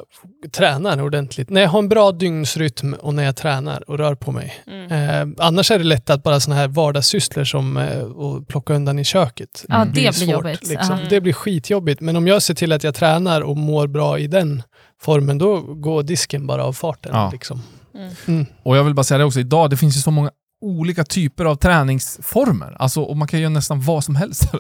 tränar 0.52 1.02
ordentligt. 1.02 1.50
När 1.50 1.62
jag 1.62 1.70
har 1.70 1.80
en 1.80 1.90
bra 1.90 2.12
dygnsrytm 2.12 2.94
och 2.94 3.14
när 3.14 3.24
jag 3.24 3.36
tränar 3.36 3.90
och 3.90 3.98
rör 3.98 4.16
på 4.16 4.32
mig. 4.32 4.54
Mm. 4.68 4.92
Eh, 4.92 5.46
annars 5.46 5.72
är 5.72 5.78
det 5.78 5.84
lätt 5.86 6.10
att 6.10 6.24
bara 6.24 6.40
såna 6.40 6.56
här 6.56 6.68
vardagssysslor 6.68 7.44
som 7.44 7.78
eh, 7.78 8.02
att 8.06 8.48
plocka 8.48 8.74
undan 8.74 9.00
i 9.00 9.04
köket. 9.04 9.66
Ja, 9.68 9.86
det 9.86 9.92
blir 9.92 10.12
svårt, 10.12 10.30
jobbigt. 10.30 10.68
Liksom. 10.68 11.00
Ja. 11.00 11.10
Det 11.10 11.22
blir 11.22 11.34
skitjobbigt. 11.34 12.02
Men 12.02 12.16
om 12.16 12.28
jag 12.28 12.42
ser 12.42 12.54
till 12.54 12.72
att 12.72 12.84
jag 12.84 12.96
tränar 12.96 13.42
och 13.42 13.58
mår 13.58 13.88
bra 13.88 14.20
i 14.20 14.28
den 14.28 14.64
formen, 15.02 15.38
då 15.38 15.62
går 15.62 16.04
disken 16.04 16.48
bara 16.48 16.64
av 16.64 16.74
farten. 16.74 17.12
Ja. 17.16 17.30
Liksom. 17.32 17.62
Mm. 17.96 18.14
Mm. 18.28 18.46
Och 18.64 18.78
jag 18.78 18.84
vill 18.84 18.94
bara 18.94 19.04
säga 19.04 19.18
det 19.18 19.26
också, 19.26 19.40
idag 19.40 19.70
det 19.70 19.78
finns 19.78 19.98
ju 19.98 20.02
så 20.02 20.12
många 20.12 20.32
olika 20.62 21.04
typer 21.04 21.46
av 21.46 21.56
träningsformer. 21.56 22.76
Alltså, 22.80 23.02
och 23.02 23.18
man 23.18 23.28
kan 23.28 23.40
göra 23.40 23.50
nästan 23.50 23.82
vad 23.82 24.04
som 24.04 24.16
helst. 24.16 24.44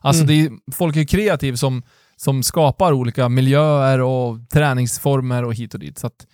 Alltså, 0.00 0.22
Mm. 0.22 0.26
det 0.26 0.34
är, 0.40 0.72
folk 0.72 0.96
är 0.96 1.00
ju 1.00 1.06
kreativa 1.06 1.56
som, 1.56 1.82
som 2.16 2.42
skapar 2.42 2.92
olika 2.92 3.28
miljöer 3.28 4.00
och 4.00 4.50
träningsformer 4.50 5.44
och 5.44 5.54
hit 5.54 5.74
och 5.74 5.80
dit. 5.80 5.98
Så 5.98 6.06
att, 6.06 6.26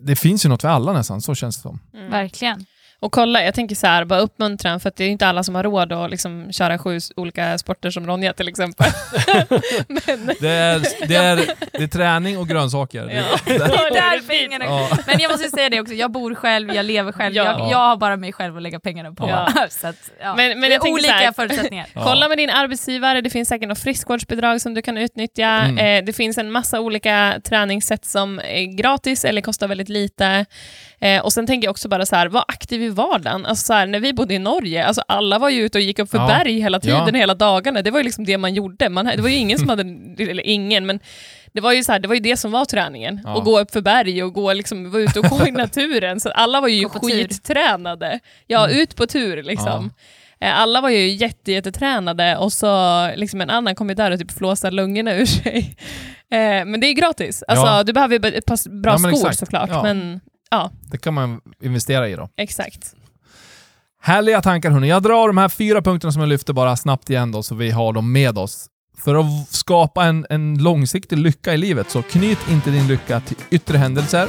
det 0.00 0.16
finns 0.16 0.44
ju 0.44 0.48
något 0.48 0.62
för 0.62 0.68
alla 0.68 0.92
nästan, 0.92 1.20
så 1.20 1.34
känns 1.34 1.56
det 1.56 1.62
som. 1.62 1.80
Mm. 1.94 2.10
Verkligen. 2.10 2.66
Och 3.00 3.12
kolla, 3.12 3.44
jag 3.44 3.54
tänker 3.54 3.74
så 3.76 3.86
här, 3.86 4.04
bara 4.04 4.20
uppmuntran, 4.20 4.80
för 4.80 4.88
att 4.88 4.96
det 4.96 5.04
är 5.04 5.08
inte 5.08 5.26
alla 5.26 5.42
som 5.42 5.54
har 5.54 5.62
råd 5.62 5.92
att 5.92 6.10
liksom 6.10 6.52
köra 6.52 6.78
sju 6.78 6.96
s- 6.96 7.12
olika 7.16 7.58
sporter 7.58 7.90
som 7.90 8.06
Ronja 8.06 8.32
till 8.32 8.48
exempel. 8.48 8.86
Men, 9.88 10.26
Det 10.40 10.48
är, 10.48 11.06
det 11.08 11.14
är, 11.16 11.36
det 11.72 11.82
är 11.82 11.86
träning 11.88 12.38
och 12.38 12.48
grönsaker. 12.48 13.02
Det, 13.06 13.12
Ja. 13.14 13.22
Det 13.46 13.54
är 13.54 13.58
där 13.94 14.28
pengarna 14.28 14.64
ja. 14.64 14.98
Men 15.06 15.18
jag 15.20 15.30
måste 15.30 15.48
säga 15.50 15.68
det 15.70 15.80
också, 15.80 15.94
jag 15.94 16.10
bor 16.12 16.34
själv, 16.34 16.74
jag 16.74 16.84
lever 16.86 17.12
själv, 17.12 17.34
Ja. 17.34 17.44
jag, 17.44 17.70
jag 17.70 17.78
har 17.78 17.96
bara 17.96 18.16
mig 18.16 18.32
själv 18.32 18.56
att 18.56 18.62
lägga 18.62 18.80
pengarna 18.80 19.12
på. 19.12 19.28
Ja. 19.28 19.48
Så 19.70 19.86
att, 19.86 20.10
ja. 20.20 20.34
Men- 20.36 20.60
men 20.60 20.70
det 20.70 20.76
är 20.76 20.90
olika 20.92 21.12
här- 21.12 21.32
förutsättningar. 21.32 21.86
Kolla 21.94 22.28
med 22.28 22.38
din 22.38 22.50
arbetsgivare, 22.50 23.20
det 23.20 23.30
finns 23.30 23.48
säkert 23.48 23.68
något 23.68 23.78
friskvårdsbidrag 23.78 24.60
som 24.60 24.74
du 24.74 24.82
kan 24.82 24.96
utnyttja. 24.98 25.46
Mm. 25.48 25.78
Eh, 25.78 26.04
det 26.04 26.12
finns 26.12 26.38
en 26.38 26.50
massa 26.50 26.80
olika 26.80 27.40
träningssätt 27.44 28.04
som 28.04 28.38
är 28.38 28.76
gratis 28.76 29.24
eller 29.24 29.40
kostar 29.40 29.68
väldigt 29.68 29.88
lite. 29.88 30.46
Eh, 31.00 31.20
och 31.24 31.32
Sen 31.32 31.46
tänker 31.46 31.66
jag 31.66 31.70
också 31.70 31.88
bara 31.88 32.06
så 32.06 32.16
här, 32.16 32.28
var 32.28 32.44
aktiv 32.48 32.82
i 32.82 32.88
vardagen. 32.88 33.46
Alltså 33.46 33.66
så 33.66 33.72
här, 33.72 33.86
när 33.86 34.00
vi 34.00 34.12
bodde 34.12 34.34
i 34.34 34.38
Norge, 34.38 34.86
alltså 34.86 35.02
alla 35.08 35.38
var 35.38 35.50
ju 35.50 35.60
ute 35.62 35.78
och 35.78 35.82
gick 35.82 35.98
upp 35.98 36.10
för 36.10 36.18
Ja. 36.18 36.26
berg 36.26 36.60
hela 36.60 36.80
tiden, 36.80 37.06
Ja. 37.12 37.18
hela 37.18 37.34
dagarna. 37.34 37.82
Det 37.82 37.90
var 37.90 37.98
ju 37.98 38.04
liksom 38.04 38.24
det 38.24 38.38
man 38.38 38.54
gjorde. 38.54 38.88
Man, 38.88 39.04
det 39.04 39.22
var 39.22 39.28
ju 39.28 39.36
ingen 39.36 39.58
som 39.58 39.68
hade, 39.68 39.82
eller 40.18 40.46
ingen, 40.46 40.86
men 40.86 41.00
det 41.52 41.60
var 41.60 41.72
ju, 41.72 41.84
så 41.84 41.92
här, 41.92 41.98
det 41.98 42.08
var 42.08 42.14
ju 42.14 42.20
det 42.20 42.36
som 42.36 42.52
var 42.52 42.64
träningen. 42.64 43.20
Ja. 43.24 43.38
Att 43.38 43.44
gå 43.44 43.60
upp 43.60 43.70
för 43.70 43.80
berg 43.80 44.22
och 44.22 44.32
gå, 44.32 44.52
liksom, 44.52 44.90
vara 44.90 45.02
ute 45.02 45.18
och 45.20 45.24
gå 45.26 45.46
i 45.46 45.50
naturen. 45.50 46.20
Så 46.20 46.30
alla 46.30 46.60
var 46.60 46.68
ju 46.68 46.88
tur. 46.88 46.98
skittränade. 47.00 48.20
Ja, 48.46 48.68
ut 48.68 48.96
på 48.96 49.06
tur 49.06 49.42
liksom. 49.42 49.90
Eh, 50.40 50.60
Alla 50.60 50.80
var 50.80 50.88
ju 50.90 51.08
jätte, 51.08 51.52
jättetränade 51.52 52.36
och 52.36 52.52
så 52.52 53.06
liksom 53.16 53.40
en 53.40 53.50
annan 53.50 53.74
kom 53.74 53.88
ju 53.88 53.94
där 53.94 54.10
och 54.10 54.18
typ 54.18 54.32
flåsade 54.32 54.76
lungorna 54.76 55.14
ur 55.14 55.26
sig. 55.26 55.76
Eh, 56.30 56.38
men 56.64 56.80
det 56.80 56.86
är 56.86 56.92
gratis. 56.92 57.42
Alltså, 57.48 57.66
Ja. 57.66 57.82
Du 57.82 57.92
behöver 57.92 58.32
ett 58.34 58.46
par 58.46 58.80
bra 58.82 58.92
Ja, 58.92 58.98
skor 58.98 59.10
exakt. 59.10 59.38
såklart. 59.38 59.68
Ja. 59.72 59.82
Men 59.82 60.20
ja, 60.56 60.70
Det 60.90 60.98
kan 60.98 61.14
man 61.14 61.40
investera 61.62 62.08
i 62.08 62.14
då. 62.16 62.28
exakt. 62.36 62.94
Härliga 64.02 64.42
tankar 64.42 64.70
hörni. 64.70 64.88
Jag 64.88 65.02
drar 65.02 65.26
de 65.26 65.36
här 65.38 65.48
fyra 65.48 65.82
punkterna 65.82 66.12
som 66.12 66.20
jag 66.22 66.28
lyfte 66.28 66.52
bara 66.52 66.76
snabbt 66.76 67.10
igen 67.10 67.32
då, 67.32 67.42
så 67.42 67.54
vi 67.54 67.70
har 67.70 67.92
dem 67.92 68.12
med 68.12 68.38
oss. 68.38 68.66
För 68.98 69.14
att 69.14 69.48
skapa 69.50 70.04
en, 70.04 70.26
en 70.30 70.58
långsiktig 70.62 71.18
lycka 71.18 71.54
i 71.54 71.56
livet, 71.56 71.90
så 71.90 72.02
knyt 72.02 72.38
inte 72.50 72.70
din 72.70 72.86
lycka 72.88 73.20
till 73.20 73.36
yttre 73.50 73.78
händelser. 73.78 74.28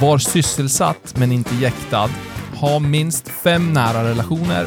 Var 0.00 0.18
sysselsatt 0.18 1.14
men 1.18 1.32
inte 1.32 1.54
jäktad. 1.54 2.10
Ha 2.60 2.78
minst 2.78 3.28
fem 3.28 3.72
nära 3.72 4.04
relationer. 4.04 4.66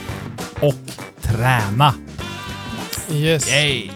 Och 0.61 0.91
träna. 1.21 1.93
Yes. 3.11 3.51
Yay! 3.51 3.89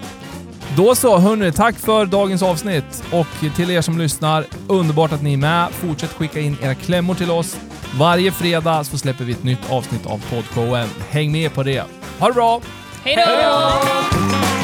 Då 0.76 0.96
så, 0.96 1.18
hörni, 1.18 1.52
tack 1.52 1.76
för 1.76 2.06
dagens 2.06 2.44
avsnitt. 2.44 3.04
Och 3.12 3.28
till 3.56 3.72
er 3.72 3.82
som 3.82 3.98
lyssnar, 3.98 4.46
underbart 4.68 5.12
att 5.12 5.22
ni 5.22 5.34
är 5.34 5.38
med. 5.38 5.68
Fortsätt 5.72 6.14
skicka 6.14 6.40
in 6.40 6.58
era 6.62 6.76
klämmor 6.76 7.16
till 7.16 7.32
oss. 7.32 7.58
Varje 8.00 8.32
fredag 8.32 8.84
så 8.84 8.98
släpper 8.98 9.24
vi 9.24 9.32
ett 9.32 9.44
nytt 9.44 9.72
avsnitt 9.72 10.06
av 10.06 10.24
Podshowen. 10.30 10.90
Häng 11.10 11.32
med 11.32 11.54
på 11.54 11.64
det. 11.64 11.84
Ha 12.20 12.28
det 12.28 12.34
bra! 12.34 12.62
Hej 13.04 13.16
då! 13.16 14.61